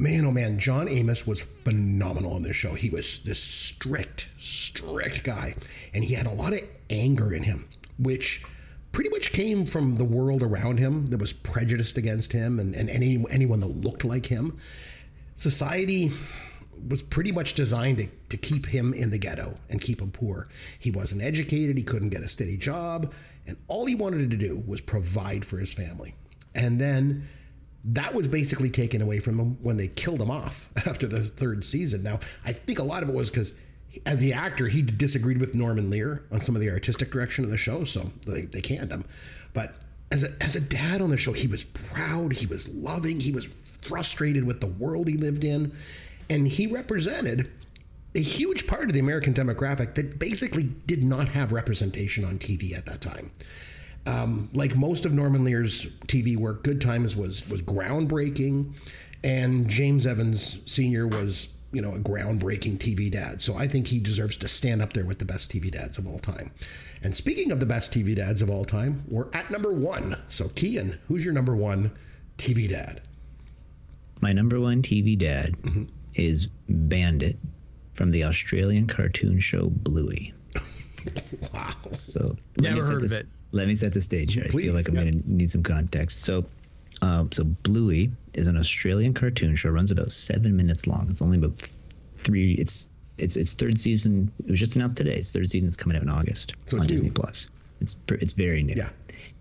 Man, 0.00 0.24
oh 0.24 0.32
man, 0.32 0.58
John 0.58 0.88
Amos 0.88 1.24
was 1.24 1.40
phenomenal 1.40 2.34
on 2.34 2.42
this 2.42 2.56
show. 2.56 2.74
He 2.74 2.90
was 2.90 3.20
this 3.20 3.40
strict, 3.40 4.30
strict 4.36 5.22
guy, 5.22 5.54
and 5.94 6.02
he 6.02 6.14
had 6.14 6.26
a 6.26 6.34
lot 6.34 6.52
of 6.52 6.62
anger 6.90 7.32
in 7.32 7.44
him, 7.44 7.68
which 7.96 8.44
pretty 8.90 9.10
much 9.10 9.32
came 9.32 9.66
from 9.66 9.94
the 9.94 10.04
world 10.04 10.42
around 10.42 10.78
him 10.78 11.06
that 11.06 11.20
was 11.20 11.32
prejudiced 11.32 11.96
against 11.96 12.32
him 12.32 12.58
and, 12.58 12.74
and 12.74 12.90
any, 12.90 13.24
anyone 13.30 13.60
that 13.60 13.68
looked 13.68 14.04
like 14.04 14.26
him. 14.26 14.58
Society 15.40 16.12
was 16.86 17.02
pretty 17.02 17.32
much 17.32 17.54
designed 17.54 17.96
to, 17.96 18.06
to 18.28 18.36
keep 18.36 18.66
him 18.66 18.92
in 18.92 19.10
the 19.10 19.18
ghetto 19.18 19.56
and 19.70 19.80
keep 19.80 20.02
him 20.02 20.10
poor. 20.10 20.46
He 20.78 20.90
wasn't 20.90 21.22
educated, 21.22 21.78
he 21.78 21.82
couldn't 21.82 22.10
get 22.10 22.20
a 22.20 22.28
steady 22.28 22.58
job, 22.58 23.10
and 23.46 23.56
all 23.66 23.86
he 23.86 23.94
wanted 23.94 24.30
to 24.30 24.36
do 24.36 24.62
was 24.66 24.82
provide 24.82 25.46
for 25.46 25.56
his 25.56 25.72
family. 25.72 26.14
And 26.54 26.78
then 26.78 27.26
that 27.84 28.12
was 28.12 28.28
basically 28.28 28.68
taken 28.68 29.00
away 29.00 29.18
from 29.18 29.40
him 29.40 29.56
when 29.62 29.78
they 29.78 29.88
killed 29.88 30.20
him 30.20 30.30
off 30.30 30.68
after 30.86 31.06
the 31.06 31.20
third 31.20 31.64
season. 31.64 32.02
Now, 32.02 32.20
I 32.44 32.52
think 32.52 32.78
a 32.78 32.84
lot 32.84 33.02
of 33.02 33.08
it 33.08 33.14
was 33.14 33.30
because 33.30 33.54
as 34.04 34.18
the 34.18 34.34
actor, 34.34 34.68
he 34.68 34.82
disagreed 34.82 35.38
with 35.38 35.54
Norman 35.54 35.88
Lear 35.88 36.22
on 36.30 36.42
some 36.42 36.54
of 36.54 36.60
the 36.60 36.68
artistic 36.68 37.10
direction 37.10 37.44
of 37.44 37.50
the 37.50 37.56
show, 37.56 37.84
so 37.84 38.12
they, 38.26 38.42
they 38.42 38.60
canned 38.60 38.90
him. 38.90 39.06
But 39.54 39.74
as 40.12 40.24
a, 40.24 40.28
as 40.42 40.56
a 40.56 40.60
dad 40.60 41.00
on 41.00 41.10
the 41.10 41.16
show, 41.16 41.32
he 41.32 41.46
was 41.46 41.64
proud, 41.64 42.32
he 42.32 42.46
was 42.46 42.68
loving, 42.74 43.20
he 43.20 43.32
was 43.32 43.46
frustrated 43.82 44.44
with 44.44 44.60
the 44.60 44.66
world 44.66 45.08
he 45.08 45.16
lived 45.16 45.44
in, 45.44 45.72
and 46.28 46.48
he 46.48 46.66
represented 46.66 47.50
a 48.14 48.20
huge 48.20 48.66
part 48.66 48.84
of 48.84 48.92
the 48.92 48.98
American 48.98 49.32
demographic 49.32 49.94
that 49.94 50.18
basically 50.18 50.64
did 50.86 51.02
not 51.02 51.28
have 51.28 51.52
representation 51.52 52.24
on 52.24 52.38
TV 52.38 52.76
at 52.76 52.86
that 52.86 53.00
time. 53.00 53.30
Um, 54.06 54.48
like 54.52 54.76
most 54.76 55.04
of 55.04 55.12
Norman 55.12 55.44
Lear's 55.44 55.84
TV 56.06 56.36
work, 56.36 56.64
Good 56.64 56.80
Times 56.80 57.16
was 57.16 57.48
was 57.48 57.62
groundbreaking, 57.62 58.74
and 59.22 59.68
James 59.68 60.06
Evans 60.06 60.60
Sr. 60.66 61.06
was 61.06 61.54
you 61.72 61.80
know 61.80 61.94
a 61.94 61.98
groundbreaking 61.98 62.78
TV 62.78 63.10
dad. 63.10 63.40
So 63.40 63.56
I 63.56 63.66
think 63.66 63.88
he 63.88 64.00
deserves 64.00 64.36
to 64.38 64.48
stand 64.48 64.82
up 64.82 64.92
there 64.92 65.04
with 65.04 65.18
the 65.18 65.24
best 65.24 65.50
TV 65.50 65.70
dads 65.70 65.98
of 65.98 66.06
all 66.06 66.18
time. 66.18 66.50
And 67.02 67.14
speaking 67.14 67.52
of 67.52 67.60
the 67.60 67.66
best 67.66 67.92
TV 67.92 68.14
dads 68.14 68.42
of 68.42 68.50
all 68.50 68.64
time, 68.64 69.04
we're 69.08 69.28
at 69.32 69.50
number 69.50 69.72
one. 69.72 70.16
So 70.28 70.46
Kian, 70.46 70.98
who's 71.06 71.24
your 71.24 71.34
number 71.34 71.56
one 71.56 71.92
TV 72.36 72.68
dad? 72.68 73.02
My 74.20 74.32
number 74.32 74.60
one 74.60 74.82
TV 74.82 75.16
dad 75.18 75.52
mm-hmm. 75.62 75.84
is 76.14 76.48
Bandit 76.68 77.38
from 77.94 78.10
the 78.10 78.24
Australian 78.24 78.86
cartoon 78.86 79.40
show 79.40 79.70
Bluey. 79.70 80.34
wow. 81.54 81.70
So 81.90 82.36
never 82.60 82.82
heard 82.82 83.02
this, 83.02 83.12
of 83.12 83.20
it. 83.20 83.28
Let 83.52 83.66
me 83.66 83.74
set 83.74 83.92
the 83.92 84.00
stage 84.00 84.34
here. 84.34 84.44
Please, 84.50 84.64
I 84.64 84.66
feel 84.66 84.74
like 84.74 84.88
I'm 84.88 84.94
yeah. 84.94 85.00
going 85.02 85.22
to 85.22 85.32
need 85.32 85.50
some 85.50 85.62
context. 85.62 86.22
So, 86.22 86.44
um, 87.02 87.32
so 87.32 87.44
Bluey 87.44 88.10
is 88.34 88.46
an 88.46 88.56
Australian 88.56 89.14
cartoon 89.14 89.54
show. 89.56 89.70
Runs 89.70 89.90
about 89.90 90.08
seven 90.08 90.56
minutes 90.56 90.86
long. 90.86 91.06
It's 91.10 91.22
only 91.22 91.38
about 91.38 91.58
three. 92.18 92.52
It's 92.54 92.88
it's 93.18 93.36
its 93.36 93.52
third 93.52 93.78
season. 93.78 94.30
It 94.44 94.50
was 94.50 94.60
just 94.60 94.76
announced 94.76 94.96
today. 94.96 95.14
Its 95.14 95.30
third 95.30 95.48
season 95.48 95.68
is 95.68 95.76
coming 95.76 95.96
out 95.96 96.02
in 96.02 96.10
August 96.10 96.54
So 96.66 96.76
on 96.76 96.82
new. 96.82 96.88
Disney 96.88 97.10
Plus. 97.10 97.48
It's 97.80 97.96
it's 98.08 98.32
very 98.32 98.62
new. 98.62 98.74
Yeah. 98.76 98.90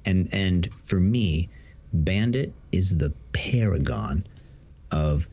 And 0.05 0.27
and 0.33 0.71
for 0.83 0.99
me, 0.99 1.49
Bandit 1.93 2.53
is 2.71 2.97
the 2.97 3.13
paragon 3.33 4.23
of 4.91 5.27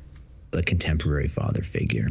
a 0.52 0.62
contemporary 0.62 1.28
father 1.28 1.62
figure. 1.62 2.08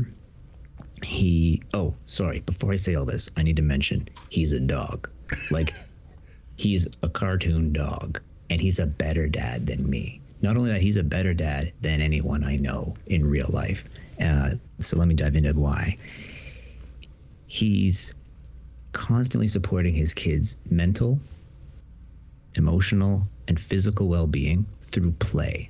He 1.03 1.61
oh 1.73 1.95
sorry 2.05 2.41
before 2.41 2.71
I 2.71 2.77
say 2.77 2.95
all 2.95 3.05
this 3.05 3.29
I 3.37 3.43
need 3.43 3.57
to 3.57 3.61
mention 3.61 4.07
he's 4.29 4.53
a 4.53 4.59
dog 4.59 5.09
like 5.51 5.71
he's 6.57 6.87
a 7.03 7.09
cartoon 7.09 7.73
dog 7.73 8.21
and 8.49 8.61
he's 8.61 8.79
a 8.79 8.87
better 8.87 9.27
dad 9.27 9.67
than 9.67 9.89
me 9.89 10.21
not 10.45 10.57
only 10.57 10.69
that 10.69 10.81
he's 10.81 10.97
a 10.97 11.03
better 11.03 11.33
dad 11.33 11.73
than 11.81 12.01
anyone 12.01 12.43
I 12.43 12.57
know 12.57 12.95
in 13.07 13.27
real 13.27 13.49
life. 13.51 13.83
Uh, 14.21 14.51
so 14.79 14.97
let 14.97 15.07
me 15.07 15.15
dive 15.15 15.35
into 15.35 15.51
why. 15.53 15.97
He's 17.47 18.13
constantly 18.91 19.47
supporting 19.47 19.95
his 19.95 20.13
kids 20.13 20.57
mental 20.69 21.19
emotional 22.53 23.27
and 23.47 23.59
physical 23.59 24.07
well-being 24.07 24.65
through 24.83 25.11
play. 25.13 25.69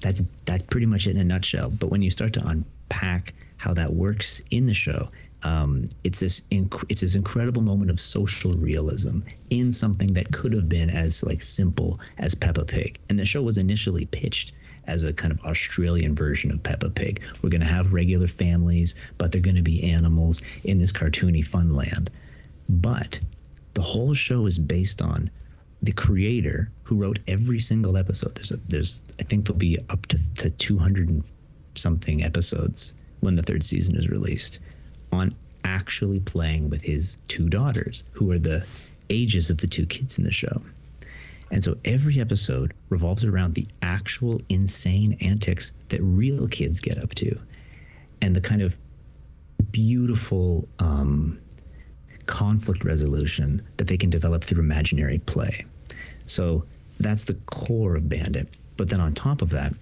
That's 0.00 0.22
that's 0.44 0.64
pretty 0.64 0.86
much 0.86 1.06
it 1.06 1.12
in 1.12 1.18
a 1.18 1.24
nutshell. 1.24 1.70
But 1.70 1.90
when 1.90 2.02
you 2.02 2.10
start 2.10 2.32
to 2.34 2.46
unpack 2.46 3.34
how 3.56 3.72
that 3.74 3.92
works 3.92 4.42
in 4.50 4.64
the 4.64 4.74
show. 4.74 5.10
Um, 5.42 5.84
it's 6.02 6.20
this 6.20 6.40
inc- 6.50 6.84
it's 6.88 7.02
this 7.02 7.14
incredible 7.14 7.62
moment 7.62 7.90
of 7.90 8.00
social 8.00 8.52
realism 8.54 9.20
in 9.50 9.72
something 9.72 10.14
that 10.14 10.32
could 10.32 10.52
have 10.52 10.68
been 10.68 10.90
as 10.90 11.24
like 11.24 11.42
simple 11.42 12.00
as 12.18 12.34
Peppa 12.34 12.64
Pig. 12.64 12.98
And 13.08 13.18
the 13.18 13.26
show 13.26 13.42
was 13.42 13.58
initially 13.58 14.06
pitched 14.06 14.52
as 14.88 15.04
a 15.04 15.12
kind 15.12 15.32
of 15.32 15.40
Australian 15.44 16.14
version 16.14 16.50
of 16.50 16.62
Peppa 16.62 16.90
Pig. 16.90 17.22
We're 17.42 17.50
going 17.50 17.60
to 17.60 17.66
have 17.66 17.92
regular 17.92 18.26
families, 18.26 18.96
but 19.18 19.30
they're 19.30 19.40
going 19.40 19.56
to 19.56 19.62
be 19.62 19.92
animals 19.92 20.42
in 20.64 20.78
this 20.78 20.92
cartoony 20.92 21.44
fun 21.46 21.74
land. 21.74 22.10
But 22.68 23.20
the 23.74 23.82
whole 23.82 24.14
show 24.14 24.46
is 24.46 24.58
based 24.58 25.02
on 25.02 25.30
the 25.82 25.92
creator 25.92 26.70
who 26.82 26.96
wrote 26.96 27.20
every 27.28 27.60
single 27.60 27.96
episode. 27.96 28.34
There's 28.34 28.50
a, 28.50 28.56
there's 28.68 29.04
I 29.20 29.22
think 29.22 29.46
there'll 29.46 29.58
be 29.58 29.78
up 29.90 30.06
to, 30.06 30.34
to 30.34 30.50
200 30.50 31.10
and 31.10 31.24
something 31.76 32.24
episodes 32.24 32.94
when 33.20 33.36
the 33.36 33.42
third 33.42 33.64
season 33.64 33.94
is 33.94 34.08
released 34.08 34.58
on 35.12 35.34
actually 35.64 36.20
playing 36.20 36.70
with 36.70 36.82
his 36.82 37.16
two 37.28 37.48
daughters, 37.48 38.04
who 38.14 38.30
are 38.30 38.38
the 38.38 38.64
ages 39.10 39.50
of 39.50 39.58
the 39.58 39.66
two 39.66 39.86
kids 39.86 40.18
in 40.18 40.24
the 40.24 40.32
show. 40.32 40.62
And 41.50 41.64
so 41.64 41.76
every 41.84 42.20
episode 42.20 42.74
revolves 42.90 43.24
around 43.24 43.54
the 43.54 43.66
actual 43.80 44.40
insane 44.48 45.16
antics 45.20 45.72
that 45.88 46.00
real 46.02 46.46
kids 46.46 46.80
get 46.80 46.98
up 46.98 47.14
to 47.16 47.38
and 48.20 48.36
the 48.36 48.40
kind 48.40 48.60
of 48.60 48.76
beautiful 49.72 50.68
um, 50.78 51.38
conflict 52.26 52.84
resolution 52.84 53.62
that 53.78 53.86
they 53.86 53.96
can 53.96 54.10
develop 54.10 54.44
through 54.44 54.62
imaginary 54.62 55.18
play. 55.20 55.64
So 56.26 56.64
that's 57.00 57.24
the 57.24 57.34
core 57.46 57.96
of 57.96 58.08
Bandit. 58.08 58.48
But 58.76 58.88
then 58.88 59.00
on 59.00 59.14
top 59.14 59.40
of 59.40 59.50
that, 59.50 59.74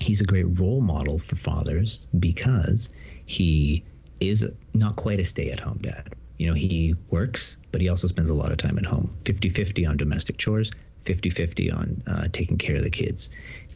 he's 0.00 0.20
a 0.20 0.24
great 0.24 0.58
role 0.60 0.80
model 0.80 1.18
for 1.18 1.36
fathers 1.36 2.06
because 2.18 2.90
he 3.26 3.82
is 4.20 4.50
not 4.74 4.96
quite 4.96 5.20
a 5.20 5.24
stay 5.24 5.50
at 5.50 5.60
home 5.60 5.78
dad. 5.78 6.08
You 6.38 6.48
know, 6.48 6.54
he 6.54 6.94
works, 7.10 7.58
but 7.72 7.80
he 7.80 7.88
also 7.88 8.06
spends 8.06 8.30
a 8.30 8.34
lot 8.34 8.52
of 8.52 8.58
time 8.58 8.78
at 8.78 8.86
home 8.86 9.10
50 9.24 9.48
50 9.48 9.86
on 9.86 9.96
domestic 9.96 10.38
chores, 10.38 10.70
50 11.00 11.30
50 11.30 11.70
on 11.70 12.02
uh, 12.06 12.28
taking 12.32 12.58
care 12.58 12.76
of 12.76 12.82
the 12.82 12.90
kids. 12.90 13.30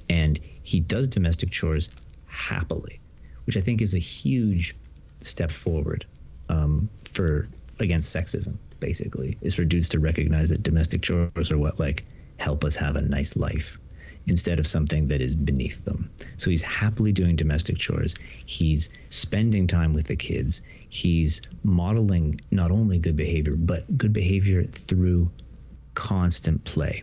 And 0.09 0.39
he 0.63 0.81
does 0.81 1.09
domestic 1.09 1.51
chores 1.51 1.91
happily, 2.27 3.01
which 3.47 3.57
I 3.57 3.61
think 3.61 3.83
is 3.83 3.95
a 3.95 3.99
huge 3.99 4.77
step 5.21 5.51
forward 5.51 6.05
um, 6.49 6.89
for 7.05 7.49
against 7.81 8.15
sexism, 8.15 8.59
basically, 8.81 9.37
is 9.41 9.55
for 9.55 9.65
dudes 9.65 9.89
to 9.91 10.01
recognize 10.01 10.51
that 10.51 10.63
domestic 10.63 11.03
chores 11.03 11.51
are 11.51 11.59
what 11.59 11.81
like 11.81 12.05
help 12.39 12.65
us 12.65 12.77
have 12.77 12.97
a 12.97 13.03
nice 13.03 13.37
life 13.37 13.79
instead 14.27 14.59
of 14.59 14.67
something 14.67 15.09
that 15.09 15.21
is 15.21 15.35
beneath 15.35 15.85
them. 15.85 16.11
So 16.37 16.51
he's 16.51 16.63
happily 16.63 17.13
doing 17.13 17.37
domestic 17.37 17.77
chores. 17.77 18.15
He's 18.47 18.91
spending 19.11 19.67
time 19.67 19.93
with 19.93 20.07
the 20.07 20.17
kids. 20.17 20.63
He's 20.89 21.43
modeling 21.65 22.41
not 22.51 22.71
only 22.71 22.99
good 22.99 23.17
behavior, 23.17 23.55
but 23.57 23.97
good 23.97 24.13
behavior 24.13 24.63
through 24.65 25.31
constant 25.95 26.63
play. 26.65 27.03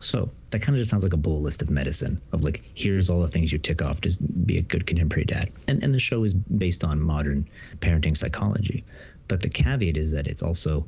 So 0.00 0.30
that 0.50 0.60
kind 0.60 0.76
of 0.76 0.80
just 0.80 0.90
sounds 0.90 1.02
like 1.02 1.14
a 1.14 1.18
bullet 1.18 1.40
list 1.40 1.62
of 1.62 1.70
medicine 1.70 2.20
of 2.32 2.42
like, 2.42 2.62
here's 2.74 3.08
all 3.08 3.20
the 3.20 3.28
things 3.28 3.52
you 3.52 3.58
tick 3.58 3.80
off 3.80 4.00
to 4.02 4.16
be 4.44 4.58
a 4.58 4.62
good 4.62 4.86
contemporary 4.86 5.24
dad. 5.24 5.50
And, 5.68 5.82
and 5.82 5.94
the 5.94 6.00
show 6.00 6.24
is 6.24 6.34
based 6.34 6.84
on 6.84 7.00
modern 7.00 7.48
parenting 7.78 8.16
psychology. 8.16 8.84
But 9.28 9.40
the 9.40 9.48
caveat 9.48 9.96
is 9.96 10.12
that 10.12 10.26
it's 10.26 10.42
also 10.42 10.86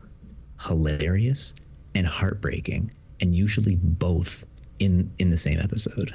hilarious 0.61 1.55
and 1.95 2.07
heartbreaking, 2.07 2.91
and 3.21 3.35
usually 3.35 3.77
both 3.77 4.45
in 4.79 5.11
in 5.19 5.31
the 5.31 5.37
same 5.37 5.59
episode 5.61 6.15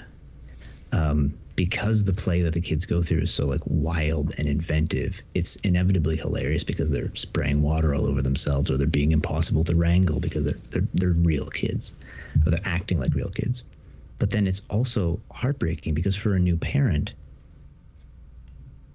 um, 0.93 1.33
because 1.55 2.03
the 2.03 2.13
play 2.13 2.41
that 2.41 2.53
the 2.53 2.61
kids 2.61 2.85
go 2.85 3.01
through 3.01 3.19
is 3.19 3.33
so 3.33 3.45
like 3.45 3.61
wild 3.65 4.33
and 4.37 4.47
inventive 4.47 5.21
it's 5.35 5.55
inevitably 5.57 6.17
hilarious 6.17 6.63
because 6.63 6.91
they're 6.91 7.13
spraying 7.15 7.61
water 7.61 7.95
all 7.95 8.05
over 8.05 8.21
themselves 8.21 8.69
or 8.69 8.77
they're 8.77 8.87
being 8.87 9.11
impossible 9.11 9.63
to 9.63 9.75
wrangle 9.75 10.19
because 10.19 10.45
they're 10.45 10.61
they're, 10.71 10.87
they're 10.93 11.13
real 11.13 11.47
kids 11.47 11.95
or 12.45 12.51
they're 12.51 12.59
acting 12.65 12.99
like 12.99 13.13
real 13.13 13.29
kids. 13.29 13.63
But 14.19 14.29
then 14.29 14.47
it's 14.47 14.61
also 14.69 15.19
heartbreaking 15.31 15.93
because 15.93 16.15
for 16.15 16.35
a 16.35 16.39
new 16.39 16.57
parent, 16.57 17.13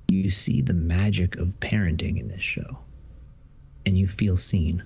you 0.09 0.31
see 0.31 0.61
the 0.61 0.75
magic 0.75 1.37
of 1.37 1.59
parenting 1.61 2.21
in 2.21 2.29
this 2.29 2.43
show 2.43 2.79
and 3.85 3.99
you 3.99 4.07
feel 4.07 4.37
seen. 4.37 4.83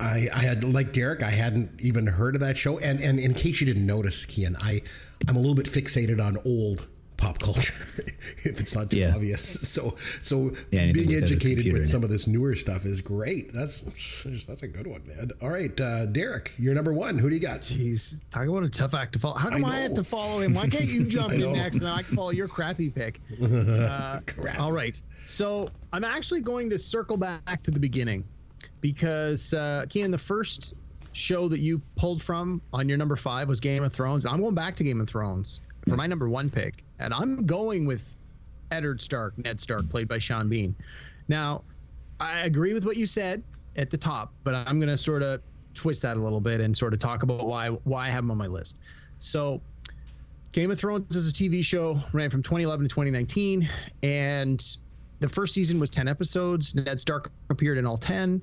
I, 0.00 0.28
I 0.34 0.38
had 0.40 0.64
like 0.64 0.92
Derek, 0.92 1.22
I 1.22 1.30
hadn't 1.30 1.70
even 1.80 2.06
heard 2.06 2.34
of 2.34 2.40
that 2.40 2.56
show. 2.56 2.78
And 2.78 3.00
and 3.00 3.18
in 3.18 3.32
case 3.34 3.60
you 3.60 3.66
didn't 3.66 3.86
notice, 3.86 4.26
Kian, 4.26 4.56
I 4.60 4.80
I'm 5.28 5.36
a 5.36 5.38
little 5.38 5.54
bit 5.54 5.66
fixated 5.66 6.24
on 6.24 6.36
old 6.44 6.86
pop 7.16 7.38
culture, 7.38 7.74
if 8.44 8.58
it's 8.60 8.74
not 8.74 8.90
too 8.90 8.98
Yeah. 8.98 9.14
obvious. 9.14 9.40
So 9.70 9.94
so 10.20 10.50
Yeah, 10.72 10.90
being 10.92 11.14
educated 11.14 11.72
with 11.72 11.88
some 11.88 12.02
it. 12.02 12.06
of 12.06 12.10
this 12.10 12.26
newer 12.26 12.56
stuff 12.56 12.84
is 12.84 13.00
great. 13.00 13.52
That's 13.52 13.80
that's 14.46 14.62
a 14.64 14.68
good 14.68 14.88
one, 14.88 15.02
man. 15.06 15.30
All 15.40 15.48
right, 15.50 15.80
uh, 15.80 16.06
Derek, 16.06 16.52
you're 16.58 16.74
number 16.74 16.92
one. 16.92 17.16
Who 17.16 17.30
do 17.30 17.36
you 17.36 17.40
got? 17.40 17.60
Jeez, 17.60 18.20
talk 18.30 18.48
about 18.48 18.64
a 18.64 18.68
tough 18.68 18.94
act 18.94 19.12
to 19.12 19.20
follow. 19.20 19.36
How 19.36 19.48
come 19.50 19.64
I, 19.64 19.68
I 19.76 19.76
have 19.82 19.94
to 19.94 20.04
follow 20.04 20.40
him? 20.40 20.54
Why 20.54 20.66
can't 20.66 20.86
you 20.86 21.04
jump 21.06 21.32
in 21.32 21.40
next 21.52 21.76
and 21.76 21.86
then 21.86 21.92
I 21.92 22.02
can 22.02 22.16
follow 22.16 22.30
your 22.30 22.48
crappy 22.48 22.90
pick? 22.90 23.20
Uh, 23.40 24.18
Crap. 24.26 24.58
all 24.60 24.72
right. 24.72 25.00
So 25.22 25.70
I'm 25.92 26.04
actually 26.04 26.40
going 26.40 26.68
to 26.70 26.78
circle 26.78 27.16
back 27.16 27.62
to 27.62 27.70
the 27.70 27.80
beginning 27.80 28.24
because, 28.84 29.54
uh, 29.54 29.86
the 29.90 30.18
first 30.18 30.74
show 31.14 31.48
that 31.48 31.60
you 31.60 31.80
pulled 31.96 32.20
from 32.20 32.60
on 32.70 32.86
your 32.86 32.98
number 32.98 33.16
five 33.16 33.48
was 33.48 33.58
Game 33.58 33.82
of 33.82 33.94
Thrones. 33.94 34.26
I'm 34.26 34.38
going 34.38 34.54
back 34.54 34.76
to 34.76 34.84
Game 34.84 35.00
of 35.00 35.08
Thrones 35.08 35.62
for 35.88 35.96
my 35.96 36.06
number 36.06 36.28
one 36.28 36.50
pick, 36.50 36.84
and 36.98 37.14
I'm 37.14 37.46
going 37.46 37.86
with 37.86 38.14
Eddard 38.70 39.00
Stark, 39.00 39.38
Ned 39.38 39.58
Stark, 39.58 39.88
played 39.88 40.06
by 40.06 40.18
Sean 40.18 40.50
Bean. 40.50 40.76
Now, 41.28 41.64
I 42.20 42.40
agree 42.40 42.74
with 42.74 42.84
what 42.84 42.98
you 42.98 43.06
said 43.06 43.42
at 43.76 43.88
the 43.88 43.96
top, 43.96 44.34
but 44.44 44.54
I'm 44.54 44.78
going 44.78 44.90
to 44.90 44.98
sort 44.98 45.22
of 45.22 45.40
twist 45.72 46.02
that 46.02 46.18
a 46.18 46.20
little 46.20 46.42
bit 46.42 46.60
and 46.60 46.76
sort 46.76 46.92
of 46.92 46.98
talk 46.98 47.22
about 47.22 47.46
why 47.46 47.68
why 47.68 48.08
I 48.08 48.10
have 48.10 48.22
him 48.22 48.30
on 48.30 48.36
my 48.36 48.48
list. 48.48 48.80
So, 49.16 49.62
Game 50.52 50.70
of 50.70 50.78
Thrones 50.78 51.16
is 51.16 51.30
a 51.30 51.32
TV 51.32 51.64
show, 51.64 51.98
ran 52.12 52.28
from 52.28 52.42
2011 52.42 52.84
to 52.84 52.90
2019, 52.90 53.66
and 54.02 54.76
the 55.20 55.28
first 55.30 55.54
season 55.54 55.80
was 55.80 55.88
10 55.88 56.06
episodes. 56.06 56.74
Ned 56.74 57.00
Stark 57.00 57.32
appeared 57.48 57.78
in 57.78 57.86
all 57.86 57.96
10. 57.96 58.42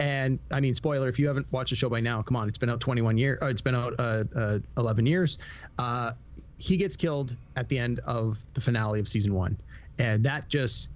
And 0.00 0.38
I 0.50 0.60
mean, 0.60 0.74
spoiler, 0.74 1.08
if 1.08 1.18
you 1.18 1.28
haven't 1.28 1.50
watched 1.52 1.70
the 1.70 1.76
show 1.76 1.88
by 1.88 2.00
now, 2.00 2.20
come 2.22 2.36
on, 2.36 2.48
it's 2.48 2.58
been 2.58 2.70
out 2.70 2.80
21 2.80 3.16
years, 3.16 3.38
uh, 3.42 3.46
it's 3.46 3.60
been 3.60 3.74
out 3.74 3.94
uh, 3.98 4.24
uh, 4.34 4.58
11 4.76 5.06
years. 5.06 5.38
Uh, 5.78 6.12
he 6.56 6.76
gets 6.76 6.96
killed 6.96 7.36
at 7.56 7.68
the 7.68 7.78
end 7.78 8.00
of 8.00 8.38
the 8.54 8.60
finale 8.60 9.00
of 9.00 9.06
season 9.06 9.34
one. 9.34 9.56
And 9.98 10.24
that 10.24 10.48
just 10.48 10.90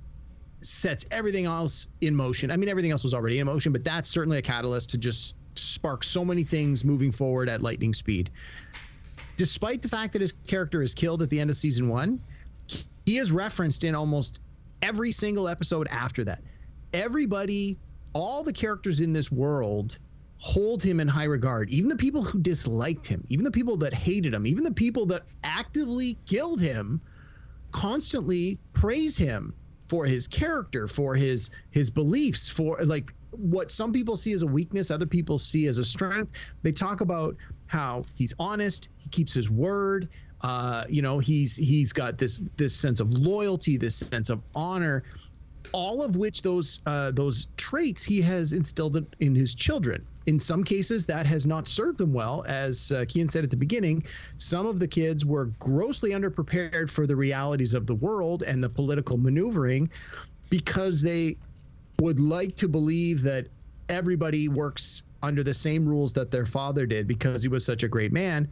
sets 0.63 1.07
everything 1.11 1.47
else 1.47 1.89
in 2.01 2.15
motion. 2.15 2.51
I 2.51 2.57
mean, 2.57 2.69
everything 2.69 2.91
else 2.91 3.05
was 3.05 3.15
already 3.15 3.39
in 3.39 3.47
motion, 3.47 3.73
but 3.73 3.85
that's 3.85 4.09
certainly 4.09 4.39
a 4.39 4.43
catalyst 4.43 4.91
to 4.91 4.99
just 4.99 5.37
spark 5.55 6.03
so 6.03 6.25
many 6.25 6.43
things 6.43 6.85
moving 6.85 7.13
forward 7.13 7.49
at 7.49 7.63
lightning 7.63 7.95
speed. 7.95 8.31
Despite 9.37 9.83
the 9.83 9.89
fact 9.89 10.13
that 10.15 10.21
his 10.21 10.33
character 10.33 10.83
is 10.83 10.95
killed 10.95 11.23
at 11.23 11.31
the 11.31 11.39
end 11.39 11.51
of 11.51 11.57
season 11.57 11.89
one, 11.89 12.21
he 13.07 13.19
is 13.19 13.31
referenced 13.31 13.85
in 13.85 13.95
almost 13.95 14.41
every 14.83 15.13
single 15.13 15.49
episode 15.49 15.87
after 15.91 16.25
that. 16.25 16.43
Everybody, 16.93 17.79
all 18.13 18.43
the 18.43 18.53
characters 18.53 19.01
in 19.01 19.13
this 19.13 19.31
world 19.31 19.99
hold 20.39 20.83
him 20.83 21.01
in 21.01 21.09
high 21.09 21.25
regard. 21.25 21.71
Even 21.71 21.89
the 21.89 21.97
people 21.97 22.23
who 22.23 22.39
disliked 22.39 23.07
him, 23.07 23.25
even 23.29 23.45
the 23.45 23.51
people 23.51 23.77
that 23.77 23.93
hated 23.93 24.33
him, 24.33 24.47
even 24.47 24.65
the 24.65 24.73
people 24.73 25.05
that 25.07 25.25
actively 25.45 26.17
killed 26.27 26.61
him 26.61 27.01
constantly 27.73 28.59
praise 28.73 29.17
him 29.17 29.53
for 29.89 30.05
his 30.05 30.29
character, 30.29 30.87
for 30.87 31.15
his 31.15 31.51
his 31.71 31.91
beliefs, 31.91 32.49
for 32.49 32.79
like 32.85 33.13
what 33.31 33.71
some 33.71 33.93
people 33.93 34.17
see 34.17 34.33
as 34.33 34.43
a 34.43 34.47
weakness, 34.47 34.91
other 34.91 35.07
people 35.07 35.39
see 35.39 35.67
as 35.67 35.79
a 35.79 35.85
strength. 35.85 36.33
They 36.63 36.73
talk 36.73 37.01
about 37.01 37.37
how 37.67 38.05
he's 38.15 38.35
honest, 38.39 38.89
he 38.97 39.09
keeps 39.11 39.35
his 39.35 39.51
word. 39.51 40.09
Uh, 40.41 40.85
you 40.89 41.03
know, 41.03 41.19
he's 41.19 41.57
he's 41.57 41.93
got 41.93 42.17
this 42.17 42.39
this 42.57 42.75
sense 42.75 43.01
of 43.01 43.13
loyalty, 43.13 43.77
this 43.77 43.97
sense 43.97 44.31
of 44.31 44.41
honor, 44.55 45.03
all 45.73 46.03
of 46.03 46.17
which 46.17 46.43
those 46.43 46.81
uh, 46.87 47.11
those 47.13 47.49
traits 47.57 48.05
he 48.05 48.21
has 48.23 48.53
instilled 48.53 49.05
in- 49.21 49.35
his 49.35 49.55
children. 49.55 50.05
In 50.27 50.39
some 50.39 50.63
cases, 50.63 51.07
that 51.07 51.25
has 51.25 51.47
not 51.47 51.67
served 51.67 51.99
them 51.99 52.13
well, 52.13 52.45
as 52.47 52.93
uh, 52.93 53.01
Kian 53.01 53.31
said 53.31 53.45
at 53.45 53.51
the 53.51 53.57
beginning. 53.57 54.03
Some 54.37 54.67
of 54.67 54.79
the 54.79 54.87
kids 54.87 55.25
were 55.25 55.47
grossly 55.59 56.11
underprepared 56.11 56.91
for 56.91 57.07
the 57.07 57.17
realities 57.17 57.73
of 57.73 57.87
the 57.87 57.95
world 57.95 58.43
and 58.47 58.63
the 58.63 58.69
political 58.69 59.17
maneuvering, 59.17 59.91
because 60.51 61.01
they 61.01 61.37
would 62.01 62.21
like 62.21 62.57
to 62.57 62.69
believe 62.69 63.23
that 63.23 63.47
everybody 63.89 64.49
works 64.49 65.03
under 65.23 65.43
the 65.43 65.55
same 65.55 65.89
rules 65.89 66.13
that 66.13 66.31
their 66.31 66.47
father 66.47 66.87
did 66.87 67.09
because 67.09 67.43
he 67.43 67.49
was 67.49 67.65
such 67.65 67.83
a 67.83 67.89
great 67.89 68.13
man 68.13 68.49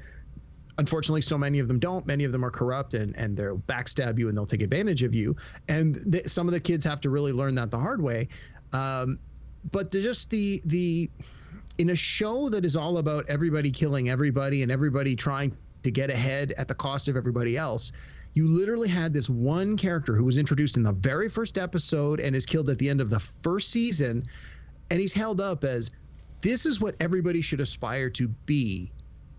unfortunately 0.79 1.22
so 1.22 1.39
many 1.39 1.59
of 1.59 1.68
them 1.68 1.79
don't. 1.79 2.07
Many 2.07 2.24
of 2.24 2.33
them 2.33 2.45
are 2.45 2.51
corrupt 2.51 2.95
and, 2.95 3.16
and 3.16 3.37
they'll 3.37 3.59
backstab 3.66 4.18
you 4.18 4.29
and 4.29 4.37
they'll 4.37 4.47
take 4.47 4.62
advantage 4.62 5.03
of 5.03 5.14
you. 5.14 5.37
And 5.68 6.12
th- 6.12 6.27
some 6.27 6.47
of 6.47 6.53
the 6.53 6.61
kids 6.61 6.85
have 6.85 7.01
to 7.03 7.11
really 7.11 7.33
learn 7.33 7.55
that 7.57 7.70
the 7.70 7.79
hard 7.79 8.03
way. 8.03 8.29
Um, 8.72 9.18
but 9.72 9.91
just 9.91 10.31
the 10.31 10.61
the 10.66 11.11
in 11.79 11.91
a 11.91 11.97
show 11.97 12.49
that 12.49 12.64
is 12.64 12.77
all 12.77 12.99
about 12.99 13.24
everybody 13.29 13.70
killing 13.70 14.09
everybody 14.09 14.62
and 14.62 14.70
everybody 14.70 15.14
trying 15.16 15.57
to 15.83 15.91
get 15.91 16.11
ahead 16.11 16.53
at 16.57 16.68
the 16.68 16.74
cost 16.74 17.09
of 17.09 17.16
everybody 17.16 17.57
else 17.57 17.93
you 18.37 18.47
literally 18.47 18.89
had 18.89 19.14
this 19.14 19.31
one 19.31 19.79
character 19.79 20.14
who 20.14 20.24
was 20.24 20.37
introduced 20.37 20.77
in 20.77 20.83
the 20.83 20.93
very 20.93 21.27
first 21.27 21.57
episode 21.57 22.20
and 22.20 22.37
is 22.37 22.45
killed 22.45 22.68
at 22.68 22.79
the 22.79 22.87
end 22.87 23.01
of 23.01 23.09
the 23.09 23.18
first 23.18 23.70
season. 23.70 24.22
And 24.91 25.01
he's 25.01 25.14
held 25.14 25.41
up 25.41 25.64
as 25.64 25.91
this 26.43 26.66
is 26.66 26.79
what 26.79 26.97
everybody 27.01 27.41
should 27.41 27.62
aspire 27.62 28.11
to 28.11 28.29
be 28.45 28.93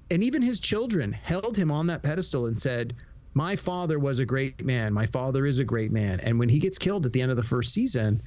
and 0.09 0.23
even 0.23 0.41
his 0.41 0.59
children 0.59 1.11
held 1.11 1.57
him 1.57 1.71
on 1.71 1.87
that 1.87 2.03
pedestal 2.03 2.45
and 2.47 2.57
said 2.57 2.95
my 3.33 3.55
father 3.55 3.99
was 3.99 4.19
a 4.19 4.25
great 4.25 4.65
man. 4.65 4.93
My 4.93 5.05
father 5.05 5.45
is 5.45 5.59
a 5.59 5.63
great 5.63 5.91
man. 5.91 6.19
And 6.21 6.39
when 6.39 6.49
he 6.49 6.59
gets 6.59 6.79
killed 6.79 7.05
at 7.05 7.13
the 7.13 7.21
end 7.21 7.29
of 7.31 7.37
the 7.37 7.43
first 7.43 7.73
season 7.73 8.21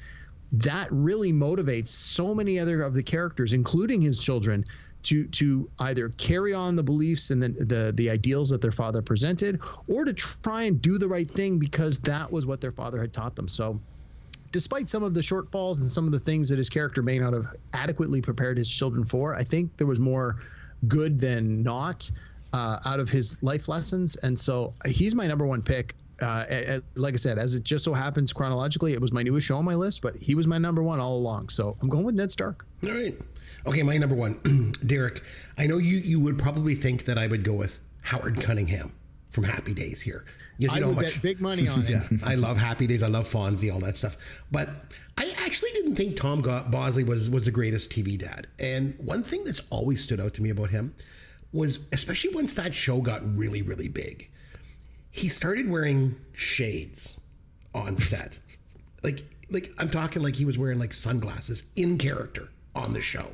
that 0.52 0.88
really 0.90 1.32
motivates 1.32 1.88
so 1.88 2.34
many 2.34 2.58
other 2.58 2.82
of 2.82 2.94
the 2.94 3.02
characters 3.02 3.52
including 3.52 4.00
his 4.00 4.22
children 4.22 4.64
to 5.02 5.26
to 5.28 5.70
either 5.78 6.08
carry 6.10 6.52
on 6.52 6.76
the 6.76 6.82
beliefs 6.82 7.30
and 7.30 7.42
the, 7.42 7.48
the 7.64 7.92
the 7.96 8.10
ideals 8.10 8.50
that 8.50 8.60
their 8.60 8.72
father 8.72 9.00
presented 9.00 9.60
or 9.88 10.04
to 10.04 10.12
try 10.12 10.64
and 10.64 10.82
do 10.82 10.98
the 10.98 11.08
right 11.08 11.30
thing 11.30 11.58
because 11.58 11.98
that 11.98 12.30
was 12.30 12.46
what 12.46 12.60
their 12.60 12.72
father 12.72 13.00
had 13.00 13.12
taught 13.12 13.36
them. 13.36 13.48
So 13.48 13.80
despite 14.52 14.88
some 14.88 15.04
of 15.04 15.14
the 15.14 15.20
shortfalls 15.20 15.80
and 15.80 15.90
some 15.90 16.06
of 16.06 16.12
the 16.12 16.18
things 16.18 16.48
that 16.48 16.58
his 16.58 16.68
character 16.68 17.02
may 17.02 17.18
not 17.18 17.32
have 17.32 17.46
adequately 17.72 18.20
prepared 18.20 18.58
his 18.58 18.70
children 18.70 19.04
for, 19.04 19.34
I 19.34 19.44
think 19.44 19.76
there 19.76 19.86
was 19.86 20.00
more 20.00 20.36
good 20.88 21.18
than 21.18 21.62
not 21.62 22.10
uh, 22.52 22.78
out 22.84 22.98
of 23.00 23.08
his 23.08 23.42
life 23.42 23.68
lessons. 23.68 24.16
And 24.16 24.38
so 24.38 24.74
he's 24.86 25.14
my 25.14 25.26
number 25.26 25.46
one 25.46 25.62
pick. 25.62 25.94
Uh, 26.22 26.44
a- 26.50 26.76
a- 26.76 26.82
like 26.96 27.14
I 27.14 27.16
said, 27.16 27.38
as 27.38 27.54
it 27.54 27.62
just 27.64 27.82
so 27.84 27.94
happens 27.94 28.32
chronologically, 28.32 28.92
it 28.92 29.00
was 29.00 29.10
my 29.12 29.22
newest 29.22 29.46
show 29.46 29.56
on 29.56 29.64
my 29.64 29.74
list, 29.74 30.02
but 30.02 30.14
he 30.16 30.34
was 30.34 30.46
my 30.46 30.58
number 30.58 30.82
one 30.82 31.00
all 31.00 31.16
along. 31.16 31.48
So 31.48 31.76
I'm 31.80 31.88
going 31.88 32.04
with 32.04 32.14
Ned 32.14 32.30
Stark. 32.30 32.66
All 32.84 32.90
right. 32.92 33.18
Okay, 33.66 33.82
my 33.82 33.96
number 33.96 34.14
one, 34.14 34.38
Derek. 34.86 35.22
I 35.58 35.66
know 35.66 35.78
you 35.78 35.96
you 35.98 36.20
would 36.20 36.38
probably 36.38 36.74
think 36.74 37.04
that 37.06 37.16
I 37.18 37.26
would 37.26 37.42
go 37.44 37.54
with 37.54 37.80
Howard 38.02 38.40
Cunningham 38.40 38.92
from 39.30 39.44
Happy 39.44 39.72
Days 39.74 40.02
here. 40.02 40.24
You 40.58 40.68
I 40.70 40.78
know 40.80 40.88
would 40.88 40.96
how 40.96 41.02
bet 41.02 41.22
big 41.22 41.40
money 41.40 41.68
on 41.68 41.80
it. 41.82 41.88
yeah, 41.90 42.02
I 42.24 42.34
love 42.34 42.58
Happy 42.58 42.86
Days. 42.86 43.02
I 43.02 43.08
love 43.08 43.24
Fonzie, 43.26 43.72
all 43.72 43.80
that 43.80 43.96
stuff. 43.96 44.16
But 44.50 44.68
I 45.16 45.32
actually 45.50 45.72
didn't 45.72 45.96
think 45.96 46.14
Tom 46.14 46.42
Bosley 46.42 47.02
was 47.02 47.28
was 47.28 47.42
the 47.42 47.50
greatest 47.50 47.90
TV 47.90 48.16
dad. 48.16 48.46
And 48.60 48.94
one 48.98 49.24
thing 49.24 49.42
that's 49.42 49.60
always 49.68 50.00
stood 50.00 50.20
out 50.20 50.32
to 50.34 50.42
me 50.42 50.50
about 50.50 50.70
him 50.70 50.94
was, 51.52 51.80
especially 51.92 52.32
once 52.32 52.54
that 52.54 52.72
show 52.72 53.00
got 53.00 53.20
really 53.36 53.60
really 53.60 53.88
big, 53.88 54.30
he 55.10 55.28
started 55.28 55.68
wearing 55.68 56.14
shades 56.32 57.18
on 57.74 57.96
set. 57.96 58.38
like 59.02 59.24
like 59.50 59.72
I'm 59.80 59.90
talking 59.90 60.22
like 60.22 60.36
he 60.36 60.44
was 60.44 60.56
wearing 60.56 60.78
like 60.78 60.92
sunglasses 60.92 61.64
in 61.74 61.98
character 61.98 62.52
on 62.76 62.92
the 62.92 63.00
show. 63.00 63.28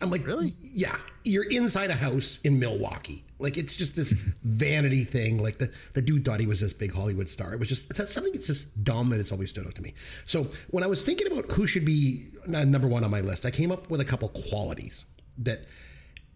I'm 0.00 0.08
like, 0.08 0.26
Really? 0.26 0.54
Yeah, 0.62 0.96
you're 1.24 1.44
inside 1.50 1.90
a 1.90 1.94
house 1.94 2.40
in 2.42 2.58
Milwaukee. 2.58 3.22
Like 3.40 3.56
it's 3.56 3.74
just 3.74 3.96
this 3.96 4.12
vanity 4.42 5.04
thing. 5.04 5.42
Like 5.42 5.58
the, 5.58 5.72
the 5.94 6.02
dude 6.02 6.24
thought 6.24 6.40
he 6.40 6.46
was 6.46 6.60
this 6.60 6.72
big 6.72 6.92
Hollywood 6.92 7.28
star. 7.28 7.52
It 7.54 7.58
was 7.58 7.68
just 7.68 7.94
that's 7.96 8.12
something 8.12 8.32
that's 8.32 8.46
just 8.46 8.84
dumb 8.84 9.12
and 9.12 9.20
it's 9.20 9.32
always 9.32 9.50
stood 9.50 9.66
out 9.66 9.74
to 9.76 9.82
me. 9.82 9.94
So 10.26 10.48
when 10.68 10.84
I 10.84 10.86
was 10.86 11.04
thinking 11.04 11.30
about 11.30 11.50
who 11.50 11.66
should 11.66 11.84
be 11.84 12.28
uh, 12.54 12.64
number 12.64 12.88
one 12.88 13.04
on 13.04 13.10
my 13.10 13.20
list, 13.20 13.46
I 13.46 13.50
came 13.50 13.72
up 13.72 13.90
with 13.90 14.00
a 14.00 14.04
couple 14.04 14.28
qualities 14.28 15.04
that 15.38 15.60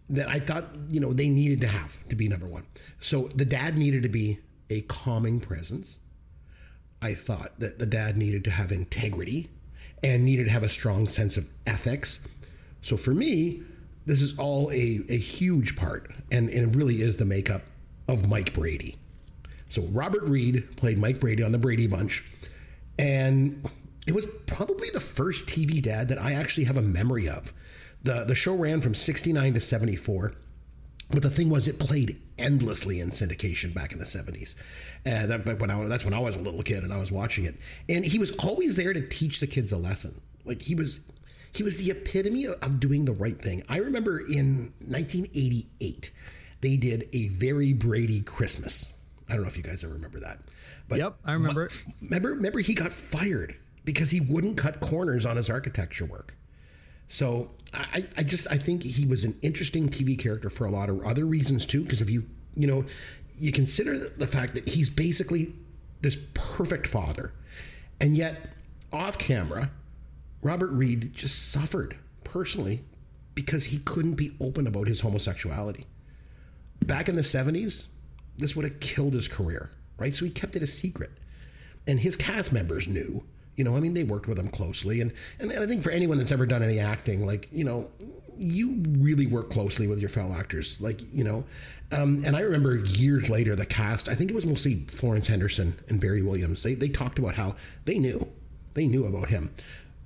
that 0.09 0.27
I 0.27 0.39
thought 0.39 0.65
you 0.89 0.99
know 0.99 1.13
they 1.13 1.29
needed 1.29 1.61
to 1.61 1.67
have 1.67 2.07
to 2.09 2.15
be 2.15 2.27
number 2.27 2.47
one. 2.47 2.65
So 2.99 3.27
the 3.29 3.45
dad 3.45 3.77
needed 3.77 4.03
to 4.03 4.09
be 4.09 4.39
a 4.69 4.81
calming 4.81 5.39
presence. 5.39 5.99
I 7.01 7.13
thought 7.13 7.59
that 7.59 7.77
the 7.77 7.85
dad 7.85 8.17
needed 8.17 8.43
to 8.45 8.51
have 8.51 8.71
integrity 8.71 9.49
and 10.03 10.25
needed 10.25 10.45
to 10.45 10.51
have 10.51 10.63
a 10.63 10.69
strong 10.69 11.05
sense 11.05 11.37
of 11.37 11.49
ethics. 11.67 12.27
So 12.81 12.97
for 12.97 13.13
me, 13.13 13.63
this 14.05 14.21
is 14.21 14.37
all 14.37 14.69
a, 14.71 14.99
a 15.09 15.17
huge 15.17 15.75
part, 15.75 16.11
and, 16.31 16.49
and 16.49 16.69
it 16.71 16.77
really 16.77 16.95
is 16.95 17.17
the 17.17 17.25
makeup 17.25 17.63
of 18.07 18.29
Mike 18.29 18.53
Brady. 18.53 18.97
So 19.69 19.81
Robert 19.83 20.23
Reed 20.23 20.77
played 20.77 20.97
Mike 20.97 21.19
Brady 21.19 21.43
on 21.43 21.51
the 21.51 21.57
Brady 21.57 21.87
Bunch, 21.87 22.29
and 22.99 23.67
it 24.07 24.13
was 24.13 24.27
probably 24.45 24.89
the 24.93 24.99
first 24.99 25.47
TV 25.47 25.81
dad 25.81 26.09
that 26.09 26.21
I 26.21 26.33
actually 26.33 26.65
have 26.65 26.77
a 26.77 26.81
memory 26.81 27.27
of. 27.27 27.51
The, 28.03 28.23
the 28.23 28.35
show 28.35 28.55
ran 28.55 28.81
from 28.81 28.93
69 28.93 29.55
to 29.55 29.61
74. 29.61 30.33
But 31.11 31.21
the 31.21 31.29
thing 31.29 31.49
was, 31.49 31.67
it 31.67 31.79
played 31.79 32.19
endlessly 32.37 32.99
in 32.99 33.09
syndication 33.09 33.73
back 33.73 33.91
in 33.91 33.99
the 33.99 34.05
70s. 34.05 34.55
Uh, 35.05 35.27
that, 35.27 35.59
when 35.59 35.69
I, 35.69 35.85
that's 35.85 36.05
when 36.05 36.13
I 36.13 36.19
was 36.19 36.35
a 36.35 36.41
little 36.41 36.63
kid 36.63 36.83
and 36.83 36.91
I 36.91 36.97
was 36.97 37.11
watching 37.11 37.45
it. 37.45 37.55
And 37.89 38.05
he 38.05 38.17
was 38.17 38.31
always 38.37 38.75
there 38.75 38.93
to 38.93 39.01
teach 39.01 39.39
the 39.39 39.47
kids 39.47 39.71
a 39.71 39.77
lesson. 39.77 40.19
Like 40.45 40.61
he 40.61 40.75
was, 40.75 41.11
he 41.55 41.63
was 41.63 41.77
the 41.77 41.91
epitome 41.91 42.45
of 42.45 42.79
doing 42.79 43.05
the 43.05 43.13
right 43.13 43.39
thing. 43.39 43.63
I 43.69 43.77
remember 43.77 44.19
in 44.19 44.73
1988, 44.87 46.11
they 46.61 46.77
did 46.77 47.07
a 47.13 47.29
very 47.29 47.73
Brady 47.73 48.21
Christmas. 48.21 48.93
I 49.29 49.33
don't 49.33 49.41
know 49.41 49.47
if 49.47 49.57
you 49.57 49.63
guys 49.63 49.83
ever 49.83 49.93
remember 49.93 50.19
that. 50.19 50.39
But 50.87 50.99
yep, 50.99 51.15
I 51.25 51.33
remember 51.33 51.65
it. 51.65 51.83
Remember, 52.01 52.29
remember 52.29 52.59
he 52.59 52.73
got 52.73 52.91
fired 52.91 53.55
because 53.83 54.11
he 54.11 54.19
wouldn't 54.19 54.57
cut 54.57 54.79
corners 54.79 55.25
on 55.25 55.37
his 55.37 55.49
architecture 55.49 56.05
work. 56.05 56.35
So 57.07 57.51
I, 57.73 58.05
I 58.17 58.23
just 58.23 58.51
I 58.51 58.57
think 58.57 58.83
he 58.83 59.05
was 59.05 59.23
an 59.23 59.35
interesting 59.41 59.89
TV 59.89 60.17
character 60.17 60.49
for 60.49 60.65
a 60.65 60.71
lot 60.71 60.89
of 60.89 61.03
other 61.03 61.25
reasons 61.25 61.65
too. 61.65 61.83
Because 61.83 62.01
if 62.01 62.09
you 62.09 62.25
you 62.55 62.67
know 62.67 62.85
you 63.37 63.51
consider 63.51 63.97
the 63.97 64.27
fact 64.27 64.55
that 64.55 64.67
he's 64.67 64.89
basically 64.89 65.53
this 66.01 66.15
perfect 66.33 66.87
father, 66.87 67.33
and 67.99 68.15
yet 68.15 68.49
off 68.91 69.17
camera, 69.17 69.71
Robert 70.41 70.71
Reed 70.71 71.13
just 71.13 71.51
suffered 71.51 71.97
personally 72.23 72.81
because 73.33 73.65
he 73.65 73.79
couldn't 73.79 74.15
be 74.15 74.31
open 74.39 74.67
about 74.67 74.87
his 74.87 75.01
homosexuality. 75.01 75.85
Back 76.85 77.09
in 77.09 77.15
the 77.15 77.21
70s, 77.21 77.87
this 78.37 78.55
would 78.55 78.65
have 78.65 78.79
killed 78.79 79.13
his 79.13 79.27
career, 79.27 79.71
right? 79.97 80.13
So 80.13 80.25
he 80.25 80.31
kept 80.31 80.55
it 80.55 80.63
a 80.63 80.67
secret. 80.67 81.11
And 81.87 81.99
his 81.99 82.15
cast 82.15 82.51
members 82.51 82.87
knew. 82.87 83.23
You 83.55 83.63
know, 83.63 83.75
I 83.75 83.79
mean, 83.79 83.93
they 83.93 84.03
worked 84.03 84.27
with 84.27 84.37
him 84.37 84.49
closely. 84.49 85.01
And, 85.01 85.13
and 85.39 85.51
I 85.51 85.65
think 85.65 85.83
for 85.83 85.91
anyone 85.91 86.17
that's 86.17 86.31
ever 86.31 86.45
done 86.45 86.63
any 86.63 86.79
acting, 86.79 87.25
like, 87.25 87.47
you 87.51 87.63
know, 87.63 87.89
you 88.35 88.83
really 88.99 89.27
work 89.27 89.49
closely 89.49 89.87
with 89.87 89.99
your 89.99 90.09
fellow 90.09 90.35
actors. 90.35 90.81
Like, 90.81 90.99
you 91.13 91.23
know, 91.23 91.45
um, 91.91 92.23
and 92.25 92.35
I 92.35 92.41
remember 92.41 92.75
years 92.75 93.29
later, 93.29 93.55
the 93.55 93.65
cast, 93.65 94.09
I 94.09 94.15
think 94.15 94.31
it 94.31 94.33
was 94.33 94.45
mostly 94.45 94.85
Florence 94.87 95.27
Henderson 95.27 95.75
and 95.87 96.01
Barry 96.01 96.21
Williams, 96.21 96.63
they, 96.63 96.73
they 96.75 96.89
talked 96.89 97.19
about 97.19 97.35
how 97.35 97.55
they 97.85 97.99
knew. 97.99 98.27
They 98.73 98.87
knew 98.87 99.05
about 99.05 99.29
him. 99.29 99.51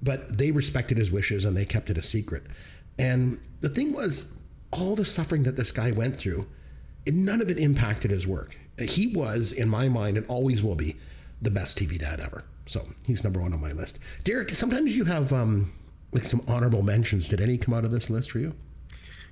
But 0.01 0.37
they 0.37 0.51
respected 0.51 0.97
his 0.97 1.11
wishes 1.11 1.45
and 1.45 1.55
they 1.55 1.65
kept 1.65 1.89
it 1.89 1.97
a 1.97 2.01
secret. 2.01 2.43
And 2.97 3.39
the 3.61 3.69
thing 3.69 3.93
was, 3.93 4.39
all 4.71 4.95
the 4.95 5.05
suffering 5.05 5.43
that 5.43 5.57
this 5.57 5.71
guy 5.71 5.91
went 5.91 6.17
through, 6.17 6.47
none 7.07 7.41
of 7.41 7.49
it 7.49 7.57
impacted 7.57 8.11
his 8.11 8.27
work. 8.27 8.57
He 8.77 9.07
was, 9.07 9.51
in 9.51 9.67
my 9.67 9.89
mind, 9.89 10.17
and 10.17 10.25
always 10.27 10.63
will 10.63 10.75
be, 10.75 10.95
the 11.41 11.51
best 11.51 11.77
TV 11.77 11.97
dad 11.97 12.19
ever. 12.19 12.43
So 12.65 12.87
he's 13.07 13.23
number 13.23 13.41
one 13.41 13.53
on 13.53 13.61
my 13.61 13.71
list. 13.71 13.99
Derek, 14.23 14.49
sometimes 14.49 14.95
you 14.95 15.05
have 15.05 15.33
um, 15.33 15.71
like 16.11 16.23
some 16.23 16.41
honorable 16.47 16.83
mentions. 16.83 17.27
Did 17.27 17.41
any 17.41 17.57
come 17.57 17.73
out 17.73 17.83
of 17.83 17.91
this 17.91 18.09
list 18.09 18.31
for 18.31 18.39
you? 18.39 18.53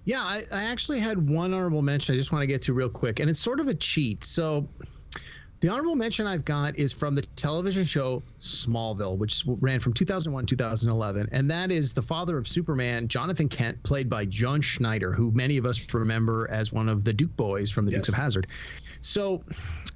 Yeah, 0.06 0.22
I, 0.22 0.42
I 0.54 0.64
actually 0.64 1.00
had 1.00 1.30
one 1.30 1.54
honorable 1.54 1.82
mention 1.82 2.16
I 2.16 2.18
just 2.18 2.32
want 2.32 2.42
to 2.42 2.48
get 2.48 2.62
to 2.64 2.74
real 2.74 2.90
quick, 2.90 3.20
and 3.20 3.30
it's 3.30 3.40
sort 3.40 3.60
of 3.60 3.68
a 3.68 3.74
cheat. 3.74 4.24
So 4.24 4.68
the 5.60 5.70
honorable 5.70 5.96
mention 5.96 6.28
I've 6.28 6.46
got 6.46 6.78
is 6.78 6.94
from 6.94 7.16
the 7.16 7.24
television 7.36 7.84
show 7.84 8.22
Smallville, 8.40 9.18
which 9.18 9.44
ran 9.46 9.80
from 9.80 9.94
2001 9.94 10.46
2011, 10.46 11.30
and 11.32 11.50
that 11.50 11.72
is 11.72 11.94
the 11.94 12.02
father 12.02 12.38
of 12.38 12.48
Superman, 12.48 13.08
Jonathan 13.08 13.48
Kent, 13.48 13.82
played 13.84 14.10
by 14.10 14.26
John 14.26 14.62
Schneider, 14.62 15.12
who 15.12 15.32
many 15.32 15.58
of 15.58 15.66
us 15.66 15.94
remember 15.94 16.48
as 16.52 16.72
one 16.72 16.88
of 16.88 17.04
the 17.04 17.14
Duke 17.14 17.36
boys 17.36 17.72
from 17.72 17.86
the 17.86 17.92
yes. 17.92 18.00
Dukes 18.00 18.10
of 18.10 18.16
Hazzard. 18.16 18.48
So 19.00 19.44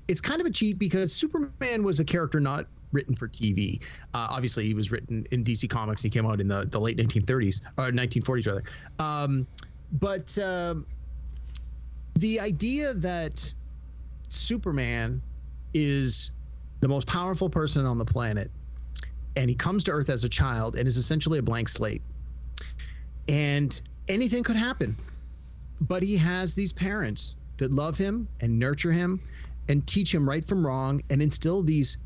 it's 0.08 0.22
kind 0.22 0.42
of 0.42 0.48
a 0.48 0.52
cheat 0.52 0.80
because 0.80 1.14
Superman 1.14 1.84
was 1.84 2.00
a 2.00 2.06
character 2.06 2.40
not 2.40 2.66
written 2.92 3.16
for 3.16 3.28
TV. 3.28 3.82
Uh, 4.14 4.28
obviously, 4.30 4.66
he 4.66 4.74
was 4.74 4.92
written 4.92 5.26
in 5.32 5.44
DC 5.44 5.70
Comics. 5.70 6.02
He 6.02 6.10
came 6.10 6.26
out 6.26 6.42
in 6.42 6.48
the, 6.48 6.66
the 6.66 6.80
late 6.80 6.98
1930s 6.98 7.62
or 7.78 7.92
1940s 7.92 8.48
rather. 8.48 8.64
Um, 9.00 9.48
but 9.94 10.38
um, 10.40 10.86
the 12.16 12.40
idea 12.40 12.94
that 12.96 13.54
Superman 14.30 15.22
is 15.74 16.32
the 16.80 16.88
most 16.88 17.08
powerful 17.08 17.50
person 17.50 17.86
on 17.86 17.98
the 17.98 18.06
planet, 18.06 18.52
and 19.36 19.50
he 19.50 19.56
comes 19.56 19.84
to 19.86 19.92
Earth 19.92 20.10
as 20.10 20.24
a 20.24 20.30
child 20.30 20.76
and 20.76 20.88
is 20.88 20.98
essentially 20.98 21.40
a 21.40 21.42
blank 21.42 21.70
slate, 21.70 22.02
and 23.28 23.82
anything 24.08 24.44
could 24.44 24.56
happen. 24.56 24.96
But 25.82 26.04
he 26.04 26.18
has 26.18 26.54
these 26.54 26.74
parents 26.74 27.38
that 27.58 27.72
love 27.72 27.98
him 27.98 28.28
and 28.42 28.58
nurture 28.58 28.92
him 28.92 29.20
and 29.70 29.86
teach 29.88 30.14
him 30.14 30.28
right 30.28 30.44
from 30.44 30.66
wrong 30.66 31.02
and 31.10 31.22
instill 31.22 31.64
these 31.64 31.98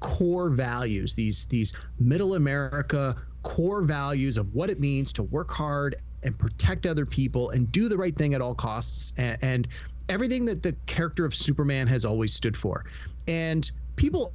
core 0.00 0.50
values, 0.50 1.14
these 1.14 1.46
these 1.46 1.72
middle 1.98 2.34
America 2.34 3.16
core 3.42 3.82
values 3.82 4.36
of 4.36 4.52
what 4.54 4.70
it 4.70 4.80
means 4.80 5.12
to 5.12 5.22
work 5.22 5.50
hard 5.50 5.96
and 6.24 6.38
protect 6.38 6.86
other 6.86 7.06
people 7.06 7.50
and 7.50 7.70
do 7.70 7.88
the 7.88 7.96
right 7.96 8.16
thing 8.16 8.34
at 8.34 8.40
all 8.40 8.54
costs 8.54 9.12
and, 9.16 9.38
and 9.42 9.68
everything 10.08 10.44
that 10.46 10.62
the 10.62 10.74
character 10.86 11.24
of 11.24 11.34
Superman 11.34 11.86
has 11.86 12.04
always 12.04 12.34
stood 12.34 12.56
for. 12.56 12.84
And 13.28 13.70
people 13.96 14.32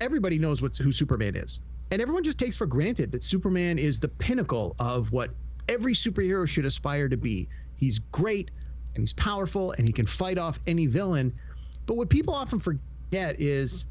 everybody 0.00 0.38
knows 0.38 0.60
who 0.60 0.92
Superman 0.92 1.36
is. 1.36 1.60
And 1.90 2.02
everyone 2.02 2.22
just 2.22 2.38
takes 2.38 2.56
for 2.56 2.66
granted 2.66 3.12
that 3.12 3.22
Superman 3.22 3.78
is 3.78 4.00
the 4.00 4.08
pinnacle 4.08 4.74
of 4.78 5.12
what 5.12 5.30
every 5.68 5.94
superhero 5.94 6.46
should 6.46 6.64
aspire 6.64 7.08
to 7.08 7.16
be. 7.16 7.48
He's 7.76 7.98
great 7.98 8.50
and 8.94 9.02
he's 9.02 9.12
powerful 9.12 9.72
and 9.72 9.86
he 9.86 9.92
can 9.92 10.06
fight 10.06 10.38
off 10.38 10.58
any 10.66 10.86
villain. 10.86 11.32
But 11.86 11.96
what 11.96 12.10
people 12.10 12.34
often 12.34 12.58
forget 12.58 13.40
is 13.40 13.86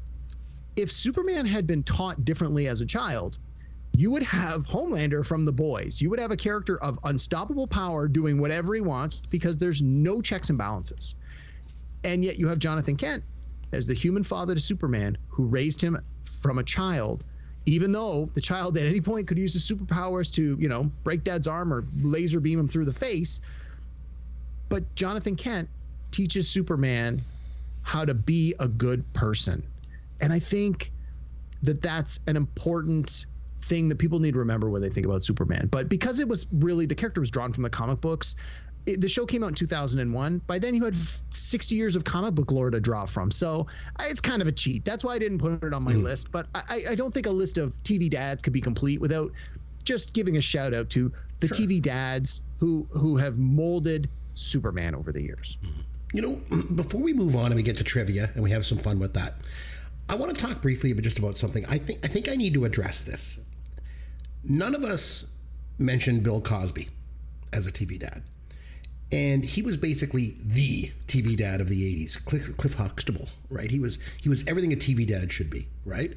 if 0.76 0.90
Superman 0.90 1.46
had 1.46 1.66
been 1.66 1.82
taught 1.82 2.24
differently 2.24 2.68
as 2.68 2.80
a 2.80 2.86
child, 2.86 3.38
you 3.96 4.10
would 4.10 4.22
have 4.22 4.66
Homelander 4.66 5.24
from 5.24 5.44
the 5.44 5.52
boys. 5.52 6.00
You 6.00 6.10
would 6.10 6.20
have 6.20 6.30
a 6.30 6.36
character 6.36 6.82
of 6.82 6.98
unstoppable 7.04 7.66
power 7.66 8.08
doing 8.08 8.40
whatever 8.40 8.74
he 8.74 8.80
wants 8.80 9.22
because 9.30 9.56
there's 9.56 9.82
no 9.82 10.20
checks 10.20 10.50
and 10.50 10.58
balances. 10.58 11.16
And 12.04 12.24
yet 12.24 12.38
you 12.38 12.48
have 12.48 12.58
Jonathan 12.58 12.96
Kent 12.96 13.22
as 13.72 13.86
the 13.86 13.94
human 13.94 14.22
father 14.22 14.54
to 14.54 14.60
Superman 14.60 15.16
who 15.28 15.44
raised 15.44 15.80
him 15.80 15.98
from 16.42 16.58
a 16.58 16.62
child, 16.62 17.24
even 17.64 17.92
though 17.92 18.30
the 18.34 18.40
child 18.40 18.76
at 18.76 18.86
any 18.86 19.00
point 19.00 19.26
could 19.26 19.38
use 19.38 19.52
his 19.52 19.68
superpowers 19.68 20.32
to, 20.34 20.56
you 20.60 20.68
know, 20.68 20.90
break 21.04 21.24
dad's 21.24 21.46
arm 21.46 21.72
or 21.72 21.84
laser 22.02 22.40
beam 22.40 22.58
him 22.58 22.68
through 22.68 22.84
the 22.84 22.92
face. 22.92 23.40
But 24.68 24.94
Jonathan 24.94 25.36
Kent 25.36 25.68
teaches 26.10 26.48
Superman 26.48 27.22
how 27.82 28.04
to 28.04 28.14
be 28.14 28.54
a 28.60 28.68
good 28.68 29.10
person 29.12 29.62
and 30.20 30.32
I 30.32 30.38
think 30.38 30.92
that 31.62 31.80
that's 31.80 32.20
an 32.26 32.36
important 32.36 33.26
thing 33.66 33.88
that 33.88 33.98
people 33.98 34.18
need 34.18 34.32
to 34.32 34.38
remember 34.38 34.70
when 34.70 34.82
they 34.82 34.88
think 34.88 35.06
about 35.06 35.22
Superman. 35.22 35.68
But 35.70 35.88
because 35.88 36.20
it 36.20 36.28
was 36.28 36.46
really 36.52 36.86
the 36.86 36.94
character 36.94 37.20
was 37.20 37.30
drawn 37.30 37.52
from 37.52 37.62
the 37.62 37.70
comic 37.70 38.00
books, 38.00 38.36
it, 38.86 39.00
the 39.00 39.08
show 39.08 39.26
came 39.26 39.42
out 39.42 39.48
in 39.48 39.54
2001. 39.54 40.38
By 40.46 40.58
then, 40.58 40.74
you 40.74 40.84
had 40.84 40.94
60 40.94 41.74
years 41.74 41.96
of 41.96 42.04
comic 42.04 42.34
book 42.34 42.50
lore 42.50 42.70
to 42.70 42.80
draw 42.80 43.04
from. 43.04 43.30
So 43.30 43.66
it's 44.02 44.20
kind 44.20 44.40
of 44.40 44.48
a 44.48 44.52
cheat. 44.52 44.84
That's 44.84 45.04
why 45.04 45.14
I 45.14 45.18
didn't 45.18 45.38
put 45.38 45.62
it 45.62 45.74
on 45.74 45.82
my 45.82 45.92
mm. 45.92 46.02
list. 46.02 46.32
But 46.32 46.46
I, 46.54 46.82
I, 46.90 46.94
don't 46.94 47.12
think 47.12 47.26
a 47.26 47.30
list 47.30 47.58
of 47.58 47.74
TV 47.82 48.08
dads 48.08 48.42
could 48.42 48.52
be 48.52 48.60
complete 48.60 49.00
without 49.00 49.32
just 49.84 50.14
giving 50.14 50.36
a 50.36 50.40
shout 50.40 50.72
out 50.72 50.88
to 50.90 51.12
the 51.40 51.48
sure. 51.48 51.66
TV 51.66 51.82
dads 51.82 52.42
who 52.58 52.86
who 52.90 53.16
have 53.16 53.38
molded 53.38 54.08
Superman 54.34 54.94
over 54.94 55.12
the 55.12 55.22
years. 55.22 55.58
You 56.12 56.22
know, 56.22 56.40
before 56.74 57.02
we 57.02 57.12
move 57.12 57.36
on 57.36 57.46
and 57.46 57.56
we 57.56 57.62
get 57.62 57.76
to 57.78 57.84
trivia 57.84 58.30
and 58.34 58.42
we 58.42 58.50
have 58.50 58.64
some 58.64 58.78
fun 58.78 58.98
with 58.98 59.14
that, 59.14 59.34
I 60.08 60.14
want 60.16 60.36
to 60.36 60.44
talk 60.44 60.62
briefly 60.62 60.92
but 60.92 61.04
just 61.04 61.18
about 61.18 61.38
something. 61.38 61.64
I 61.70 61.78
think 61.78 62.04
I 62.04 62.08
think 62.08 62.28
I 62.28 62.36
need 62.36 62.54
to 62.54 62.64
address 62.64 63.02
this. 63.02 63.40
None 64.48 64.74
of 64.74 64.84
us 64.84 65.32
mentioned 65.78 66.22
Bill 66.22 66.40
Cosby 66.40 66.88
as 67.52 67.66
a 67.66 67.72
TV 67.72 67.98
dad. 67.98 68.22
And 69.12 69.44
he 69.44 69.62
was 69.62 69.76
basically 69.76 70.36
the 70.44 70.90
TV 71.06 71.36
dad 71.36 71.60
of 71.60 71.68
the 71.68 71.80
80s, 71.80 72.24
Cliff, 72.24 72.56
Cliff 72.56 72.74
Huxtable, 72.74 73.28
right? 73.48 73.70
He 73.70 73.78
was 73.78 74.00
he 74.20 74.28
was 74.28 74.46
everything 74.48 74.72
a 74.72 74.76
TV 74.76 75.06
dad 75.06 75.30
should 75.30 75.48
be, 75.48 75.68
right? 75.84 76.12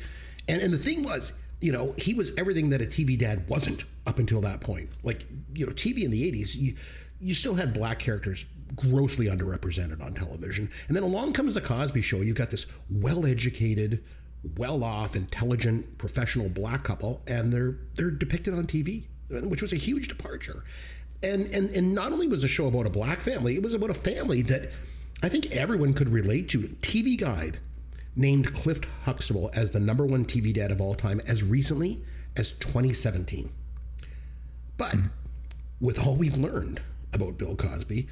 And 0.47 0.61
and 0.61 0.73
the 0.73 0.77
thing 0.77 1.03
was, 1.03 1.34
you 1.61 1.71
know, 1.71 1.93
he 1.97 2.15
was 2.15 2.36
everything 2.39 2.71
that 2.71 2.82
a 2.82 2.86
TV 2.86 3.17
dad 3.17 3.47
wasn't 3.47 3.84
up 4.07 4.17
until 4.17 4.41
that 4.41 4.61
point. 4.61 4.89
Like, 5.03 5.27
you 5.53 5.67
know, 5.67 5.71
TV 5.71 6.03
in 6.03 6.09
the 6.09 6.32
80s, 6.32 6.55
you 6.55 6.75
you 7.19 7.36
still 7.36 7.55
had 7.55 7.73
black 7.73 7.99
characters 7.99 8.45
grossly 8.75 9.27
underrepresented 9.27 10.03
on 10.03 10.13
television. 10.13 10.69
And 10.88 10.95
then 10.95 11.03
along 11.03 11.34
comes 11.34 11.53
the 11.53 11.61
Cosby 11.61 12.01
Show. 12.01 12.17
You've 12.17 12.38
got 12.38 12.49
this 12.49 12.65
well-educated, 12.89 14.03
well-off, 14.56 15.16
intelligent, 15.16 15.98
professional 15.98 16.50
black 16.50 16.84
couple, 16.84 17.22
and 17.28 17.52
they're 17.52 17.78
they're 17.96 18.12
depicted 18.12 18.54
on 18.54 18.68
TV, 18.68 19.06
which 19.30 19.62
was 19.62 19.74
a 19.74 19.78
huge 19.78 20.08
departure. 20.08 20.64
And 21.24 21.46
and 21.48 21.70
and 21.70 21.94
not 21.94 22.12
only 22.12 22.28
was 22.28 22.42
the 22.42 22.48
show 22.48 22.68
about 22.68 22.86
a 22.86 22.90
black 22.90 23.20
family, 23.20 23.56
it 23.56 23.64
was 23.64 23.74
about 23.74 23.90
a 23.90 23.96
family 23.96 24.42
that 24.44 24.72
I 25.22 25.30
think 25.30 25.48
everyone 25.52 25.94
could 25.94 26.10
relate 26.10 26.50
to. 26.50 26.60
TV 26.60 27.20
Guide 27.20 27.60
named 28.16 28.54
Cliff 28.54 28.80
Huxtable 29.04 29.50
as 29.54 29.72
the 29.72 29.80
number 29.80 30.06
one 30.06 30.26
TV 30.26 30.54
dad 30.54 30.72
of 30.72 30.82
all 30.82 30.96
time 30.96 31.20
as 31.28 31.44
recently 31.44 32.04
as 32.36 32.52
2017. 32.52 33.52
But 34.78 34.96
with 35.82 36.06
all 36.06 36.16
we've 36.16 36.38
learned 36.38 36.82
about 37.14 37.38
Bill 37.38 37.56
Cosby, 37.56 38.08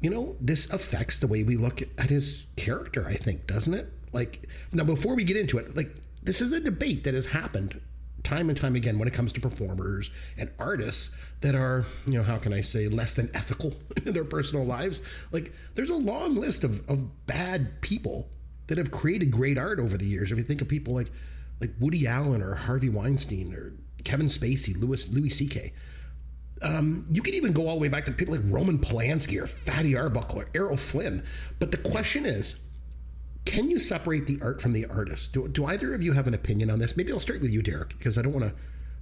you 0.00 0.10
know, 0.10 0.36
this 0.40 0.72
affects 0.72 1.18
the 1.18 1.26
way 1.26 1.42
we 1.42 1.56
look 1.56 1.82
at 1.82 2.10
his 2.10 2.46
character, 2.56 3.06
I 3.06 3.14
think, 3.14 3.46
doesn't 3.46 3.74
it? 3.74 3.92
Like, 4.12 4.48
now, 4.72 4.84
before 4.84 5.14
we 5.14 5.24
get 5.24 5.36
into 5.36 5.58
it, 5.58 5.76
like, 5.76 5.88
this 6.22 6.40
is 6.40 6.52
a 6.52 6.60
debate 6.60 7.04
that 7.04 7.14
has 7.14 7.26
happened 7.26 7.80
time 8.22 8.50
and 8.50 8.58
time 8.58 8.76
again 8.76 8.98
when 8.98 9.08
it 9.08 9.14
comes 9.14 9.32
to 9.32 9.40
performers 9.40 10.10
and 10.38 10.50
artists 10.58 11.16
that 11.40 11.54
are, 11.54 11.86
you 12.06 12.14
know, 12.14 12.22
how 12.22 12.36
can 12.36 12.52
I 12.52 12.60
say, 12.60 12.88
less 12.88 13.14
than 13.14 13.30
ethical 13.34 13.72
in 14.06 14.12
their 14.12 14.24
personal 14.24 14.64
lives. 14.64 15.02
Like, 15.32 15.52
there's 15.74 15.90
a 15.90 15.96
long 15.96 16.34
list 16.34 16.64
of, 16.64 16.88
of 16.88 17.26
bad 17.26 17.80
people 17.80 18.28
that 18.66 18.78
have 18.78 18.90
created 18.90 19.30
great 19.30 19.58
art 19.58 19.80
over 19.80 19.96
the 19.96 20.04
years. 20.04 20.30
If 20.30 20.38
you 20.38 20.44
think 20.44 20.60
of 20.60 20.68
people 20.68 20.94
like 20.94 21.10
like 21.60 21.72
Woody 21.78 22.06
Allen 22.06 22.42
or 22.42 22.54
Harvey 22.54 22.88
Weinstein 22.88 23.52
or 23.54 23.74
Kevin 24.04 24.26
Spacey, 24.26 24.80
Louis 24.80 25.08
Louis 25.10 25.28
C.K. 25.28 25.72
Um, 26.62 27.04
you 27.10 27.22
can 27.22 27.34
even 27.34 27.52
go 27.52 27.68
all 27.68 27.76
the 27.76 27.80
way 27.80 27.88
back 27.88 28.04
to 28.04 28.12
people 28.12 28.34
like 28.34 28.44
Roman 28.46 28.78
Polanski 28.78 29.42
or 29.42 29.46
Fatty 29.46 29.96
Arbuckle 29.96 30.40
or 30.40 30.46
Errol 30.54 30.76
Flynn. 30.76 31.24
But 31.58 31.70
the 31.70 31.78
question 31.78 32.26
is, 32.26 32.60
can 33.44 33.70
you 33.70 33.78
separate 33.78 34.26
the 34.26 34.38
art 34.42 34.60
from 34.60 34.72
the 34.72 34.86
artist? 34.86 35.32
Do, 35.32 35.48
do 35.48 35.64
either 35.64 35.94
of 35.94 36.02
you 36.02 36.12
have 36.12 36.26
an 36.26 36.34
opinion 36.34 36.70
on 36.70 36.78
this? 36.78 36.96
Maybe 36.96 37.12
I'll 37.12 37.20
start 37.20 37.40
with 37.40 37.50
you, 37.50 37.62
Derek, 37.62 37.90
because 37.90 38.18
I 38.18 38.22
don't 38.22 38.32
want 38.32 38.46
to 38.48 38.54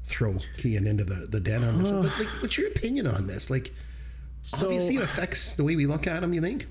throw 0.05 0.33
Kian 0.57 0.87
into 0.87 1.05
the, 1.05 1.27
the 1.29 1.41
den 1.41 1.65
on 1.65 1.83
this. 1.83 1.91
But 1.91 2.19
like, 2.19 2.29
what's 2.43 2.57
your 2.57 2.69
opinion 2.69 3.07
on 3.07 3.27
this? 3.27 3.51
Like, 3.51 3.73
So- 4.43 4.67
obviously, 4.67 4.97
it 4.97 5.03
affects 5.03 5.55
the 5.55 5.65
way 5.65 5.77
we 5.77 5.87
look 5.87 6.07
at 6.07 6.21
them. 6.21 6.33
You 6.33 6.41
think? 6.41 6.67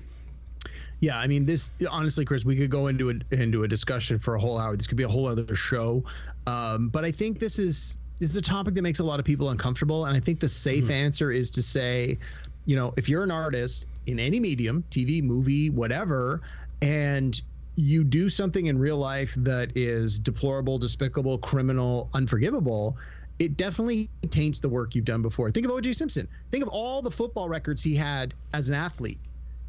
Yeah, 1.00 1.16
I 1.16 1.28
mean, 1.28 1.46
this 1.46 1.70
honestly, 1.88 2.24
Chris, 2.24 2.44
we 2.44 2.56
could 2.56 2.70
go 2.70 2.88
into 2.88 3.10
a, 3.10 3.14
into 3.34 3.62
a 3.62 3.68
discussion 3.68 4.18
for 4.18 4.34
a 4.34 4.40
whole 4.40 4.58
hour. 4.58 4.74
This 4.76 4.88
could 4.88 4.96
be 4.96 5.04
a 5.04 5.08
whole 5.08 5.26
other 5.26 5.54
show. 5.54 6.02
Um, 6.48 6.88
but 6.88 7.04
I 7.04 7.12
think 7.12 7.38
this 7.38 7.60
is 7.60 7.98
this 8.18 8.30
is 8.30 8.36
a 8.36 8.42
topic 8.42 8.74
that 8.74 8.82
makes 8.82 8.98
a 8.98 9.04
lot 9.04 9.20
of 9.20 9.24
people 9.24 9.50
uncomfortable, 9.50 10.06
and 10.06 10.16
I 10.16 10.20
think 10.20 10.40
the 10.40 10.48
safe 10.48 10.90
answer 10.90 11.30
is 11.30 11.52
to 11.52 11.62
say, 11.62 12.18
you 12.66 12.74
know, 12.74 12.92
if 12.96 13.08
you're 13.08 13.22
an 13.22 13.30
artist 13.30 13.86
in 14.06 14.18
any 14.18 14.40
medium, 14.40 14.82
TV, 14.90 15.22
movie, 15.22 15.70
whatever, 15.70 16.40
and 16.82 17.40
you 17.78 18.02
do 18.02 18.28
something 18.28 18.66
in 18.66 18.76
real 18.76 18.96
life 18.96 19.34
that 19.36 19.70
is 19.76 20.18
deplorable, 20.18 20.78
despicable, 20.78 21.38
criminal, 21.38 22.10
unforgivable, 22.12 22.96
it 23.38 23.56
definitely 23.56 24.10
taints 24.30 24.58
the 24.58 24.68
work 24.68 24.96
you've 24.96 25.04
done 25.04 25.22
before. 25.22 25.48
Think 25.52 25.64
of 25.64 25.70
O.J. 25.70 25.92
Simpson. 25.92 26.26
Think 26.50 26.64
of 26.64 26.68
all 26.70 27.00
the 27.00 27.10
football 27.10 27.48
records 27.48 27.80
he 27.80 27.94
had 27.94 28.34
as 28.52 28.68
an 28.68 28.74
athlete, 28.74 29.20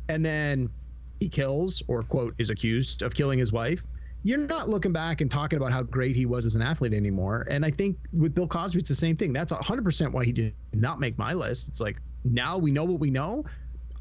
and 0.09 0.25
then 0.25 0.69
he 1.19 1.29
kills 1.29 1.83
or 1.87 2.01
quote 2.01 2.33
is 2.39 2.49
accused 2.49 3.03
of 3.03 3.13
killing 3.13 3.37
his 3.37 3.51
wife 3.51 3.83
you're 4.23 4.37
not 4.37 4.67
looking 4.67 4.91
back 4.91 5.21
and 5.21 5.31
talking 5.31 5.57
about 5.57 5.71
how 5.71 5.81
great 5.81 6.15
he 6.15 6.25
was 6.25 6.45
as 6.45 6.55
an 6.55 6.61
athlete 6.61 6.93
anymore 6.93 7.47
and 7.49 7.65
i 7.65 7.71
think 7.71 7.97
with 8.13 8.33
bill 8.33 8.47
cosby 8.47 8.79
it's 8.79 8.89
the 8.89 8.95
same 8.95 9.15
thing 9.15 9.31
that's 9.31 9.51
100% 9.51 10.11
why 10.11 10.23
he 10.23 10.31
did 10.31 10.53
not 10.73 10.99
make 10.99 11.17
my 11.17 11.33
list 11.33 11.67
it's 11.67 11.79
like 11.79 12.01
now 12.23 12.57
we 12.57 12.71
know 12.71 12.83
what 12.83 12.99
we 12.99 13.09
know 13.09 13.43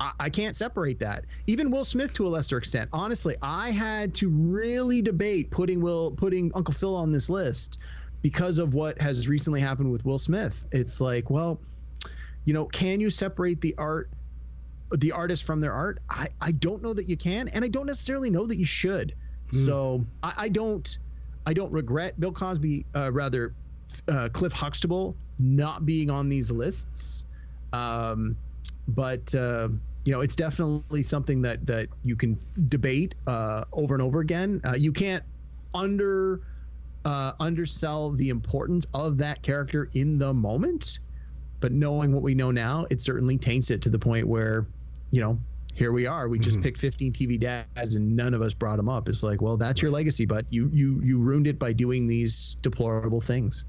I, 0.00 0.12
I 0.20 0.30
can't 0.30 0.54
separate 0.54 0.98
that. 1.00 1.24
Even 1.46 1.70
will 1.70 1.84
smith 1.84 2.12
to 2.14 2.26
a 2.26 2.28
lesser 2.28 2.58
extent. 2.58 2.88
Honestly 2.92 3.36
i 3.42 3.70
had 3.70 4.14
to 4.14 4.28
really 4.28 5.02
debate 5.02 5.50
putting 5.50 5.80
will 5.80 6.12
putting 6.12 6.50
uncle 6.54 6.74
phil 6.74 6.94
on 6.96 7.12
this 7.12 7.30
list 7.30 7.78
because 8.22 8.58
of 8.58 8.74
what 8.74 9.00
has 9.00 9.28
recently 9.28 9.60
happened 9.60 9.90
with 9.90 10.04
will 10.04 10.18
smith. 10.18 10.66
It's 10.72 11.00
like 11.00 11.30
well 11.30 11.60
you 12.44 12.54
know 12.54 12.66
can 12.66 13.00
you 13.00 13.10
separate 13.10 13.60
the 13.60 13.74
art 13.78 14.10
the 14.96 15.12
artist 15.12 15.44
from 15.44 15.60
their 15.60 15.72
art? 15.72 16.00
I, 16.08 16.28
I 16.40 16.52
don't 16.52 16.82
know 16.82 16.94
that 16.94 17.04
you 17.04 17.16
can 17.16 17.48
and 17.48 17.64
i 17.64 17.68
don't 17.68 17.86
necessarily 17.86 18.30
know 18.30 18.46
that 18.46 18.56
you 18.56 18.66
should. 18.66 19.14
So 19.50 20.04
I, 20.22 20.32
I 20.36 20.48
don't 20.48 20.98
i 21.46 21.54
don't 21.54 21.72
regret 21.72 22.18
bill 22.20 22.32
cosby 22.32 22.84
uh, 22.94 23.10
rather 23.12 23.54
uh, 24.08 24.28
cliff 24.32 24.52
huxtable 24.52 25.16
not 25.38 25.86
being 25.86 26.10
on 26.10 26.28
these 26.28 26.50
lists. 26.50 27.26
Um, 27.72 28.36
but 28.88 29.34
uh, 29.34 29.68
you 30.04 30.12
know 30.12 30.20
it's 30.20 30.36
definitely 30.36 31.02
something 31.02 31.42
that 31.42 31.64
that 31.66 31.88
you 32.02 32.16
can 32.16 32.38
debate 32.66 33.14
uh, 33.26 33.64
over 33.72 33.94
and 33.94 34.02
over 34.02 34.20
again 34.20 34.60
uh, 34.64 34.74
you 34.76 34.92
can't 34.92 35.24
under 35.74 36.40
uh, 37.04 37.32
undersell 37.40 38.10
the 38.12 38.28
importance 38.28 38.86
of 38.94 39.18
that 39.18 39.42
character 39.42 39.88
in 39.94 40.18
the 40.18 40.32
moment 40.32 40.98
but 41.60 41.72
knowing 41.72 42.12
what 42.12 42.22
we 42.22 42.34
know 42.34 42.50
now, 42.50 42.86
it 42.90 43.00
certainly 43.00 43.36
taints 43.36 43.70
it 43.70 43.82
to 43.82 43.90
the 43.90 43.98
point 43.98 44.26
where, 44.26 44.66
you 45.10 45.20
know, 45.20 45.38
here 45.74 45.92
we 45.92 46.06
are. 46.06 46.28
We 46.28 46.38
just 46.38 46.60
picked 46.60 46.78
15 46.78 47.12
TV 47.12 47.38
dads, 47.38 47.94
and 47.94 48.16
none 48.16 48.34
of 48.34 48.42
us 48.42 48.52
brought 48.52 48.76
them 48.76 48.88
up. 48.88 49.08
It's 49.08 49.22
like, 49.22 49.40
well, 49.40 49.56
that's 49.56 49.80
your 49.80 49.90
legacy, 49.90 50.26
but 50.26 50.44
you 50.50 50.68
you 50.72 51.00
you 51.04 51.20
ruined 51.20 51.46
it 51.46 51.58
by 51.58 51.72
doing 51.72 52.06
these 52.08 52.56
deplorable 52.62 53.20
things. 53.20 53.64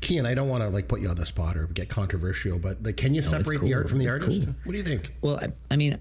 Kian, 0.00 0.26
I 0.26 0.34
don't 0.34 0.48
want 0.48 0.62
to 0.62 0.68
like 0.70 0.88
put 0.88 1.00
you 1.00 1.08
on 1.08 1.16
the 1.16 1.26
spot 1.26 1.56
or 1.56 1.66
get 1.68 1.88
controversial, 1.88 2.58
but 2.58 2.82
like, 2.82 2.96
can 2.96 3.14
you 3.14 3.22
separate 3.22 3.60
the 3.60 3.74
art 3.74 3.88
from 3.88 3.98
the 3.98 4.06
It's 4.06 4.14
artist? 4.14 4.44
cool. 4.44 4.54
What 4.64 4.72
do 4.72 4.78
you 4.78 4.84
think? 4.84 5.12
Well, 5.20 5.38
I, 5.42 5.48
I 5.70 5.76
mean, 5.76 5.98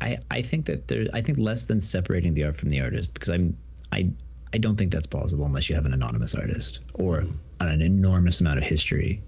I 0.00 0.18
I 0.30 0.42
think 0.42 0.66
that 0.66 0.88
there. 0.88 1.06
I 1.12 1.20
think 1.20 1.38
less 1.38 1.64
than 1.64 1.80
separating 1.80 2.34
the 2.34 2.44
art 2.44 2.56
from 2.56 2.68
the 2.70 2.80
artist 2.80 3.14
because 3.14 3.28
I'm 3.30 3.56
I 3.92 4.10
I 4.52 4.58
don't 4.58 4.76
think 4.76 4.92
that's 4.92 5.06
possible 5.06 5.44
unless 5.46 5.68
you 5.68 5.74
have 5.74 5.84
an 5.86 5.92
anonymous 5.92 6.34
artist 6.34 6.80
or 6.94 7.24
an 7.60 7.80
enormous 7.82 8.40
amount 8.40 8.58
of 8.58 8.64
history, 8.64 9.20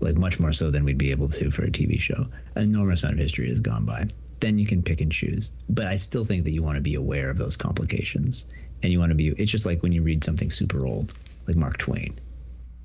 like 0.00 0.16
much 0.16 0.40
more 0.40 0.52
so 0.52 0.70
than 0.70 0.84
we'd 0.84 0.98
be 0.98 1.10
able 1.12 1.28
to 1.28 1.50
for 1.50 1.62
a 1.62 1.70
TV 1.70 2.00
show. 2.00 2.26
An 2.56 2.62
enormous 2.64 3.02
amount 3.02 3.14
of 3.14 3.20
history 3.20 3.48
has 3.48 3.60
gone 3.60 3.84
by. 3.84 4.06
Then 4.40 4.58
you 4.58 4.66
can 4.66 4.82
pick 4.82 5.00
and 5.00 5.12
choose. 5.12 5.52
But 5.68 5.86
I 5.86 5.96
still 5.96 6.24
think 6.24 6.44
that 6.44 6.50
you 6.50 6.62
want 6.62 6.76
to 6.76 6.82
be 6.82 6.96
aware 6.96 7.30
of 7.30 7.38
those 7.38 7.56
complications, 7.56 8.46
and 8.82 8.92
you 8.92 8.98
want 8.98 9.10
to 9.10 9.14
be. 9.14 9.28
It's 9.28 9.50
just 9.52 9.64
like 9.64 9.82
when 9.82 9.92
you 9.92 10.02
read 10.02 10.24
something 10.24 10.50
super 10.50 10.84
old, 10.86 11.14
like 11.46 11.56
Mark 11.56 11.78
Twain, 11.78 12.14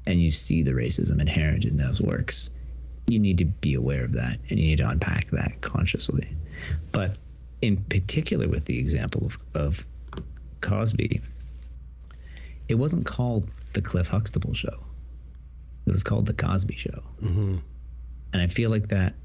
and 0.08 0.22
you 0.22 0.32
see 0.32 0.64
the 0.64 0.72
racism 0.72 1.20
inherent 1.20 1.66
in 1.66 1.78
those 1.78 2.02
works 2.02 2.50
you 3.10 3.20
need 3.20 3.38
to 3.39 3.45
be 3.45 3.74
aware 3.74 4.06
of 4.06 4.14
that 4.14 4.39
and 4.50 4.60
you 4.60 4.68
need 4.68 4.78
to 4.78 4.89
unpack 4.89 5.30
that 5.32 5.62
consciously. 5.62 6.28
But 6.91 7.18
in 7.62 7.78
particular, 7.78 8.47
with 8.47 8.66
the 8.66 8.80
example 8.80 9.26
of, 9.26 9.38
of 9.56 9.86
Cosby, 10.62 11.22
it 12.68 12.76
wasn't 12.76 13.06
called 13.06 13.50
the 13.74 13.82
Cliff 13.82 14.08
Huxtable 14.08 14.54
Show. 14.54 14.84
It 15.86 15.91
was 15.91 16.04
called 16.04 16.28
the 16.28 16.34
Cosby 16.34 16.76
Show. 16.76 17.04
Mm-hmm. 17.22 17.58
And 18.34 18.41
I 18.41 18.47
feel 18.47 18.70
like 18.70 18.89
that 18.89 19.16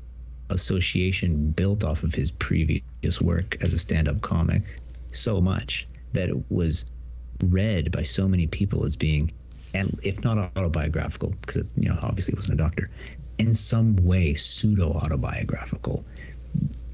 association 0.50 1.50
built 1.50 1.84
off 1.84 2.02
of 2.02 2.14
his 2.14 2.30
previous 2.30 3.20
work 3.20 3.56
as 3.62 3.74
a 3.74 3.78
stand-up 3.78 4.20
comic 4.22 4.62
so 5.10 5.40
much 5.40 5.86
that 6.12 6.28
it 6.28 6.50
was 6.50 6.86
read 7.44 7.92
by 7.92 8.02
so 8.02 8.28
many 8.28 8.46
people 8.46 8.84
as 8.84 8.96
being 8.96 9.30
and 9.74 9.98
if 10.02 10.24
not 10.24 10.38
autobiographical 10.56 11.34
because 11.40 11.74
you 11.76 11.88
know 11.88 11.98
obviously 12.02 12.32
he 12.32 12.36
wasn't 12.36 12.58
a 12.58 12.62
doctor 12.62 12.88
in 13.38 13.52
some 13.52 13.96
way 13.96 14.32
pseudo 14.32 14.92
autobiographical 14.92 16.04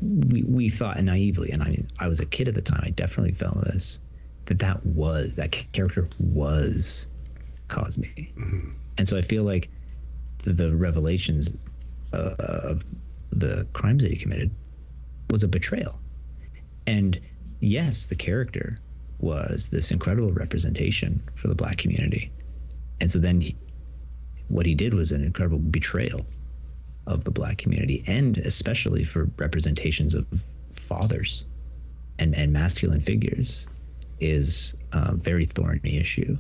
we, 0.01 0.43
we 0.45 0.69
thought 0.69 1.01
naively 1.03 1.51
and 1.53 1.63
i 1.63 1.67
mean 1.67 1.87
i 2.01 2.09
was 2.09 2.21
a 2.21 2.27
kid 2.27 2.49
at 2.49 2.55
the 2.55 2.63
time 2.63 2.81
i 2.85 2.91
definitely 2.91 3.33
felt 3.33 3.55
this 3.65 4.01
that 4.47 4.59
that 4.59 4.85
was 4.85 5.37
that 5.37 5.53
character 5.73 6.09
was 6.19 7.07
cosby. 7.69 8.33
And 8.99 9.09
so 9.09 9.17
i 9.17 9.23
feel 9.23 9.45
like 9.45 9.71
the 10.43 10.75
revelations 10.75 11.57
uh, 12.13 12.35
of 12.39 12.85
the 13.31 13.67
crimes 13.73 14.03
that 14.03 14.11
he 14.11 14.17
committed 14.17 14.51
was 15.31 15.45
a 15.45 15.49
betrayal. 15.49 16.01
And 16.87 17.21
yes 17.61 18.07
the 18.07 18.17
character 18.17 18.81
was 19.21 19.69
this 19.69 19.93
incredible 19.93 20.33
representation 20.33 21.23
for 21.35 21.47
the 21.49 21.55
black 21.55 21.77
community 21.77 22.33
and 23.01 23.11
so 23.11 23.19
then 23.19 23.41
he, 23.41 23.57
what 24.49 24.67
he 24.67 24.75
did 24.75 24.95
was 24.95 25.13
an 25.13 25.25
incredible 25.25 25.59
betrayal 25.59 26.27
of 27.07 27.25
the 27.25 27.31
black 27.31 27.59
community 27.59 28.03
and 28.09 28.39
especially 28.39 29.05
for 29.05 29.29
representations 29.37 30.15
of 30.15 30.27
fathers 30.69 31.45
and, 32.19 32.35
and 32.37 32.53
masculine 32.53 33.01
figures 33.01 33.67
is 34.21 34.75
a 34.93 35.15
very 35.15 35.47
thorny 35.47 35.99
issue 35.99 36.37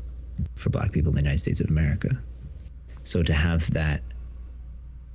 for 0.54 0.70
black 0.70 0.92
people 0.92 1.10
in 1.10 1.14
the 1.14 1.22
United 1.22 1.38
States 1.38 1.60
of 1.60 1.70
America. 1.70 2.10
So 3.04 3.22
to 3.22 3.32
have 3.32 3.70
that 3.72 4.02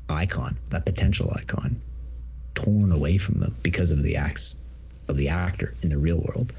icon, 0.09 0.57
that 0.71 0.85
potential 0.85 1.31
icon, 1.35 1.79
torn 2.55 2.91
away 2.91 3.17
from 3.17 3.39
them 3.39 3.55
because 3.63 3.91
of 3.91 4.01
the 4.01 4.15
acts 4.17 4.57
of 5.07 5.17
the 5.17 5.29
actor 5.29 5.73
in 5.83 5.89
the 5.89 5.99
real 5.99 6.19
world, 6.21 6.53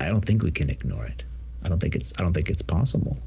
I 0.00 0.08
don't 0.08 0.24
think 0.24 0.42
we 0.42 0.50
can 0.50 0.70
ignore 0.70 1.04
it. 1.04 1.24
I 1.64 1.68
don't 1.68 1.80
think 1.80 1.94
it's 1.94 2.18
I 2.18 2.22
don't 2.22 2.32
think 2.32 2.48
it's 2.48 2.62
possible. 2.62 3.18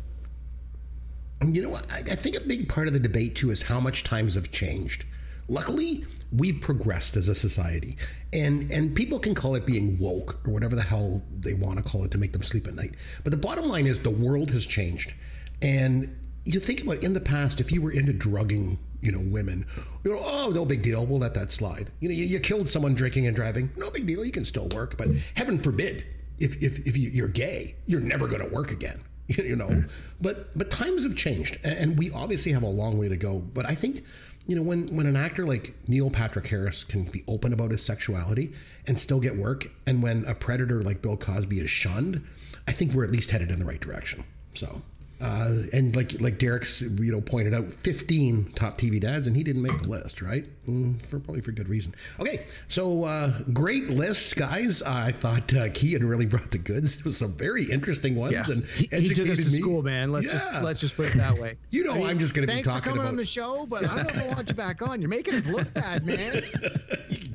You 1.43 1.63
know? 1.63 1.75
I, 1.75 1.99
I 1.99 2.15
think 2.15 2.37
a 2.37 2.41
big 2.41 2.69
part 2.69 2.87
of 2.87 2.93
the 2.93 2.99
debate 2.99 3.35
too 3.35 3.51
is 3.51 3.63
how 3.63 3.79
much 3.79 4.03
times 4.03 4.35
have 4.35 4.51
changed. 4.51 5.05
Luckily, 5.47 6.05
we've 6.31 6.59
progressed 6.59 7.15
as 7.15 7.29
a 7.29 7.35
society, 7.35 7.97
and 8.33 8.71
and 8.71 8.95
people 8.95 9.19
can 9.19 9.35
call 9.35 9.55
it 9.55 9.65
being 9.65 9.97
woke 9.99 10.39
or 10.45 10.53
whatever 10.53 10.75
the 10.75 10.81
hell 10.81 11.21
they 11.39 11.53
want 11.53 11.77
to 11.77 11.83
call 11.83 12.03
it 12.03 12.11
to 12.11 12.17
make 12.17 12.33
them 12.33 12.41
sleep 12.41 12.67
at 12.67 12.73
night. 12.73 12.95
But 13.23 13.31
the 13.31 13.37
bottom 13.37 13.67
line 13.67 13.85
is 13.85 13.99
the 13.99 14.09
world 14.09 14.51
has 14.51 14.65
changed, 14.65 15.13
and 15.61 16.15
you 16.45 16.59
think 16.59 16.81
about 16.81 17.03
in 17.03 17.13
the 17.13 17.21
past 17.21 17.59
if 17.59 17.71
you 17.71 17.81
were 17.81 17.91
into 17.91 18.13
drugging, 18.13 18.77
you 19.01 19.11
know, 19.11 19.21
women, 19.31 19.65
you 20.03 20.13
know, 20.13 20.19
oh, 20.21 20.51
no 20.53 20.65
big 20.65 20.83
deal, 20.83 21.05
we'll 21.05 21.19
let 21.19 21.33
that 21.33 21.51
slide. 21.51 21.91
You 21.99 22.09
know, 22.09 22.15
you, 22.15 22.25
you 22.25 22.39
killed 22.39 22.69
someone 22.69 22.93
drinking 22.93 23.27
and 23.27 23.35
driving, 23.35 23.71
no 23.75 23.89
big 23.89 24.05
deal, 24.05 24.23
you 24.23 24.31
can 24.31 24.45
still 24.45 24.67
work. 24.69 24.97
But 24.97 25.09
heaven 25.35 25.57
forbid, 25.57 26.05
if 26.39 26.61
if 26.63 26.79
if 26.87 26.97
you, 26.97 27.09
you're 27.09 27.29
gay, 27.29 27.75
you're 27.87 28.01
never 28.01 28.27
going 28.27 28.47
to 28.47 28.53
work 28.53 28.71
again. 28.71 29.01
you 29.37 29.55
know? 29.55 29.83
But 30.21 30.57
but 30.57 30.71
times 30.71 31.03
have 31.03 31.15
changed 31.15 31.57
and 31.63 31.97
we 31.97 32.11
obviously 32.11 32.51
have 32.53 32.63
a 32.63 32.67
long 32.67 32.97
way 32.97 33.09
to 33.09 33.17
go. 33.17 33.39
But 33.39 33.65
i 33.65 33.75
think 33.75 34.03
you 34.47 34.55
know 34.55 34.61
when 34.61 34.95
when 34.95 35.05
an 35.07 35.15
actor 35.15 35.45
like 35.45 35.73
neil 35.87 36.09
patrick 36.11 36.45
harris 36.45 36.83
can 36.83 37.03
be 37.05 37.23
open 37.27 37.51
about 37.51 37.71
his 37.71 37.83
sexuality 37.83 38.53
and 38.87 38.99
still 38.99 39.19
get 39.19 39.35
work 39.35 39.65
and 39.87 40.03
when 40.03 40.23
a 40.25 40.35
predator 40.35 40.83
like 40.83 41.01
bill 41.01 41.17
cosby 41.17 41.57
is 41.57 41.69
shunned 41.69 42.21
i 42.67 42.71
think 42.71 42.93
we're 42.93 43.03
at 43.03 43.11
least 43.11 43.31
headed 43.31 43.49
in 43.49 43.57
the 43.59 43.65
right 43.65 43.81
direction. 43.81 44.23
So 44.53 44.81
Uh, 45.21 45.63
and 45.73 45.95
like 45.95 46.19
like 46.19 46.37
Derek's 46.37 46.81
you 46.81 47.11
know 47.11 47.21
pointed 47.21 47.53
out, 47.53 47.71
15 47.71 48.51
top 48.53 48.77
TV 48.77 48.99
dads, 48.99 49.27
and 49.27 49.35
he 49.35 49.43
didn't 49.43 49.61
make 49.61 49.81
the 49.81 49.89
list, 49.89 50.21
right? 50.21 50.45
Mm, 50.65 51.01
for 51.05 51.19
probably 51.19 51.41
for 51.41 51.51
good 51.51 51.69
reason. 51.69 51.93
Okay, 52.19 52.45
so 52.67 53.03
uh, 53.03 53.31
great 53.53 53.89
lists, 53.89 54.33
guys. 54.33 54.81
I 54.81 55.11
thought 55.11 55.53
uh, 55.53 55.69
Kian 55.69 56.07
really 56.09 56.25
brought 56.25 56.51
the 56.51 56.57
goods. 56.57 56.99
It 56.99 57.05
was 57.05 57.17
some 57.17 57.31
very 57.33 57.63
interesting 57.65 58.15
ones, 58.15 58.31
Yeah, 58.33 58.43
and 58.47 58.65
he, 58.65 58.87
he 58.91 59.09
took 59.09 59.27
us 59.29 59.37
to 59.37 59.51
me. 59.51 59.59
school, 59.59 59.83
man. 59.83 60.11
Let's 60.11 60.31
just 60.31 60.61
let's 60.63 60.79
just 60.79 60.95
put 60.95 61.07
it 61.07 61.17
that 61.17 61.37
way. 61.37 61.55
You 61.71 61.83
know, 61.83 62.05
I'm 62.05 62.19
just 62.19 62.33
gonna 62.33 62.47
be 62.47 62.61
talking. 62.61 62.63
thanks 62.63 62.79
for 62.79 62.83
coming 62.89 62.99
about- 63.01 63.09
on 63.09 63.15
the 63.17 63.25
show, 63.25 63.65
but 63.69 63.83
I 63.89 63.95
don't 63.95 64.15
know 64.15 64.21
if 64.21 64.31
I 64.31 64.35
want 64.35 64.49
you 64.49 64.55
back 64.55 64.81
on. 64.81 65.01
You're 65.01 65.09
making 65.09 65.33
us 65.35 65.47
look 65.47 65.71
bad, 65.73 66.05
man. 66.05 66.41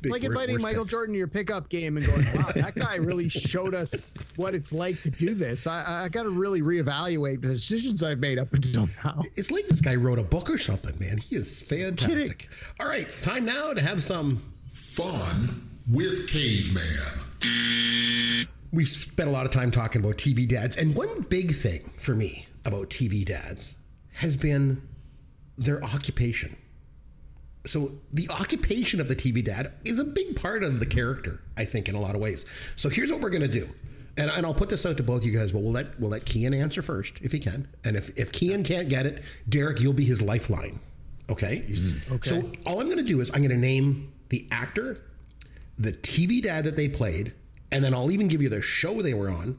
Big 0.01 0.11
like 0.11 0.23
inviting 0.23 0.59
Michael 0.61 0.81
picks. 0.83 0.91
Jordan 0.91 1.13
to 1.13 1.17
your 1.19 1.27
pickup 1.27 1.69
game 1.69 1.95
and 1.97 2.05
going, 2.05 2.23
"Wow, 2.35 2.49
that 2.55 2.73
guy 2.75 2.95
really 2.99 3.29
showed 3.29 3.75
us 3.75 4.17
what 4.35 4.55
it's 4.55 4.73
like 4.73 4.99
to 5.03 5.11
do 5.11 5.35
this." 5.35 5.67
I, 5.67 6.05
I 6.05 6.09
got 6.09 6.23
to 6.23 6.29
really 6.31 6.61
reevaluate 6.61 7.41
the 7.41 7.49
decisions 7.49 8.01
I've 8.01 8.17
made 8.19 8.39
up 8.39 8.51
until 8.53 8.89
now. 9.05 9.21
It's 9.35 9.51
like 9.51 9.67
this 9.67 9.79
guy 9.79 9.95
wrote 9.95 10.17
a 10.17 10.23
book 10.23 10.49
or 10.49 10.57
something, 10.57 10.97
man. 10.99 11.19
He 11.19 11.35
is 11.35 11.61
fantastic. 11.61 12.49
All 12.79 12.87
right, 12.87 13.07
time 13.21 13.45
now 13.45 13.71
to 13.71 13.81
have 13.81 14.01
some 14.01 14.41
Fun 14.73 15.61
with 15.91 16.31
Caveman. 16.31 18.37
we've 18.71 18.87
spent 18.87 19.29
a 19.29 19.31
lot 19.31 19.45
of 19.45 19.51
time 19.51 19.69
talking 19.69 20.01
about 20.01 20.15
TV 20.15 20.47
dads, 20.47 20.77
and 20.77 20.95
one 20.95 21.21
big 21.29 21.53
thing 21.53 21.81
for 21.97 22.15
me 22.15 22.47
about 22.65 22.89
TV 22.89 23.23
dads 23.23 23.75
has 24.15 24.37
been 24.37 24.81
their 25.57 25.83
occupation. 25.83 26.55
So 27.65 27.91
the 28.11 28.27
occupation 28.29 28.99
of 28.99 29.07
the 29.07 29.15
TV 29.15 29.43
dad 29.43 29.71
is 29.85 29.99
a 29.99 30.03
big 30.03 30.35
part 30.35 30.63
of 30.63 30.79
the 30.79 30.85
character, 30.85 31.41
I 31.57 31.65
think, 31.65 31.89
in 31.89 31.95
a 31.95 31.99
lot 31.99 32.15
of 32.15 32.21
ways. 32.21 32.45
So 32.75 32.89
here's 32.89 33.11
what 33.11 33.21
we're 33.21 33.29
gonna 33.29 33.47
do. 33.47 33.69
And, 34.17 34.31
and 34.31 34.45
I'll 34.45 34.53
put 34.53 34.69
this 34.69 34.85
out 34.85 34.97
to 34.97 35.03
both 35.03 35.23
you 35.23 35.31
guys, 35.31 35.51
but 35.51 35.61
we'll 35.61 35.73
let 35.73 35.99
we'll 35.99 36.09
let 36.09 36.25
Kian 36.25 36.55
answer 36.55 36.81
first 36.81 37.21
if 37.21 37.31
he 37.31 37.39
can. 37.39 37.67
And 37.83 37.95
if, 37.95 38.09
if 38.17 38.31
Kian 38.31 38.65
can't 38.65 38.89
get 38.89 39.05
it, 39.05 39.21
Derek, 39.47 39.79
you'll 39.79 39.93
be 39.93 40.05
his 40.05 40.21
lifeline. 40.21 40.79
Okay? 41.29 41.65
Okay. 42.11 42.29
So 42.29 42.51
all 42.65 42.79
I'm 42.79 42.89
gonna 42.89 43.03
do 43.03 43.21
is 43.21 43.31
I'm 43.33 43.41
gonna 43.41 43.55
name 43.55 44.11
the 44.29 44.47
actor, 44.51 45.01
the 45.77 45.91
TV 45.91 46.41
dad 46.41 46.65
that 46.65 46.75
they 46.75 46.89
played, 46.89 47.33
and 47.71 47.83
then 47.83 47.93
I'll 47.93 48.11
even 48.11 48.27
give 48.27 48.41
you 48.41 48.49
the 48.49 48.61
show 48.61 49.01
they 49.01 49.13
were 49.13 49.29
on. 49.29 49.57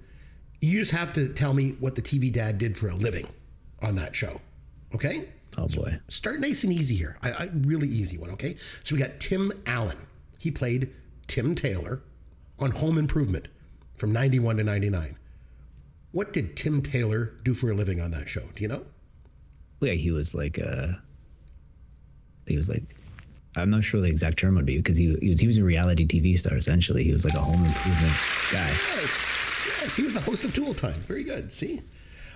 You 0.60 0.78
just 0.78 0.92
have 0.92 1.12
to 1.14 1.28
tell 1.28 1.54
me 1.54 1.72
what 1.80 1.96
the 1.96 2.02
TV 2.02 2.32
dad 2.32 2.58
did 2.58 2.76
for 2.76 2.88
a 2.88 2.94
living 2.94 3.26
on 3.80 3.96
that 3.96 4.14
show. 4.14 4.40
Okay? 4.94 5.28
Oh 5.58 5.68
boy. 5.68 5.98
Start 6.08 6.40
nice 6.40 6.64
and 6.64 6.72
easy 6.72 6.94
here. 6.94 7.16
I, 7.22 7.30
I 7.32 7.50
really 7.52 7.88
easy 7.88 8.16
one, 8.16 8.30
okay? 8.30 8.56
So 8.84 8.94
we 8.94 9.00
got 9.00 9.20
Tim 9.20 9.52
Allen. 9.66 9.96
He 10.38 10.50
played 10.50 10.92
Tim 11.26 11.54
Taylor 11.54 12.02
on 12.58 12.70
Home 12.72 12.98
Improvement 12.98 13.48
from 13.96 14.12
91 14.12 14.56
to 14.58 14.64
99. 14.64 15.16
What 16.12 16.32
did 16.32 16.56
Tim 16.56 16.82
Taylor 16.82 17.32
do 17.42 17.54
for 17.54 17.70
a 17.70 17.74
living 17.74 18.00
on 18.00 18.10
that 18.12 18.28
show? 18.28 18.42
Do 18.54 18.62
you 18.62 18.68
know? 18.68 18.84
Yeah, 19.80 19.92
he 19.92 20.10
was 20.10 20.34
like 20.34 20.58
uh 20.58 20.92
he 22.46 22.56
was 22.56 22.68
like 22.68 22.94
I'm 23.56 23.70
not 23.70 23.84
sure 23.84 24.00
the 24.00 24.08
exact 24.08 24.38
term 24.38 24.54
would 24.54 24.66
be 24.66 24.78
because 24.78 24.96
he, 24.96 25.14
he 25.20 25.28
was 25.28 25.40
he 25.40 25.46
was 25.46 25.58
a 25.58 25.64
reality 25.64 26.06
TV 26.06 26.38
star 26.38 26.56
essentially. 26.56 27.04
He 27.04 27.12
was 27.12 27.24
like 27.24 27.34
a 27.34 27.40
home 27.40 27.64
improvement 27.64 28.12
guy. 28.50 28.66
Yes. 28.68 29.42
Yes, 29.82 29.96
he 29.96 30.02
was 30.02 30.14
the 30.14 30.20
host 30.20 30.44
of 30.44 30.54
Tool 30.54 30.74
Time. 30.74 30.94
Very 30.94 31.24
good. 31.24 31.52
See? 31.52 31.80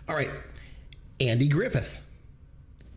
All 0.08 0.14
right. 0.14 0.30
Andy 1.20 1.48
Griffith, 1.48 2.06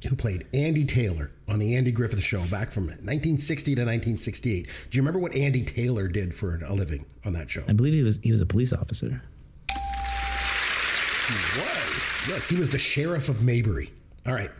who 0.08 0.16
played 0.16 0.46
Andy 0.54 0.86
Taylor 0.86 1.32
on 1.48 1.60
the 1.60 1.76
Andy 1.76 1.92
Griffith 1.92 2.22
Show 2.22 2.46
back 2.48 2.72
from 2.72 2.88
1960 2.88 3.76
to 3.76 3.82
1968. 3.82 4.66
Do 4.90 4.98
you 4.98 5.02
remember 5.02 5.20
what 5.20 5.34
Andy 5.36 5.64
Taylor 5.64 6.08
did 6.08 6.36
for 6.36 6.60
a 6.66 6.74
living 6.74 7.06
on 7.26 7.34
that 7.34 7.50
show? 7.50 7.64
I 7.68 7.74
believe 7.74 7.94
he 7.94 8.04
was 8.04 8.20
he 8.22 8.32
was 8.32 8.42
a 8.42 8.46
police 8.46 8.74
officer. 8.74 9.22
He 9.70 11.36
was. 11.62 12.26
Yes, 12.28 12.50
he 12.50 12.58
was 12.58 12.70
the 12.70 12.78
sheriff 12.78 13.30
of 13.30 13.42
Mayberry. 13.42 13.92
All 14.28 14.34
right. 14.34 14.52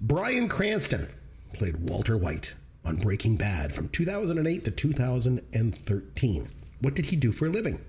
Bryan 0.00 0.48
Cranston 0.48 1.08
played 1.56 1.88
Walter 1.88 2.16
White 2.18 2.54
on 2.84 2.96
Breaking 2.96 3.36
Bad 3.36 3.72
from 3.72 3.88
2008 3.88 4.64
to 4.64 4.70
2013. 4.70 6.48
What 6.80 6.94
did 6.94 7.06
he 7.06 7.16
do 7.16 7.32
for 7.32 7.46
a 7.46 7.48
living? 7.48 7.80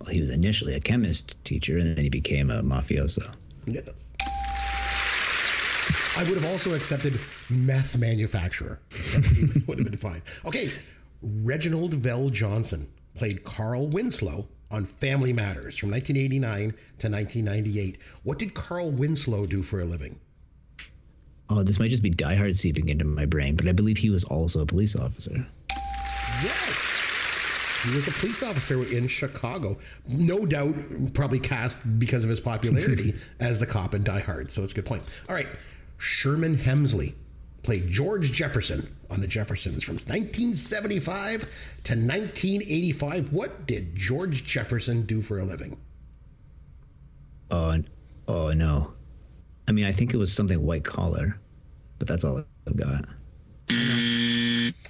Well, 0.00 0.12
he 0.12 0.18
was 0.18 0.30
initially 0.30 0.74
a 0.74 0.80
chemist 0.80 1.42
teacher 1.44 1.78
and 1.78 1.96
then 1.96 2.02
he 2.02 2.10
became 2.10 2.50
a 2.50 2.62
mafioso. 2.62 3.34
Yes. 3.66 4.12
I 6.18 6.24
would 6.24 6.34
have 6.34 6.50
also 6.50 6.74
accepted 6.74 7.18
meth 7.50 7.96
manufacturer. 7.98 8.80
Would 9.66 9.78
have 9.78 9.86
been 9.88 9.98
fine. 9.98 10.22
Okay. 10.44 10.72
Reginald 11.22 11.94
VelJohnson 11.94 12.86
played 13.14 13.44
Carl 13.44 13.86
Winslow 13.88 14.48
on 14.70 14.84
Family 14.84 15.32
Matters 15.32 15.76
from 15.76 15.90
1989 15.90 16.70
to 16.98 17.08
1998. 17.08 17.98
What 18.22 18.38
did 18.38 18.54
Carl 18.54 18.90
Winslow 18.90 19.46
do 19.46 19.62
for 19.62 19.80
a 19.80 19.84
living? 19.84 20.18
Oh, 21.48 21.62
this 21.62 21.78
might 21.78 21.90
just 21.90 22.02
be 22.02 22.10
Die 22.10 22.34
Hard 22.34 22.56
seeping 22.56 22.88
into 22.88 23.04
my 23.04 23.24
brain, 23.24 23.54
but 23.56 23.68
I 23.68 23.72
believe 23.72 23.96
he 23.96 24.10
was 24.10 24.24
also 24.24 24.62
a 24.62 24.66
police 24.66 24.96
officer. 24.96 25.46
Yes. 26.42 27.82
He 27.84 27.94
was 27.94 28.08
a 28.08 28.10
police 28.12 28.42
officer 28.42 28.82
in 28.84 29.06
Chicago. 29.06 29.78
No 30.08 30.44
doubt, 30.44 30.74
probably 31.14 31.38
cast 31.38 31.98
because 31.98 32.24
of 32.24 32.30
his 32.30 32.40
popularity 32.40 33.14
as 33.40 33.60
the 33.60 33.66
cop 33.66 33.94
in 33.94 34.02
Die 34.02 34.18
Hard. 34.20 34.50
So 34.50 34.62
it's 34.64 34.72
a 34.72 34.74
good 34.74 34.86
point. 34.86 35.04
All 35.28 35.34
right. 35.36 35.46
Sherman 35.98 36.56
Hemsley 36.56 37.14
played 37.62 37.88
George 37.88 38.32
Jefferson 38.32 38.94
on 39.08 39.20
The 39.20 39.26
Jeffersons 39.28 39.84
from 39.84 39.96
1975 39.96 41.40
to 41.84 41.92
1985. 41.94 43.32
What 43.32 43.66
did 43.66 43.94
George 43.94 44.44
Jefferson 44.44 45.06
do 45.06 45.20
for 45.20 45.38
a 45.38 45.44
living? 45.44 45.76
Uh, 47.50 47.54
oh, 47.54 47.70
and- 47.70 47.90
oh 48.26 48.48
uh, 48.48 48.54
no. 48.54 48.92
I 49.68 49.72
mean, 49.72 49.84
I 49.84 49.92
think 49.92 50.14
it 50.14 50.16
was 50.16 50.32
something 50.32 50.64
white 50.64 50.84
collar, 50.84 51.38
but 51.98 52.06
that's 52.08 52.24
all 52.24 52.42
I've 52.68 52.76
got. 52.76 53.04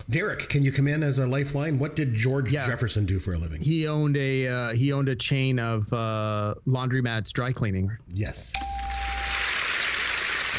Derek, 0.09 0.49
can 0.49 0.62
you 0.62 0.70
come 0.70 0.87
in 0.87 1.03
as 1.03 1.18
a 1.18 1.27
lifeline? 1.27 1.79
What 1.79 1.97
did 1.97 2.14
George 2.14 2.53
Yeah. 2.53 2.66
Jefferson 2.66 3.07
do 3.07 3.18
for 3.18 3.35
a 3.35 3.39
living? 3.39 3.61
He 3.61 3.89
owned 3.89 4.16
a 4.16 4.47
uh, 4.47 4.72
he 4.74 4.93
owned 4.93 5.09
a 5.09 5.16
chain 5.16 5.59
of 5.59 5.91
uh, 5.93 6.55
laundromats, 6.66 7.33
dry 7.33 7.53
cleaning. 7.53 7.91
Yes. 8.12 8.53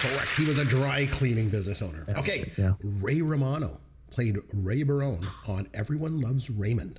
Correct. 0.02 0.36
He 0.38 0.46
was 0.46 0.60
a 0.60 0.66
dry 0.66 1.08
cleaning 1.10 1.50
business 1.50 1.82
owner. 1.82 2.06
Okay. 2.18 2.52
yeah. 2.58 2.74
Ray 2.84 3.22
Romano 3.22 3.80
played 4.12 4.38
Ray 4.54 4.84
Barone 4.84 5.26
on 5.48 5.68
Everyone 5.74 6.22
Loves 6.22 6.50
Raymond 6.50 6.98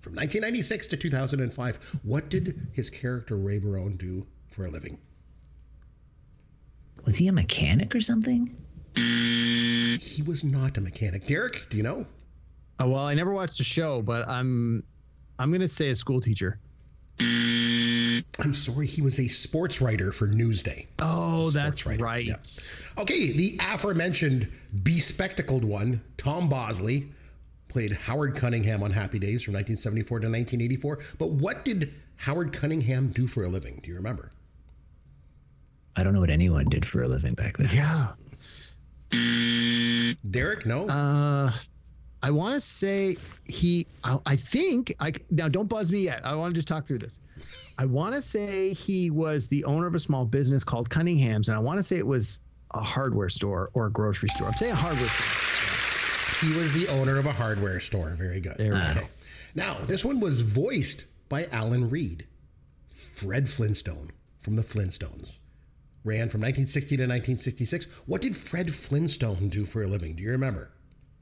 from 0.00 0.14
1996 0.14 0.86
to 0.88 0.96
2005. 0.96 2.00
What 2.04 2.28
did 2.28 2.68
his 2.72 2.88
character 2.90 3.36
Ray 3.36 3.58
Barone 3.58 3.96
do 3.96 4.26
for 4.48 4.66
a 4.66 4.70
living? 4.70 4.98
Was 7.06 7.16
he 7.16 7.28
a 7.28 7.32
mechanic 7.32 7.94
or 7.94 8.00
something? 8.00 8.50
He 8.96 10.22
was 10.22 10.44
not 10.44 10.76
a 10.76 10.80
mechanic. 10.80 11.26
Derek, 11.26 11.68
do 11.70 11.76
you 11.76 11.82
know? 11.82 12.04
Uh, 12.80 12.88
well, 12.88 13.04
I 13.04 13.14
never 13.14 13.32
watched 13.32 13.58
the 13.58 13.64
show, 13.64 14.02
but 14.02 14.28
I'm 14.28 14.82
I'm 15.38 15.52
gonna 15.52 15.68
say 15.68 15.90
a 15.90 15.94
school 15.94 16.20
teacher. 16.20 16.58
I'm 17.20 18.52
sorry, 18.52 18.86
he 18.86 19.00
was 19.00 19.18
a 19.18 19.28
sports 19.28 19.80
writer 19.80 20.12
for 20.12 20.28
Newsday. 20.28 20.86
Oh, 20.98 21.50
that's 21.50 21.86
writer, 21.86 22.02
right. 22.02 22.26
yeah. 22.26 22.34
Okay, 23.00 23.32
the 23.32 23.58
aforementioned 23.72 24.48
bespectacled 24.82 25.64
one, 25.64 26.02
Tom 26.18 26.48
Bosley, 26.48 27.08
played 27.68 27.92
Howard 27.92 28.36
Cunningham 28.36 28.82
on 28.82 28.90
Happy 28.90 29.18
Days 29.18 29.42
from 29.42 29.54
1974 29.54 30.20
to 30.20 30.26
1984. 30.26 30.98
But 31.18 31.30
what 31.30 31.64
did 31.64 31.94
Howard 32.16 32.52
Cunningham 32.52 33.08
do 33.08 33.26
for 33.26 33.44
a 33.44 33.48
living? 33.48 33.80
Do 33.82 33.90
you 33.90 33.96
remember? 33.96 34.32
I 35.96 36.04
don't 36.04 36.12
know 36.12 36.20
what 36.20 36.30
anyone 36.30 36.66
did 36.66 36.84
for 36.84 37.02
a 37.02 37.08
living 37.08 37.34
back 37.34 37.56
then. 37.56 37.68
Yeah. 37.72 38.08
Derek, 40.30 40.66
no? 40.66 40.88
Uh, 40.88 41.52
I 42.22 42.30
want 42.30 42.54
to 42.54 42.60
say 42.60 43.16
he. 43.46 43.86
I, 44.04 44.18
I 44.26 44.36
think 44.36 44.94
I 45.00 45.12
now 45.30 45.48
don't 45.48 45.68
buzz 45.68 45.90
me 45.92 46.00
yet. 46.00 46.24
I 46.24 46.34
want 46.34 46.54
to 46.54 46.58
just 46.58 46.68
talk 46.68 46.86
through 46.86 46.98
this. 46.98 47.20
I 47.78 47.84
want 47.84 48.14
to 48.14 48.22
say 48.22 48.72
he 48.72 49.10
was 49.10 49.48
the 49.48 49.64
owner 49.64 49.86
of 49.86 49.94
a 49.94 50.00
small 50.00 50.24
business 50.24 50.64
called 50.64 50.90
Cunningham's, 50.90 51.48
and 51.48 51.56
I 51.56 51.60
want 51.60 51.78
to 51.78 51.82
say 51.82 51.96
it 51.98 52.06
was 52.06 52.40
a 52.72 52.80
hardware 52.80 53.28
store 53.28 53.70
or 53.74 53.86
a 53.86 53.90
grocery 53.90 54.28
store. 54.30 54.48
I'm 54.48 54.54
saying 54.54 54.72
a 54.72 54.76
hardware 54.76 55.08
store. 55.08 56.48
he 56.48 56.56
was 56.56 56.72
the 56.72 56.88
owner 56.94 57.18
of 57.18 57.26
a 57.26 57.32
hardware 57.32 57.80
store. 57.80 58.10
Very 58.10 58.40
good. 58.40 58.56
There 58.58 58.72
we 58.72 59.00
go. 59.00 59.06
Now, 59.54 59.74
this 59.74 60.04
one 60.04 60.20
was 60.20 60.42
voiced 60.42 61.06
by 61.28 61.46
Alan 61.52 61.88
Reed, 61.88 62.26
Fred 62.88 63.48
Flintstone 63.48 64.10
from 64.38 64.56
the 64.56 64.62
Flintstones. 64.62 65.38
Ran 66.06 66.28
from 66.28 66.40
1960 66.42 66.96
to 66.98 67.02
1966. 67.02 67.86
What 68.06 68.22
did 68.22 68.34
Fred 68.36 68.72
Flintstone 68.72 69.48
do 69.48 69.64
for 69.64 69.82
a 69.82 69.88
living? 69.88 70.14
Do 70.14 70.22
you 70.22 70.30
remember? 70.30 70.70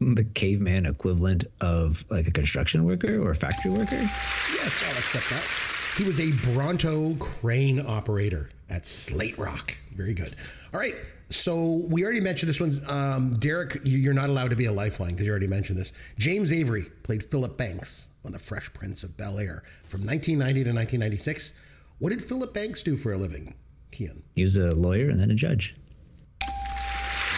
The 0.00 0.24
caveman 0.24 0.84
equivalent 0.84 1.44
of 1.62 2.04
like 2.10 2.28
a 2.28 2.30
construction 2.30 2.84
worker 2.84 3.18
or 3.18 3.30
a 3.30 3.34
factory 3.34 3.70
worker? 3.70 3.96
Yes, 3.96 4.84
I'll 4.86 4.98
accept 4.98 5.30
that. 5.30 5.96
He 5.96 6.04
was 6.06 6.20
a 6.20 6.52
Bronto 6.52 7.14
crane 7.14 7.80
operator 7.86 8.50
at 8.68 8.86
Slate 8.86 9.38
Rock. 9.38 9.74
Very 9.94 10.12
good. 10.12 10.34
All 10.74 10.80
right. 10.80 10.94
So 11.30 11.86
we 11.88 12.04
already 12.04 12.20
mentioned 12.20 12.50
this 12.50 12.60
one. 12.60 12.82
Um, 12.86 13.32
Derek, 13.38 13.78
you- 13.84 13.96
you're 13.98 14.12
not 14.12 14.28
allowed 14.28 14.50
to 14.50 14.56
be 14.56 14.66
a 14.66 14.72
lifeline 14.72 15.12
because 15.12 15.24
you 15.26 15.30
already 15.30 15.46
mentioned 15.46 15.78
this. 15.78 15.94
James 16.18 16.52
Avery 16.52 16.84
played 17.04 17.24
Philip 17.24 17.56
Banks 17.56 18.08
on 18.22 18.32
The 18.32 18.38
Fresh 18.38 18.74
Prince 18.74 19.02
of 19.02 19.16
Bel 19.16 19.38
Air 19.38 19.62
from 19.84 20.04
1990 20.04 20.64
to 20.64 20.72
1996. 20.74 21.54
What 22.00 22.10
did 22.10 22.22
Philip 22.22 22.52
Banks 22.52 22.82
do 22.82 22.96
for 22.98 23.12
a 23.14 23.16
living? 23.16 23.54
Kian? 23.94 24.22
He 24.34 24.42
was 24.42 24.56
a 24.56 24.74
lawyer 24.74 25.08
and 25.10 25.18
then 25.20 25.30
a 25.30 25.34
judge. 25.34 25.74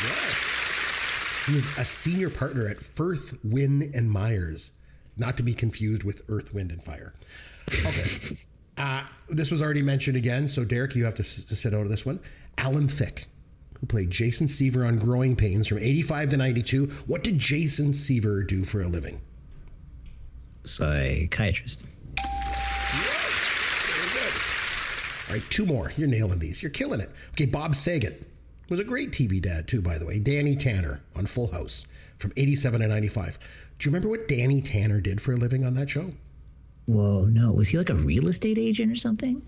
Yes. 0.03 1.45
He 1.47 1.55
was 1.55 1.67
a 1.79 1.85
senior 1.85 2.31
partner 2.31 2.67
at 2.67 2.79
Firth, 2.81 3.39
Wynn, 3.45 3.91
and 3.95 4.11
Myers, 4.11 4.73
not 5.17 5.37
to 5.37 5.43
be 5.43 5.53
confused 5.55 6.03
with 6.05 6.23
Earth, 6.29 6.53
Wind, 6.55 6.71
and 6.73 6.83
Fire. 6.83 7.13
Okay. 7.87 8.37
Uh, 8.79 9.03
this 9.31 9.51
was 9.51 9.63
already 9.63 9.81
mentioned 9.81 10.19
again, 10.19 10.47
so 10.47 10.63
Derek, 10.63 10.95
you 10.95 11.03
have 11.07 11.15
to, 11.15 11.23
s- 11.23 11.43
to 11.47 11.57
sit 11.57 11.73
out 11.73 11.81
of 11.81 11.89
this 11.89 12.05
one. 12.05 12.21
Alan 12.59 12.87
Thicke, 12.89 13.25
who 13.81 13.87
played 13.87 14.11
Jason 14.11 14.49
Seaver 14.49 14.85
on 14.85 14.99
Growing 14.99 15.35
Pains 15.35 15.67
from 15.67 15.79
85 15.79 16.29
to 16.29 16.37
92. 16.37 16.85
What 17.07 17.25
did 17.25 17.39
Jason 17.39 17.95
Seaver 17.95 18.43
do 18.43 18.65
for 18.65 18.83
a 18.83 18.87
living? 18.87 19.23
Psychiatrist. 20.65 21.87
All 25.29 25.35
right, 25.35 25.43
two 25.51 25.67
more. 25.67 25.93
You're 25.97 26.09
nailing 26.09 26.39
these. 26.39 26.63
You're 26.63 26.71
killing 26.71 27.01
it. 27.01 27.11
Okay, 27.33 27.47
Bob 27.47 27.75
Saget 27.75 28.23
was 28.69 28.79
a 28.79 28.85
great 28.85 29.11
TV 29.11 29.41
dad, 29.41 29.67
too, 29.67 29.83
by 29.83 29.99
the 29.99 30.07
way. 30.07 30.21
Danny 30.21 30.55
Tanner 30.55 31.01
on 31.17 31.27
Full 31.27 31.53
House 31.53 31.85
from 32.17 32.33
87 32.37 32.81
to 32.81 32.87
95. 32.87 33.39
Do 33.79 33.89
you 33.89 33.91
remember 33.91 34.09
what 34.09 34.29
Danny 34.29 34.61
Tanner 34.61 35.01
did 35.01 35.21
for 35.21 35.33
a 35.33 35.37
living 35.37 35.65
on 35.65 35.75
that 35.75 35.91
show? 35.91 36.13
Whoa, 36.87 37.25
no. 37.25 37.53
Was 37.53 37.69
he 37.69 37.79
like 37.79 37.91
a 37.91 37.97
real 37.97 38.29
estate 38.29 38.59
agent 38.59 38.93
or 38.93 38.97
something? 38.97 39.43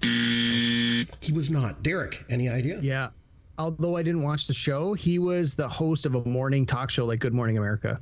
He 1.20 1.32
was 1.32 1.48
not. 1.50 1.82
Derek, 1.84 2.24
any 2.28 2.48
idea? 2.48 2.80
Yeah. 2.82 3.10
Although 3.58 3.96
I 3.96 4.02
didn't 4.02 4.22
watch 4.22 4.48
the 4.48 4.54
show, 4.54 4.94
he 4.94 5.18
was 5.18 5.54
the 5.54 5.68
host 5.68 6.06
of 6.06 6.16
a 6.16 6.24
morning 6.24 6.66
talk 6.66 6.90
show 6.90 7.04
like 7.04 7.20
Good 7.20 7.34
Morning 7.34 7.56
America. 7.56 8.00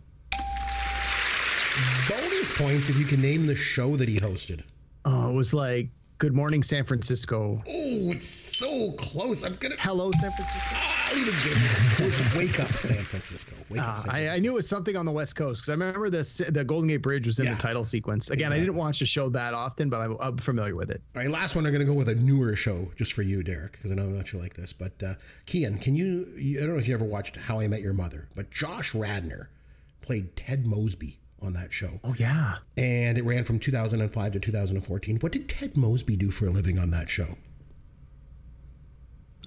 Bonus 2.08 2.58
points 2.58 2.88
if 2.88 2.98
you 2.98 3.04
can 3.04 3.20
name 3.20 3.46
the 3.46 3.54
show 3.54 3.96
that 3.96 4.08
he 4.08 4.18
hosted. 4.18 4.62
Oh, 5.04 5.30
it 5.30 5.34
was 5.34 5.52
like 5.52 5.88
Good 6.18 6.32
Morning 6.32 6.62
San 6.62 6.82
Francisco. 6.82 7.62
Oh, 7.68 8.10
it's 8.10 8.26
so 8.26 8.92
close. 8.92 9.44
I'm 9.44 9.54
gonna. 9.56 9.74
Hello, 9.78 10.10
San 10.12 10.30
Francisco. 10.32 10.76
Even 11.14 11.34
give 11.44 11.98
you. 12.00 12.06
It 12.06 12.16
was 12.18 12.36
Wake 12.36 12.58
Up 12.58 12.68
San 12.72 12.96
Francisco. 13.04 13.52
Wake 13.68 13.82
Up 13.82 13.86
Ah, 13.86 13.96
San 13.98 14.10
I, 14.14 14.36
I 14.36 14.38
knew 14.38 14.52
it 14.52 14.54
was 14.54 14.66
something 14.66 14.96
on 14.96 15.04
the 15.04 15.12
West 15.12 15.36
Coast 15.36 15.60
because 15.60 15.68
I 15.68 15.72
remember 15.74 16.08
the 16.08 16.50
the 16.54 16.64
Golden 16.64 16.88
Gate 16.88 17.02
Bridge 17.02 17.26
was 17.26 17.38
in 17.38 17.44
Yeah. 17.44 17.54
the 17.54 17.60
title 17.60 17.84
sequence. 17.84 18.30
Again, 18.30 18.50
I 18.50 18.58
didn't 18.58 18.76
watch 18.76 19.00
the 19.00 19.04
show 19.04 19.28
that 19.28 19.52
often, 19.52 19.90
but 19.90 20.00
I'm, 20.00 20.16
I'm 20.18 20.38
familiar 20.38 20.74
with 20.74 20.90
it. 20.90 21.02
All 21.14 21.20
right, 21.20 21.30
last 21.30 21.54
one. 21.54 21.66
I'm 21.66 21.72
to 21.80 21.84
go 21.84 21.92
with 21.92 22.08
a 22.08 22.14
newer 22.14 22.56
show 22.56 22.90
just 22.96 23.12
for 23.12 23.20
you, 23.20 23.42
Derek, 23.42 23.72
because 23.72 23.92
I 23.92 23.94
know 23.94 24.04
I'm 24.04 24.16
not 24.16 24.32
you 24.32 24.38
like 24.38 24.54
this. 24.54 24.72
But 24.72 25.02
uh, 25.02 25.14
Kian, 25.46 25.82
can 25.82 25.94
you, 25.94 26.28
you? 26.38 26.60
I 26.60 26.62
don't 26.62 26.72
know 26.72 26.78
if 26.78 26.88
you 26.88 26.94
ever 26.94 27.04
watched 27.04 27.36
How 27.36 27.60
I 27.60 27.68
Met 27.68 27.82
Your 27.82 27.92
Mother, 27.92 28.30
but 28.34 28.50
Josh 28.50 28.94
Radnor 28.94 29.50
played 30.00 30.34
Ted 30.34 30.66
Mosby 30.66 31.18
on 31.42 31.52
that 31.52 31.72
show, 31.72 32.00
Oh 32.02 32.14
yeah. 32.18 32.56
and 32.76 33.18
it 33.18 33.24
ran 33.24 33.44
from 33.44 33.58
2005 33.58 34.32
to 34.32 34.40
2014. 34.40 35.18
What 35.20 35.32
did 35.32 35.48
Ted 35.48 35.76
Mosby 35.76 36.16
do 36.16 36.30
for 36.30 36.46
a 36.46 36.50
living 36.50 36.78
on 36.78 36.90
that 36.90 37.08
show? 37.10 37.36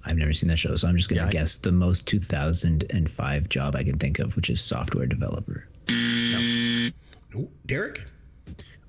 I've 0.06 0.16
never 0.16 0.32
seen 0.32 0.48
that 0.48 0.58
show, 0.58 0.74
so 0.76 0.88
I'm 0.88 0.96
just 0.96 1.08
gonna 1.10 1.22
Yeah, 1.22 1.26
I- 1.28 1.30
guess 1.30 1.58
the 1.58 1.72
most 1.72 2.06
2005 2.06 3.48
job 3.48 3.76
I 3.76 3.82
can 3.82 3.98
think 3.98 4.18
of, 4.18 4.34
which 4.36 4.48
is 4.48 4.60
software 4.60 5.06
developer. 5.06 5.66
No, 5.88 7.48
Derek. 7.66 8.06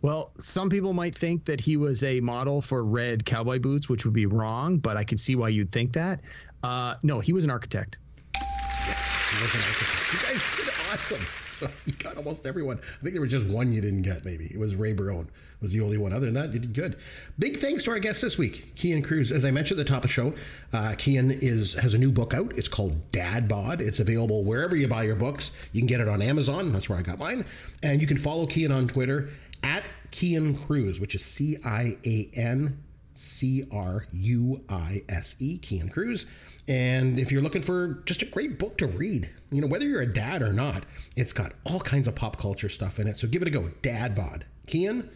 Well, 0.01 0.31
some 0.39 0.69
people 0.69 0.93
might 0.93 1.13
think 1.13 1.45
that 1.45 1.59
he 1.59 1.77
was 1.77 2.01
a 2.03 2.19
model 2.21 2.61
for 2.61 2.83
red 2.85 3.23
cowboy 3.25 3.59
boots, 3.59 3.87
which 3.89 4.03
would 4.05 4.13
be 4.15 4.25
wrong, 4.25 4.77
but 4.79 4.97
I 4.97 5.03
can 5.03 5.17
see 5.17 5.35
why 5.35 5.49
you'd 5.49 5.71
think 5.71 5.93
that. 5.93 6.21
Uh, 6.63 6.95
no, 7.03 7.19
he 7.19 7.33
was 7.33 7.43
an 7.43 7.51
architect. 7.51 7.97
Yes, 8.35 9.31
he 9.31 9.43
was 9.43 9.53
an 9.53 9.61
architect. 9.61 10.13
You 10.13 10.19
guys 10.27 10.55
did 10.57 10.73
awesome. 10.91 11.40
So 11.61 11.69
you 11.85 11.93
got 11.93 12.17
almost 12.17 12.45
everyone. 12.45 12.79
I 12.79 13.03
think 13.03 13.13
there 13.13 13.21
was 13.21 13.31
just 13.31 13.47
one 13.47 13.71
you 13.71 13.81
didn't 13.81 14.01
get. 14.01 14.25
Maybe 14.25 14.45
it 14.45 14.59
was 14.59 14.75
Ray 14.75 14.93
Barone 14.93 15.29
was 15.61 15.73
the 15.73 15.81
only 15.81 15.97
one. 15.97 16.11
Other 16.11 16.25
than 16.25 16.33
that, 16.33 16.53
you 16.53 16.59
did 16.59 16.73
good. 16.73 16.97
Big 17.37 17.57
thanks 17.57 17.83
to 17.83 17.91
our 17.91 17.99
guest 17.99 18.21
this 18.21 18.37
week, 18.37 18.73
Kian 18.75 19.03
Cruise. 19.03 19.31
As 19.31 19.45
I 19.45 19.51
mentioned 19.51 19.79
at 19.79 19.85
the 19.85 19.89
top 19.89 20.03
of 20.03 20.09
the 20.09 20.13
show, 20.13 20.33
uh, 20.73 20.95
is 20.97 21.73
has 21.75 21.93
a 21.93 21.99
new 21.99 22.11
book 22.11 22.33
out. 22.33 22.57
It's 22.57 22.67
called 22.67 23.11
Dad 23.11 23.47
Bod. 23.47 23.79
It's 23.79 23.99
available 23.99 24.43
wherever 24.43 24.75
you 24.75 24.87
buy 24.87 25.03
your 25.03 25.15
books. 25.15 25.51
You 25.71 25.81
can 25.81 25.87
get 25.87 26.01
it 26.01 26.07
on 26.07 26.21
Amazon. 26.21 26.71
That's 26.71 26.89
where 26.89 26.97
I 26.97 27.03
got 27.03 27.19
mine. 27.19 27.45
And 27.83 28.01
you 28.01 28.07
can 28.07 28.17
follow 28.17 28.47
Kian 28.47 28.75
on 28.75 28.87
Twitter 28.87 29.29
at 29.61 29.83
Kian 30.11 30.59
Cruise, 30.65 30.99
which 30.99 31.13
is 31.13 31.23
C 31.23 31.57
I 31.63 31.95
A 32.05 32.29
N 32.35 32.81
C 33.13 33.65
R 33.71 34.07
U 34.11 34.63
I 34.67 35.03
S 35.09 35.35
E, 35.39 35.59
Kian 35.59 35.91
Cruise. 35.91 36.25
And 36.67 37.19
if 37.19 37.31
you're 37.31 37.41
looking 37.41 37.61
for 37.61 38.01
just 38.05 38.21
a 38.21 38.25
great 38.25 38.59
book 38.59 38.77
to 38.77 38.87
read, 38.87 39.29
you 39.51 39.61
know, 39.61 39.67
whether 39.67 39.85
you're 39.85 40.01
a 40.01 40.11
dad 40.11 40.41
or 40.41 40.53
not, 40.53 40.83
it's 41.15 41.33
got 41.33 41.53
all 41.65 41.79
kinds 41.79 42.07
of 42.07 42.15
pop 42.15 42.37
culture 42.37 42.69
stuff 42.69 42.99
in 42.99 43.07
it. 43.07 43.19
So 43.19 43.27
give 43.27 43.41
it 43.41 43.47
a 43.47 43.51
go. 43.51 43.69
Dad 43.81 44.15
Bod. 44.15 44.45
Kian, 44.67 45.09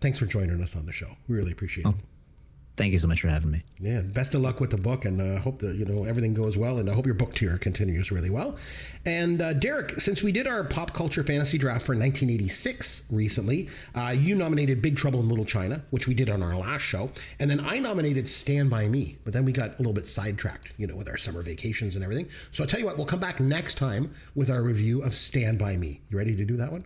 thanks 0.00 0.18
for 0.18 0.26
joining 0.26 0.60
us 0.60 0.76
on 0.76 0.86
the 0.86 0.92
show. 0.92 1.16
We 1.28 1.36
really 1.36 1.52
appreciate 1.52 1.86
it. 1.86 1.94
Thank 2.74 2.92
you 2.92 2.98
so 2.98 3.06
much 3.06 3.20
for 3.20 3.28
having 3.28 3.50
me. 3.50 3.60
Yeah, 3.80 4.00
best 4.00 4.34
of 4.34 4.40
luck 4.40 4.58
with 4.58 4.70
the 4.70 4.78
book, 4.78 5.04
and 5.04 5.20
uh, 5.20 5.38
hope 5.40 5.58
that 5.58 5.76
you 5.76 5.84
know 5.84 6.04
everything 6.04 6.32
goes 6.32 6.56
well, 6.56 6.78
and 6.78 6.88
I 6.88 6.94
hope 6.94 7.04
your 7.04 7.14
book 7.14 7.34
tour 7.34 7.58
continues 7.58 8.10
really 8.10 8.30
well. 8.30 8.56
And 9.04 9.42
uh, 9.42 9.52
Derek, 9.52 10.00
since 10.00 10.22
we 10.22 10.32
did 10.32 10.46
our 10.46 10.64
pop 10.64 10.94
culture 10.94 11.22
fantasy 11.22 11.58
draft 11.58 11.84
for 11.84 11.92
1986 11.92 13.12
recently, 13.12 13.68
uh, 13.94 14.14
you 14.16 14.34
nominated 14.34 14.80
Big 14.80 14.96
Trouble 14.96 15.20
in 15.20 15.28
Little 15.28 15.44
China, 15.44 15.84
which 15.90 16.08
we 16.08 16.14
did 16.14 16.30
on 16.30 16.42
our 16.42 16.56
last 16.56 16.82
show, 16.82 17.10
and 17.38 17.50
then 17.50 17.60
I 17.60 17.78
nominated 17.78 18.26
Stand 18.26 18.70
by 18.70 18.88
Me, 18.88 19.18
but 19.24 19.34
then 19.34 19.44
we 19.44 19.52
got 19.52 19.74
a 19.74 19.76
little 19.76 19.92
bit 19.92 20.06
sidetracked, 20.06 20.72
you 20.78 20.86
know, 20.86 20.96
with 20.96 21.10
our 21.10 21.18
summer 21.18 21.42
vacations 21.42 21.94
and 21.94 22.02
everything. 22.02 22.28
So 22.52 22.64
I'll 22.64 22.68
tell 22.68 22.80
you 22.80 22.86
what, 22.86 22.96
we'll 22.96 23.06
come 23.06 23.20
back 23.20 23.38
next 23.38 23.74
time 23.74 24.14
with 24.34 24.50
our 24.50 24.62
review 24.62 25.02
of 25.02 25.14
Stand 25.14 25.58
by 25.58 25.76
Me. 25.76 26.00
You 26.08 26.16
ready 26.16 26.34
to 26.36 26.44
do 26.46 26.56
that 26.56 26.72
one? 26.72 26.84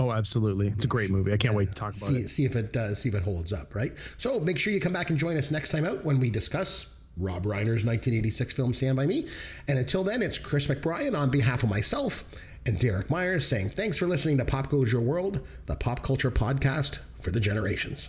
Oh, 0.00 0.12
absolutely. 0.12 0.68
It's 0.68 0.84
a 0.84 0.88
great 0.88 1.10
movie. 1.10 1.30
I 1.30 1.36
can't 1.36 1.54
wait 1.54 1.68
to 1.68 1.74
talk 1.74 1.90
about 1.90 2.08
see, 2.08 2.14
it. 2.14 2.28
see 2.30 2.46
if 2.46 2.56
it 2.56 2.72
does, 2.72 3.02
see 3.02 3.10
if 3.10 3.14
it 3.14 3.22
holds 3.22 3.52
up, 3.52 3.74
right? 3.74 3.92
So 4.16 4.40
make 4.40 4.58
sure 4.58 4.72
you 4.72 4.80
come 4.80 4.94
back 4.94 5.10
and 5.10 5.18
join 5.18 5.36
us 5.36 5.50
next 5.50 5.68
time 5.68 5.84
out 5.84 6.06
when 6.06 6.18
we 6.18 6.30
discuss 6.30 6.96
Rob 7.18 7.42
Reiner's 7.44 7.84
1986 7.84 8.54
film 8.54 8.72
Stand 8.72 8.96
By 8.96 9.04
Me. 9.04 9.26
And 9.68 9.78
until 9.78 10.02
then, 10.02 10.22
it's 10.22 10.38
Chris 10.38 10.68
McBrien 10.68 11.14
on 11.14 11.30
behalf 11.30 11.62
of 11.62 11.68
myself 11.68 12.24
and 12.66 12.78
Derek 12.78 13.10
Myers 13.10 13.46
saying 13.46 13.70
thanks 13.70 13.98
for 13.98 14.06
listening 14.06 14.38
to 14.38 14.44
Pop 14.46 14.70
Goes 14.70 14.90
Your 14.90 15.02
World, 15.02 15.46
the 15.66 15.76
pop 15.76 16.02
culture 16.02 16.30
podcast 16.30 17.00
for 17.20 17.30
the 17.30 17.40
generations. 17.40 18.08